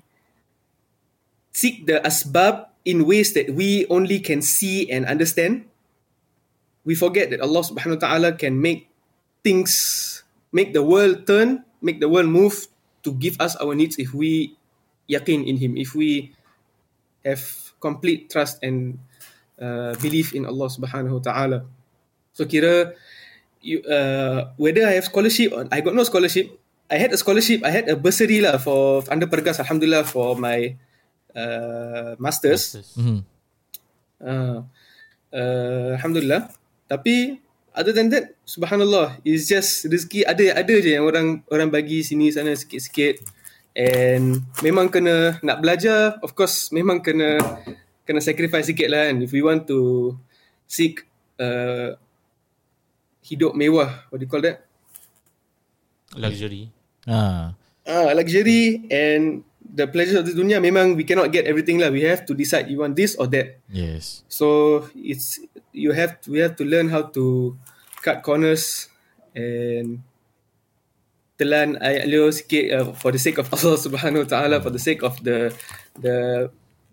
seek 1.52 1.86
the 1.90 2.00
asbab 2.06 2.70
in 2.88 3.04
ways 3.04 3.36
that 3.36 3.52
we 3.52 3.84
only 3.92 4.24
can 4.24 4.40
see 4.40 4.88
and 4.88 5.04
understand. 5.04 5.68
We 6.88 6.96
forget 6.96 7.28
that 7.36 7.44
Allah 7.44 7.68
subhanahu 7.68 8.00
wa 8.00 8.04
ta'ala 8.08 8.30
can 8.40 8.64
make 8.64 8.88
things 9.44 10.24
make 10.56 10.72
the 10.72 10.80
world 10.82 11.28
turn 11.28 11.68
make 11.84 12.00
the 12.00 12.08
world 12.08 12.32
move 12.32 12.72
to 13.04 13.12
give 13.12 13.36
us 13.44 13.60
our 13.60 13.76
needs 13.76 14.00
if 14.00 14.16
we 14.16 14.56
yakin 15.06 15.44
in 15.44 15.60
him 15.60 15.76
if 15.76 15.92
we 15.92 16.32
have 17.28 17.44
complete 17.84 18.32
trust 18.32 18.64
and 18.64 18.98
uh, 19.60 19.94
belief 20.00 20.32
in 20.32 20.48
Allah 20.48 20.72
subhanahu 20.72 21.20
wa 21.20 21.24
ta'ala. 21.24 21.60
So 22.32 22.48
kira 22.48 22.96
you, 23.60 23.84
uh, 23.84 24.56
whether 24.56 24.88
I 24.88 24.96
have 24.96 25.12
scholarship 25.12 25.52
or 25.52 25.68
I 25.68 25.84
got 25.84 25.92
no 25.92 26.08
scholarship. 26.08 26.56
I 26.88 26.96
had 26.96 27.12
a 27.12 27.20
scholarship 27.20 27.68
I 27.68 27.72
had 27.76 27.92
a 27.92 28.00
bursary 28.00 28.40
lah 28.40 28.56
for 28.64 29.04
under 29.12 29.28
Pergas 29.28 29.60
Alhamdulillah 29.60 30.08
for 30.08 30.40
my 30.40 30.80
uh, 31.38 32.18
masters 32.18 32.82
Mhm. 32.98 33.22
Uh, 34.18 34.66
uh, 35.30 35.94
Alhamdulillah. 36.02 36.50
Tapi 36.90 37.38
other 37.78 37.94
than 37.94 38.10
that, 38.10 38.34
subhanallah, 38.50 39.22
it's 39.22 39.46
just 39.46 39.86
rezeki 39.86 40.26
ada 40.26 40.58
ada 40.58 40.76
je 40.82 40.98
yang 40.98 41.06
orang 41.06 41.46
orang 41.54 41.70
bagi 41.70 42.02
sini 42.02 42.34
sana 42.34 42.58
sikit-sikit. 42.58 43.22
And 43.78 44.42
memang 44.66 44.90
kena 44.90 45.38
nak 45.46 45.62
belajar, 45.62 46.18
of 46.26 46.34
course 46.34 46.74
memang 46.74 47.06
kena 47.06 47.38
kena 48.10 48.18
sacrifice 48.26 48.74
sikit 48.74 48.90
lah 48.90 49.14
kan. 49.14 49.22
If 49.22 49.30
we 49.30 49.46
want 49.46 49.70
to 49.70 50.18
seek 50.66 51.06
uh, 51.38 51.94
hidup 53.22 53.54
mewah, 53.54 54.10
what 54.10 54.18
do 54.18 54.26
you 54.26 54.32
call 54.32 54.42
that? 54.42 54.66
Luxury. 56.18 56.74
Ah. 57.06 57.54
Ah, 57.88 58.12
luxury 58.12 58.84
and 58.92 59.47
the 59.68 59.88
pleasure 59.88 60.20
of 60.20 60.26
this 60.26 60.36
dunia 60.36 60.64
memang 60.64 60.96
we 60.96 61.04
cannot 61.04 61.32
get 61.32 61.46
everything 61.46 61.80
lah. 61.80 61.92
We 61.92 62.08
have 62.08 62.24
to 62.28 62.34
decide 62.34 62.72
you 62.72 62.80
want 62.80 62.96
this 62.96 63.16
or 63.20 63.28
that. 63.36 63.60
Yes. 63.68 64.24
So 64.32 64.88
it's 64.96 65.40
you 65.76 65.92
have 65.92 66.18
we 66.28 66.40
have 66.40 66.56
to 66.58 66.64
learn 66.64 66.88
how 66.90 67.12
to 67.14 67.56
cut 68.02 68.24
corners 68.24 68.88
and 69.36 70.02
telan 71.38 71.78
ayat 71.78 72.10
leo 72.10 72.34
sikit 72.34 72.66
uh, 72.74 72.86
for 72.98 73.14
the 73.14 73.22
sake 73.22 73.38
of 73.38 73.46
Allah 73.54 73.78
Subhanahu 73.86 74.26
Wa 74.26 74.30
Taala 74.30 74.58
for 74.64 74.74
the 74.74 74.82
sake 74.82 75.06
of 75.06 75.20
the 75.22 75.54
the 76.00 76.48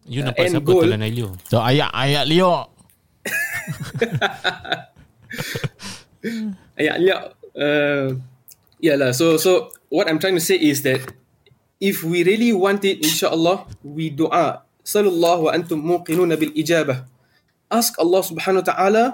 You 0.05 0.21
Uh, 0.21 0.29
nampak 0.29 0.45
end 0.45 0.53
siapa 0.61 0.69
goal. 0.69 0.85
Tulan 0.85 1.01
Ailio? 1.01 1.29
So 1.49 1.65
ayat-ayat 1.65 2.25
liok. 2.29 2.65
ayat 6.77 6.97
liak 7.01 7.23
uh, 7.65 8.13
yalah 8.85 9.17
so 9.17 9.41
so 9.41 9.73
what 9.89 10.05
I'm 10.05 10.21
trying 10.21 10.37
to 10.37 10.45
say 10.45 10.61
is 10.61 10.85
that 10.85 11.01
if 11.81 12.03
we 12.03 12.23
really 12.25 12.53
want 12.53 12.85
it 12.85 13.03
insyaallah 13.03 13.67
we 13.83 14.11
doa 14.11 14.63
sallallahu 14.85 15.49
wa 15.49 15.51
antum 15.57 15.79
muqinuna 15.81 16.39
bil 16.39 16.53
ijabah 16.55 17.05
ask 17.71 17.97
Allah 17.99 18.23
Subhanahu 18.23 18.63
Wa 18.63 18.69
Taala 18.71 19.05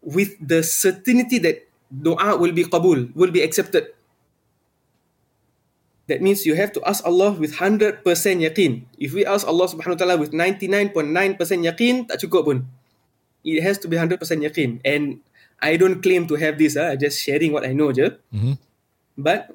with 0.00 0.38
the 0.40 0.62
certainty 0.64 1.36
that 1.42 1.66
doa 1.92 2.38
will 2.40 2.54
be 2.54 2.64
qabul 2.64 3.10
will 3.12 3.34
be 3.34 3.42
accepted 3.44 3.92
That 6.10 6.18
means 6.18 6.42
you 6.42 6.58
have 6.58 6.74
to 6.74 6.82
ask 6.82 7.06
Allah 7.06 7.30
with 7.30 7.62
100% 7.62 8.02
yakin. 8.42 8.82
If 8.98 9.14
we 9.14 9.22
ask 9.22 9.46
Allah 9.46 9.70
subhanahu 9.70 9.94
wa 9.94 10.00
ta'ala 10.02 10.16
with 10.18 10.34
99.9% 10.34 11.06
yakin, 11.62 12.10
tak 12.10 12.18
cukup 12.18 12.50
pun. 12.50 12.58
It 13.46 13.62
has 13.62 13.78
to 13.78 13.86
be 13.86 13.94
100% 13.94 14.18
yakin. 14.42 14.82
And 14.82 15.22
I 15.62 15.78
don't 15.78 16.02
claim 16.02 16.26
to 16.26 16.34
have 16.34 16.58
this. 16.58 16.74
Ah, 16.74 16.98
just 16.98 17.22
sharing 17.22 17.54
what 17.54 17.62
I 17.62 17.78
know 17.78 17.94
je. 17.94 18.10
Mhm. 18.34 18.58
But 19.14 19.54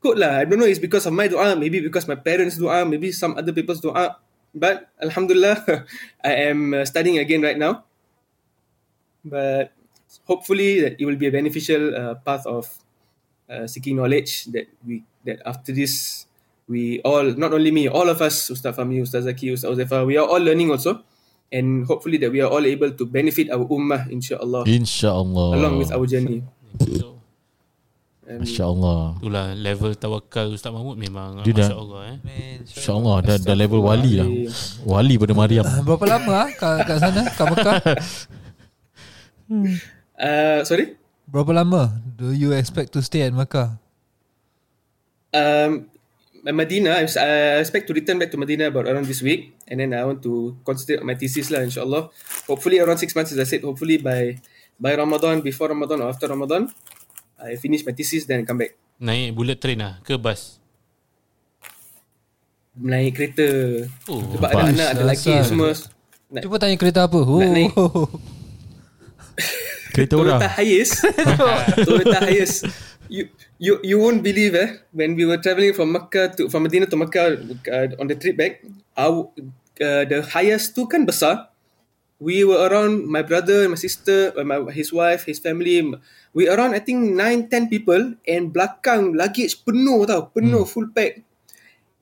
good 0.00 0.18
lah. 0.18 0.40
I 0.40 0.44
don't 0.44 0.58
know 0.58 0.68
it's 0.68 0.82
because 0.82 1.06
of 1.06 1.12
my 1.12 1.28
dua, 1.28 1.56
maybe 1.56 1.80
because 1.80 2.06
my 2.08 2.16
parents 2.18 2.56
dua, 2.56 2.84
maybe 2.84 3.12
some 3.12 3.36
other 3.36 3.52
people's 3.52 3.80
dua. 3.80 4.18
But 4.56 4.88
Alhamdulillah, 5.02 5.84
I 6.24 6.32
am 6.48 6.72
uh, 6.72 6.84
studying 6.84 7.18
again 7.18 7.42
right 7.42 7.58
now. 7.58 7.84
But 9.26 9.76
hopefully 10.24 10.80
that 10.80 11.00
it 11.00 11.04
will 11.04 11.18
be 11.18 11.26
a 11.26 11.34
beneficial 11.34 11.94
uh, 11.94 12.14
path 12.22 12.46
of 12.46 12.70
uh, 13.50 13.66
seeking 13.66 13.96
knowledge 13.96 14.46
that 14.54 14.66
we 14.86 15.02
that 15.24 15.42
after 15.44 15.74
this 15.74 16.26
we 16.66 17.00
all 17.02 17.34
not 17.34 17.54
only 17.54 17.70
me 17.70 17.86
all 17.86 18.08
of 18.08 18.22
us 18.22 18.50
Ustaz 18.50 18.74
Fahmi 18.74 19.02
Ustaz 19.02 19.26
Zaki 19.26 19.54
Ustaz 19.54 19.74
Uzaifah 19.74 20.06
we 20.06 20.16
are 20.16 20.26
all 20.26 20.42
learning 20.42 20.70
also 20.70 21.02
and 21.50 21.86
hopefully 21.86 22.18
that 22.18 22.30
we 22.30 22.40
are 22.42 22.50
all 22.50 22.64
able 22.66 22.90
to 22.90 23.06
benefit 23.06 23.50
our 23.50 23.66
ummah 23.70 24.06
insyaAllah 24.10 24.66
InsyaAllah. 24.66 25.48
along 25.58 25.78
with 25.78 25.90
our 25.94 26.06
journey 26.06 26.42
InsyaAllah. 28.26 29.22
itulah 29.22 29.54
level 29.54 29.94
tawakal 29.94 30.50
Ustaz 30.50 30.74
Mahmud 30.74 30.98
memang 30.98 31.46
Dia 31.46 31.54
dah- 31.54 31.70
Masya 31.70 31.78
Allah 31.78 32.00
eh. 32.10 32.16
InsyaAllah 32.58 33.16
dah, 33.22 33.36
dah 33.38 33.54
level 33.54 33.78
wali 33.80 34.12
lah. 34.18 34.26
Wali 34.82 35.14
pada 35.14 35.30
Maryam. 35.30 35.62
Berapa 35.86 36.04
lama 36.04 36.32
ah 36.34 36.48
kat, 36.50 36.76
kat 36.84 36.96
sana 36.98 37.22
kat 37.30 37.46
Mekah? 37.46 37.76
uh, 40.18 40.60
sorry 40.62 40.98
Berapa 41.26 41.50
lama 41.52 41.90
do 42.14 42.30
you 42.30 42.50
expect 42.50 42.90
to 42.90 43.00
stay 43.00 43.22
at 43.22 43.30
Mekah? 43.30 43.78
um, 45.34 45.86
Medina 46.46 46.98
I 46.98 47.06
I 47.06 47.30
expect 47.58 47.90
to 47.90 47.94
return 47.94 48.18
back 48.18 48.30
to 48.30 48.38
Medina 48.38 48.70
about 48.70 48.86
around 48.86 49.06
this 49.06 49.18
week 49.20 49.54
and 49.66 49.78
then 49.78 49.90
I 49.90 50.02
want 50.02 50.22
to 50.22 50.54
concentrate 50.62 51.02
on 51.02 51.06
my 51.06 51.18
thesis 51.18 51.50
lah 51.50 51.62
insyaAllah 51.62 52.10
hopefully 52.46 52.78
around 52.78 52.98
six 52.98 53.14
months 53.14 53.34
as 53.34 53.38
I 53.38 53.46
said 53.46 53.66
hopefully 53.66 53.98
by 53.98 54.38
by 54.78 54.94
Ramadan 54.94 55.42
before 55.42 55.70
Ramadan 55.70 56.06
or 56.06 56.08
after 56.08 56.30
Ramadan 56.30 56.70
I 57.46 57.56
finish 57.56 57.86
my 57.86 57.94
thesis 57.94 58.26
then 58.26 58.42
I 58.42 58.44
come 58.44 58.60
back 58.60 58.74
Naik 58.96 59.36
bullet 59.36 59.60
train 59.60 59.80
lah 59.80 60.00
ke 60.02 60.18
bus? 60.18 60.58
naik 62.76 63.16
kereta 63.16 63.48
Oh, 64.04 64.20
sebab 64.36 64.48
ada 64.52 64.68
anak 64.68 64.88
ada 64.92 65.00
lelaki 65.00 65.32
semua 65.48 65.72
nak, 66.28 66.42
Cuba 66.44 66.56
tanya 66.60 66.76
kereta 66.76 67.08
apa? 67.08 67.20
Oh. 67.22 67.40
Nak 67.40 67.50
naik. 67.54 67.72
Kereta 69.94 70.18
Toyota 70.18 70.44
orang. 70.44 70.52
Hiace. 70.60 71.08
Toyota 71.88 72.18
Hiace. 72.28 72.68
You 73.08 73.32
you 73.56 73.80
you 73.80 73.96
won't 73.96 74.20
believe 74.20 74.52
eh 74.52 74.76
when 74.92 75.16
we 75.16 75.24
were 75.24 75.40
traveling 75.40 75.72
from 75.72 75.94
Makkah 75.94 76.36
to 76.36 76.52
from 76.52 76.68
Medina 76.68 76.84
to 76.84 76.98
Makkah 76.98 77.38
uh, 77.70 77.86
on 77.96 78.10
the 78.10 78.18
trip 78.18 78.36
back, 78.36 78.60
our 78.92 79.30
uh, 79.80 80.04
the 80.04 80.20
highest 80.26 80.76
tu 80.76 80.84
kan 80.84 81.08
besar. 81.08 81.48
We 82.16 82.48
were 82.48 82.64
around 82.64 83.04
my 83.04 83.20
brother, 83.20 83.68
my 83.68 83.76
sister, 83.76 84.32
uh, 84.32 84.40
my 84.40 84.72
his 84.72 84.88
wife, 84.88 85.28
his 85.28 85.36
family. 85.36 85.84
We 86.32 86.48
around 86.48 86.72
I 86.72 86.80
think 86.80 87.12
9 87.12 87.52
10 87.52 87.68
people 87.68 88.16
and 88.24 88.48
belakang 88.48 89.12
luggage 89.12 89.60
penuh 89.68 90.08
tau, 90.08 90.32
penuh 90.32 90.64
full 90.64 90.88
pack. 90.96 91.20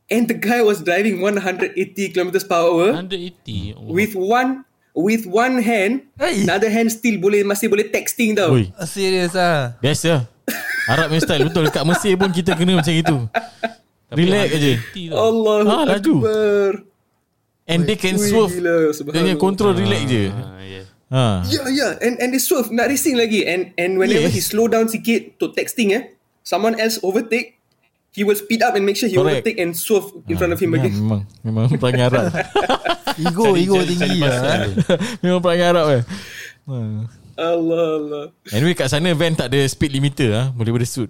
And 0.06 0.30
the 0.30 0.38
guy 0.38 0.62
was 0.62 0.84
driving 0.84 1.18
180 1.18 1.74
kilometers 2.12 2.44
per 2.44 2.60
hour 2.60 2.92
180 3.02 3.74
oh. 3.74 3.90
with 3.90 4.14
one 4.14 4.62
with 4.94 5.26
one 5.26 5.58
hand, 5.58 6.06
Hey. 6.14 6.46
another 6.46 6.70
hand 6.70 6.94
still 6.94 7.18
boleh 7.18 7.42
masih 7.42 7.66
boleh 7.66 7.90
texting 7.90 8.38
tau. 8.38 8.54
Oi, 8.54 8.70
Serius 8.86 9.34
ah. 9.34 9.74
biasa. 9.82 10.30
Arab 10.86 11.10
punya 11.10 11.22
style 11.24 11.48
betul 11.48 11.64
dekat 11.66 11.82
Mesir 11.82 12.14
pun 12.14 12.30
kita 12.30 12.54
kena 12.54 12.78
macam 12.78 12.94
itu. 12.94 13.16
Relax 14.14 14.48
je. 14.54 14.74
180 14.94 15.10
tau. 15.10 15.16
Allah 15.18 15.58
Ah, 15.66 15.84
laju. 15.98 16.14
Akbar. 16.22 16.72
And 17.64 17.84
they 17.84 17.96
can 17.96 18.16
swerve. 18.16 18.52
gila, 18.52 18.68
Dia 18.70 18.80
punya 18.84 18.92
subhanallah. 18.92 19.40
control 19.40 19.72
relax 19.72 20.02
je. 20.04 20.24
Ah, 20.28 20.60
yeah. 20.60 20.84
Ha. 21.08 21.24
Yeah, 21.46 21.66
yeah. 21.70 21.92
And 21.98 22.14
and 22.18 22.28
they 22.30 22.38
swerve 22.38 22.68
nak 22.68 22.86
racing 22.86 23.14
lagi. 23.14 23.44
And 23.44 23.72
and 23.74 23.96
whenever 23.96 24.28
Yes. 24.28 24.36
he 24.36 24.42
slow 24.42 24.66
down 24.66 24.86
sikit 24.86 25.38
to 25.38 25.48
texting 25.50 25.92
eh, 25.92 26.12
someone 26.42 26.76
else 26.76 27.00
overtake, 27.00 27.56
he 28.10 28.20
will 28.20 28.34
speed 28.34 28.60
up 28.60 28.74
and 28.74 28.82
make 28.82 28.94
sure 28.94 29.06
he 29.06 29.14
Correct. 29.14 29.40
overtake 29.40 29.56
and 29.56 29.72
swerve 29.72 30.12
in 30.26 30.36
front 30.36 30.50
of 30.50 30.58
him 30.58 30.70
Ya, 30.70 30.82
again. 30.82 30.94
memang 30.98 31.20
memang 31.40 31.64
perangai 31.74 32.04
Arab. 32.04 32.24
Ego, 33.24 33.54
ego 33.54 33.78
Cari- 33.78 33.88
tinggi 33.88 34.10
cari 34.10 34.20
lah. 34.20 34.66
memang 35.22 35.40
perangai 35.40 35.66
Arab 35.70 35.86
eh. 35.88 36.02
Ha. 36.66 36.76
Allah 37.34 37.86
Allah. 37.96 38.24
Anyway 38.50 38.74
kat 38.74 38.86
sana 38.86 39.10
van 39.10 39.32
tak 39.32 39.48
ada 39.48 39.58
speed 39.64 39.90
limiter 39.90 40.30
ah, 40.30 40.46
boleh 40.50 40.70
bersut. 40.74 41.08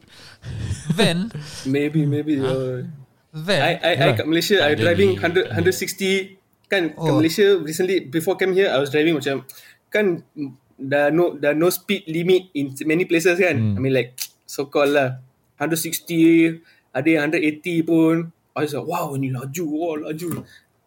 Van, 0.92 1.28
Maybe 1.64 2.04
maybe. 2.04 2.38
Uh, 2.38 2.84
van. 3.32 3.60
I 3.60 3.72
I 3.80 3.92
I 3.94 4.08
kat 4.14 4.24
Malaysia 4.24 4.60
I 4.60 4.76
driving 4.76 5.16
ni. 5.16 5.20
100 5.20 5.52
160 5.56 6.43
kan 6.74 6.84
kat 6.90 7.12
Oh. 7.14 7.22
Malaysia 7.22 7.46
recently 7.62 8.02
before 8.02 8.34
came 8.34 8.50
here 8.50 8.66
I 8.66 8.82
was 8.82 8.90
driving 8.90 9.14
macam 9.14 9.46
kan 9.86 10.26
dah 10.74 11.14
no 11.14 11.38
dah 11.38 11.54
no 11.54 11.70
speed 11.70 12.02
limit 12.10 12.50
in 12.52 12.74
many 12.82 13.06
places 13.06 13.38
kan. 13.38 13.54
I 13.54 13.78
mean 13.78 13.94
like 13.94 14.18
so 14.42 14.66
called 14.66 14.90
lah 14.90 15.22
160 15.62 16.58
ada 16.90 17.06
yang 17.06 17.30
180 17.30 17.86
pun. 17.86 18.34
I 18.54 18.66
was 18.66 18.74
like 18.74 18.86
wow 18.86 19.14
ni 19.14 19.30
laju 19.30 19.64
wow 19.70 19.94
laju. 20.10 20.42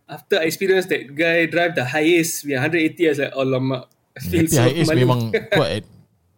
After 0.07 0.39
I 0.39 0.47
experienced 0.47 0.91
that 0.91 1.07
guy 1.15 1.47
drive 1.47 1.75
the 1.75 1.83
highest 1.87 2.43
with 2.43 2.59
180 2.59 2.83
I 2.83 3.09
was 3.11 3.19
like 3.23 3.35
alamak. 3.35 3.83
I 4.15 4.19
feel 4.23 4.47
Tapi 4.49 4.83
so 4.83 4.91
memang 4.91 5.31
kuat 5.55 5.69
eh. 5.79 5.83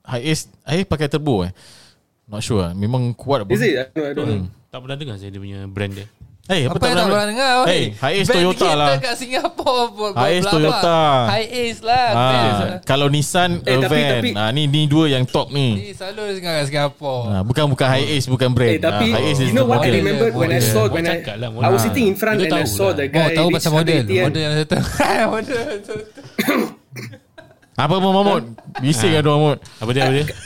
Hiace 0.05 0.49
Hiace 0.65 0.85
pakai 0.85 1.09
turbo 1.09 1.45
eh. 1.45 1.53
Not 2.29 2.45
sure. 2.45 2.69
Memang 2.77 3.17
kuat 3.17 3.45
apa. 3.45 3.49
Is 3.49 3.65
it? 3.65 3.73
I 3.77 3.89
don't. 3.89 4.05
I 4.05 4.13
don't 4.13 4.27
know. 4.29 4.41
Tak 4.69 4.85
pernah 4.85 4.97
dengar 4.97 5.17
saya 5.17 5.33
dia 5.33 5.41
punya 5.41 5.65
brand 5.65 5.89
dia 5.97 6.05
Hey, 6.49 6.65
Apa, 6.65 6.73
apa, 6.73 6.81
tak 6.81 6.89
yang 6.89 6.97
tak 6.97 7.05
pernah 7.05 7.27
dengar? 7.29 7.51
oi? 7.53 7.67
Hey, 7.69 7.83
Hiace 7.93 8.25
Van 8.25 8.33
Toyota 8.33 8.57
kita 8.57 8.73
lah. 8.73 8.87
kat 8.97 9.15
Hiace. 10.17 10.49
Toyota. 10.49 11.01
Hiace 11.29 11.81
lah. 11.85 12.07
Ha, 12.09 12.25
kalau 12.81 13.05
Nissan 13.05 13.61
Eh, 13.61 13.69
eh, 13.69 13.77
tapi- 13.77 13.93
van. 13.93 14.09
tapi- 14.17 14.33
Ha, 14.33 14.43
ni 14.49 14.65
ni 14.65 14.89
dua 14.89 15.05
yang 15.07 15.29
top 15.29 15.53
ni. 15.53 15.77
Ni 15.77 15.93
selalu 15.93 16.41
dengar 16.41 16.57
kat 16.57 16.65
Singapore. 16.65 17.21
Ha, 17.29 17.35
bukan 17.45 17.69
bukan 17.69 17.85
Hiace 17.87 18.25
bukan 18.25 18.49
brand. 18.49 18.73
Eh 18.73 18.81
tapi 18.81 19.05
ha, 19.13 19.21
Hiace 19.21 19.45
is 19.45 19.53
you 19.53 19.53
know 19.53 19.69
what 19.69 19.85
I 19.85 19.93
model. 19.93 19.99
remember 20.01 20.27
when 20.33 20.49
I 20.49 20.57
Model. 20.57 20.65
saw 20.65 20.81
Orang 20.81 20.93
when 20.97 21.05
I 21.05 21.17
lah, 21.37 21.49
I 21.53 21.69
was 21.69 21.81
sitting 21.85 22.05
in 22.07 22.15
front 22.17 22.41
and 22.41 22.49
I 22.49 22.51
tahu 22.51 22.65
saw 22.65 22.89
lah. 22.89 22.93
the 22.97 23.05
Oh, 23.05 23.13
guy 23.13 23.29
tahu 23.29 23.45
reach 23.45 23.55
pasal 23.55 23.71
model. 23.71 23.99
180. 24.01 24.25
Model 24.25 24.41
yang 24.41 24.53
satu. 24.57 24.77
model 25.37 25.53
yang 25.53 25.81
satu. 25.85 25.95
Apa 27.79 27.95
pun 27.95 28.11
Mahmud? 28.11 28.43
Bising 28.83 29.15
ada 29.15 29.25
Mahmud. 29.25 29.57
Apa 29.79 29.89
dia 29.89 30.03
apa 30.03 30.13
dia 30.13 30.25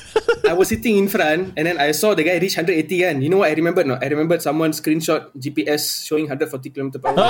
I 0.43 0.53
was 0.53 0.69
sitting 0.69 0.99
in 0.99 1.07
front 1.09 1.55
and 1.57 1.65
then 1.65 1.79
I 1.79 1.89
saw 1.89 2.13
the 2.13 2.21
guy 2.21 2.37
reach 2.37 2.53
180 2.53 2.85
kan. 2.85 3.15
You 3.17 3.25
know 3.27 3.41
what 3.41 3.49
I 3.49 3.55
remembered 3.55 3.89
no? 3.89 3.97
I 3.97 4.05
remembered 4.05 4.43
someone 4.43 4.69
screenshot 4.69 5.33
GPS 5.33 6.05
showing 6.05 6.29
140 6.29 6.69
km 6.69 7.01
per 7.01 7.09
hour. 7.09 7.17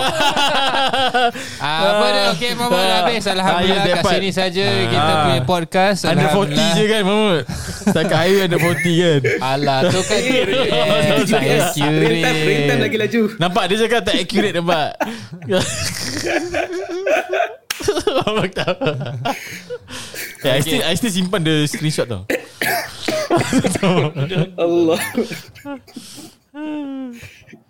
Ah, 1.64 1.95
apa 1.95 2.06
dia? 2.12 2.24
Okey, 2.36 2.51
Muhammad 2.60 2.84
habis. 2.84 3.24
Alhamdulillah 3.24 3.86
kat 3.88 4.04
sini 4.12 4.30
saja 4.36 4.66
kita 4.84 4.99
Ah. 4.99 5.24
punya 5.24 5.41
podcast. 5.47 6.04
Under 6.04 6.28
40 6.28 6.76
je 6.76 6.84
kan 6.84 7.01
Mahmud 7.08 7.41
Setakat 7.88 8.18
highway 8.20 8.43
under 8.43 8.60
40 8.60 8.99
kan 8.99 9.22
Alah, 9.39 9.80
tu 9.88 9.99
kan 10.04 10.20
GPS, 11.24 11.80
rain 11.80 12.68
time 12.68 12.82
lagi 12.84 12.97
laju. 12.99 13.22
Nampak 13.39 13.64
dia 13.72 13.78
cakap 13.88 14.01
tak 14.04 14.20
accurate 14.20 14.51
nampak 14.54 14.99
Abang 18.24 18.51
tahu 18.51 18.76
Eh, 20.44 20.52
I 20.52 20.62
still 20.62 20.84
I 20.84 20.94
still 21.00 21.14
simpan 21.14 21.41
the 21.44 21.64
screenshot 21.66 22.08
tau 22.08 22.28
Allah. 24.60 25.00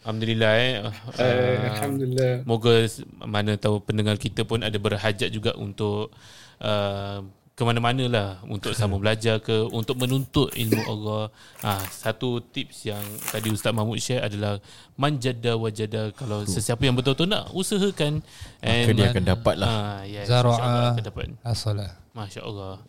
Alhamdulillah 0.03 0.51
eh 0.59 0.73
uh, 0.83 1.55
Alhamdulillah. 1.79 2.33
Moga 2.43 2.83
mana 3.23 3.55
tahu 3.55 3.79
pendengar 3.79 4.19
kita 4.19 4.43
pun 4.43 4.59
ada 4.59 4.75
berhajat 4.75 5.31
juga 5.31 5.55
untuk 5.55 6.11
uh, 6.59 7.23
ke 7.63 7.67
mana-mana 7.71 8.03
lah 8.11 8.27
untuk 8.45 8.75
sama 8.75 8.99
belajar 9.01 9.39
ke 9.39 9.63
untuk 9.71 9.95
menuntut 9.95 10.51
ilmu 10.51 10.83
Allah. 10.83 11.23
Ah 11.63 11.79
satu 11.87 12.43
tips 12.43 12.91
yang 12.91 13.01
tadi 13.31 13.47
Ustaz 13.55 13.71
Mahmud 13.71 14.03
share 14.03 14.27
adalah 14.27 14.59
manjada 14.99 15.55
wajada 15.55 16.11
kalau 16.11 16.43
sesiapa 16.43 16.83
yang 16.83 16.93
betul-betul 16.99 17.31
nak 17.31 17.49
usahakan 17.55 18.19
Maka 18.59 18.91
dia 18.91 19.09
akan 19.09 19.23
dapat 19.23 19.55
lah 19.57 19.69
Ah 19.71 19.99
yes, 20.03 20.27
Zara'a. 20.27 20.99
Asalah. 21.47 22.03
Masya-Allah. 22.11 22.83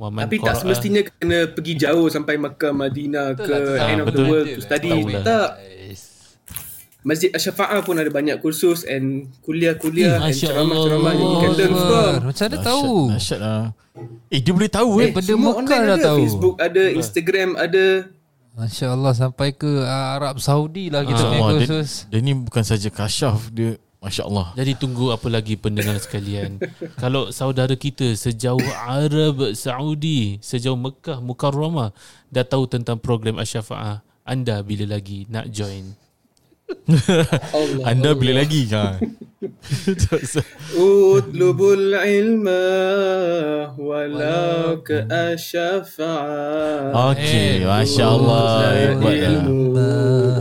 Wa 0.00 0.08
man 0.08 0.24
Tapi 0.24 0.40
tak 0.40 0.56
semestinya 0.64 1.04
kena 1.04 1.44
pergi 1.52 1.76
jauh 1.76 2.08
sampai 2.08 2.40
Makkah, 2.40 2.72
Madinah 2.72 3.36
ke 3.36 3.44
lah, 3.44 3.92
end 3.92 4.00
of 4.00 4.08
the 4.08 4.16
betul. 4.16 4.26
world 4.32 4.48
to 4.48 4.60
study. 4.64 4.88
Tahu 4.88 5.06
lah. 5.12 5.22
Tak. 5.22 5.48
Masjid 7.00 7.30
Asy-Syafa'ah 7.30 7.80
pun 7.80 7.96
ada 7.96 8.06
banyak 8.06 8.36
kursus 8.38 8.84
and 8.84 9.28
kuliah-kuliah 9.40 10.20
Eh, 10.20 10.26
and 10.26 10.36
ceramah-ceramah 10.36 11.12
yang 11.12 11.20
you 11.22 11.38
can 11.38 11.46
Allah 11.46 11.56
learn 11.56 11.72
from. 11.72 12.12
Macam 12.22 12.44
mana 12.46 12.58
tahu? 12.60 12.90
Dahsyat 13.10 13.40
lah 13.40 13.62
Eh 14.28 14.38
dia 14.38 14.52
boleh 14.52 14.68
tahu 14.68 14.90
Eh, 14.96 15.02
eh 15.02 15.10
benda 15.10 15.30
Semua 15.30 15.52
online 15.54 15.82
dah 15.82 15.94
ada. 15.94 16.06
tahu. 16.06 16.18
Facebook 16.20 16.56
ada, 16.56 16.82
Instagram 16.90 17.48
ada. 17.54 17.86
Masya 18.50 18.86
Allah 18.90 19.12
sampai 19.12 19.48
ke 19.50 19.70
ah, 19.80 20.14
Arab 20.14 20.36
Saudi 20.38 20.88
lah 20.88 21.00
kita 21.00 21.22
punya 21.22 21.40
Wah, 21.40 21.50
dia, 21.50 21.58
kursus. 21.64 22.04
dia 22.06 22.18
ni 22.18 22.34
bukan 22.34 22.60
saja 22.60 22.88
kasyaf 22.88 23.48
Dia 23.48 23.78
Masya 23.96 24.22
Allah 24.22 24.52
Jadi 24.54 24.72
tunggu 24.74 25.08
apa 25.08 25.28
lagi 25.28 25.54
pendengar 25.54 25.96
sekalian. 25.96 26.60
Kalau 27.02 27.28
saudara 27.30 27.72
kita 27.72 28.12
sejauh 28.14 28.60
Arab 28.78 29.52
Saudi, 29.54 30.36
sejauh 30.38 30.74
Mekah 30.74 31.20
Mukarramah 31.20 31.92
dah 32.26 32.42
tahu 32.42 32.64
tentang 32.66 32.96
program 32.96 33.36
Asy-Syafa'ah, 33.36 34.00
anda 34.22 34.60
bila 34.60 34.84
lagi 34.90 35.24
nak 35.26 35.48
join? 35.48 35.96
Allah. 37.52 37.84
Anda 37.86 38.10
bila 38.14 38.42
lagi 38.42 38.66
ha. 38.72 38.98
Utlubul 40.76 41.96
ilma 41.96 42.64
walau 43.74 44.84
ke 44.84 45.08
asyafa'a. 45.08 46.92
Okey 47.12 47.64
Eh, 47.64 47.66
Masya 47.66 48.04
Allah 48.04 48.44
lah 48.60 48.74
ilmu 49.00 49.80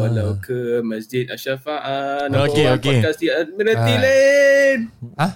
walau 0.04 0.36
ke 0.44 0.84
masjid 0.84 1.26
asyafa'a. 1.32 2.28
One 2.28 2.52
okey. 2.52 2.66
Podcast 3.00 3.20
di 3.24 3.28
Admiralty 3.32 3.94
Ah. 3.96 4.02
Lane. 4.04 4.84
Ah, 5.16 5.32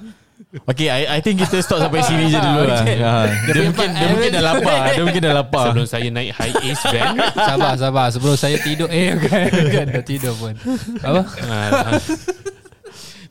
Okay 0.54 0.86
I, 0.86 1.18
I 1.18 1.20
think 1.26 1.42
kita 1.42 1.66
stop 1.66 1.82
sampai 1.82 2.06
sini 2.06 2.30
je 2.30 2.38
dulu 2.38 2.62
lah 2.70 2.86
ha. 2.86 3.26
Dia 3.50 3.62
mungkin 3.66 3.90
Dia 3.90 4.08
mungkin 4.14 4.30
dah 4.38 4.44
lapar 4.46 4.80
Dia 4.94 5.02
mungkin 5.02 5.22
dah 5.26 5.34
lapar 5.34 5.66
Sebelum 5.74 5.88
saya 5.90 6.08
naik 6.14 6.30
high 6.30 6.56
ace 6.70 6.84
van, 6.94 7.18
sabar 7.34 7.74
sabar 7.74 8.08
sebelum 8.14 8.36
saya 8.38 8.58
tidur. 8.62 8.86
Eh 8.94 9.18
bukan, 9.18 9.50
bukan 9.50 9.86
dah 9.90 10.04
tidur 10.06 10.34
pun. 10.38 10.54
Apa? 11.02 11.22
Ah, 11.50 11.98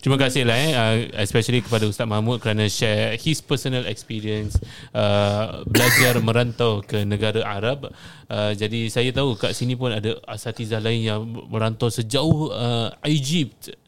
Terima 0.02 0.18
kasih 0.18 0.42
lah 0.42 0.58
eh 0.58 0.74
uh, 0.74 0.96
especially 1.22 1.62
kepada 1.62 1.86
Ustaz 1.86 2.10
Mahmud 2.10 2.42
kerana 2.42 2.66
share 2.66 3.14
his 3.22 3.38
personal 3.38 3.86
experience 3.86 4.58
uh, 4.98 5.62
belajar 5.62 6.18
merantau 6.18 6.82
ke 6.82 7.06
negara 7.06 7.38
Arab. 7.46 7.86
Uh, 8.26 8.50
jadi 8.50 8.90
saya 8.90 9.14
tahu 9.14 9.38
kat 9.38 9.54
sini 9.54 9.78
pun 9.78 9.94
ada 9.94 10.18
asatizah 10.26 10.82
lain 10.82 11.06
yang 11.06 11.22
merantau 11.46 11.86
sejauh 11.86 12.50
uh, 12.50 12.90
Egypt. 13.06 13.78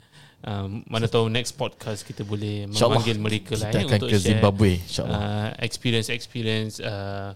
Um, 0.45 0.85
mana 0.85 1.09
tahu 1.09 1.33
next 1.33 1.57
podcast 1.57 2.05
kita 2.05 2.21
boleh 2.21 2.69
memanggil 2.69 3.17
mereka 3.17 3.57
lah 3.57 3.73
eh, 3.73 3.89
untuk 3.89 4.13
ke 4.13 4.21
share 4.21 4.29
Zimbabwe 4.37 4.77
InsyaAllah 4.77 5.17
uh, 5.25 5.49
experience-experience 5.57 6.85
uh, 6.85 7.33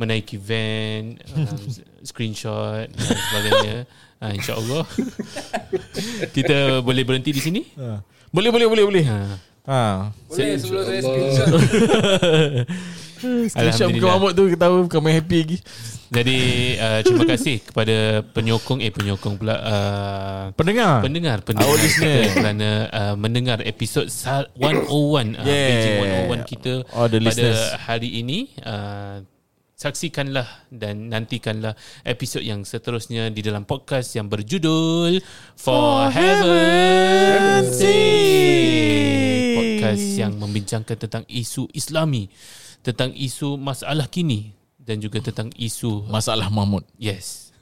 menaiki 0.00 0.40
van, 0.40 1.20
um, 1.36 1.60
screenshot 2.08 2.88
dan 2.88 3.04
sebagainya. 3.28 3.76
Uh, 4.16 4.32
InsyaAllah. 4.32 4.84
Kita 6.36 6.80
boleh 6.80 7.04
berhenti 7.04 7.36
di 7.36 7.42
sini? 7.44 7.60
ha. 7.76 8.00
Boleh 8.32 8.48
boleh 8.48 8.66
boleh 8.70 8.84
boleh 8.88 9.04
Ha. 9.04 9.20
ha. 9.68 9.80
Boleh 10.32 10.56
sebelum 10.56 10.82
saya 10.88 11.00
screenshot. 11.04 11.48
Screenshot 13.50 13.88
Alhamdulillah. 13.88 14.12
Mahmud 14.14 14.32
tu 14.32 14.44
Kita 14.48 14.62
tahu 14.62 14.76
bukan 14.84 15.00
main 15.00 15.16
happy 15.16 15.36
lagi 15.38 15.58
Jadi 16.08 16.38
uh, 16.76 17.00
terima 17.00 17.24
kasih 17.26 17.56
kepada 17.68 17.96
penyokong 18.26 18.78
eh 18.78 18.88
penyokong 18.88 19.34
pula 19.36 19.54
uh, 19.54 20.44
Pendengar 20.52 21.00
pendengar 21.00 21.38
pendengar 21.40 21.68
Our 21.68 21.78
listener. 21.78 22.22
kerana 22.36 22.68
uh, 22.88 23.14
mendengar 23.14 23.58
episod 23.60 24.06
sa- 24.06 24.48
101 24.52 24.88
uh, 24.88 25.44
Yeah. 25.44 25.68
Beijing 25.68 25.96
101 26.42 26.50
kita 26.50 26.72
All 26.90 27.06
the 27.06 27.18
pada 27.18 27.26
listeners. 27.26 27.60
hari 27.80 28.08
ini 28.16 28.38
uh, 28.60 29.20
saksikanlah 29.74 30.42
dan 30.68 31.06
nantikanlah 31.06 31.70
episod 32.02 32.42
yang 32.42 32.62
seterusnya 32.62 33.30
di 33.30 33.40
dalam 33.40 33.62
podcast 33.62 34.10
yang 34.12 34.26
berjudul 34.26 35.22
For 35.54 36.10
Heaven's 36.10 37.78
Sake. 37.78 39.54
Podcast 39.54 40.04
yang 40.16 40.34
membincangkan 40.34 40.96
tentang 40.98 41.22
isu 41.26 41.70
Islami, 41.70 42.26
tentang 42.82 43.12
isu 43.14 43.58
masalah 43.58 44.06
kini 44.08 44.54
dan 44.78 45.02
juga 45.02 45.20
tentang 45.20 45.52
isu 45.56 46.08
Masalah 46.08 46.48
Mahmud. 46.48 46.84
yes. 46.96 47.52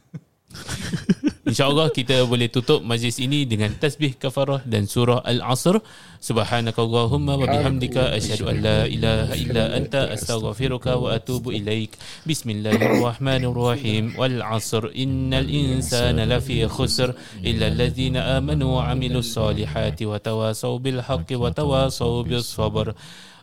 InsyaAllah 1.46 1.94
kita 1.94 2.26
boleh 2.26 2.50
tutup 2.50 2.82
majlis 2.82 3.22
ini 3.22 3.46
dengan 3.46 3.70
tasbih 3.70 4.18
kafarah 4.18 4.66
dan 4.66 4.90
surah 4.90 5.22
Al-Asr. 5.22 5.78
Subhanakallahumma 6.18 7.38
wa 7.38 7.46
bihamdika 7.46 8.10
asyhadu 8.18 8.50
an 8.50 8.66
la 8.66 8.82
ilaha 8.90 9.30
illa 9.38 9.70
anta 9.78 10.10
astaghfiruka 10.10 10.98
wa 10.98 11.14
atubu 11.14 11.54
ilaik. 11.54 11.94
Bismillahirrahmanirrahim. 12.26 14.18
Wal 14.18 14.42
'asr 14.42 14.90
innal 14.90 15.46
insana 15.46 16.26
lafi 16.26 16.66
khusr 16.66 17.14
illa 17.46 17.70
alladhina 17.70 18.42
amanu 18.42 18.82
wa 18.82 18.90
'amilus 18.90 19.30
solihati 19.30 20.02
wa 20.02 20.18
tawasaw 20.18 20.82
bil 20.82 20.98
haqqi 20.98 21.38
wa 21.38 21.54
tawasaw 21.54 22.26
bis 22.26 22.50
sabr. 22.50 22.90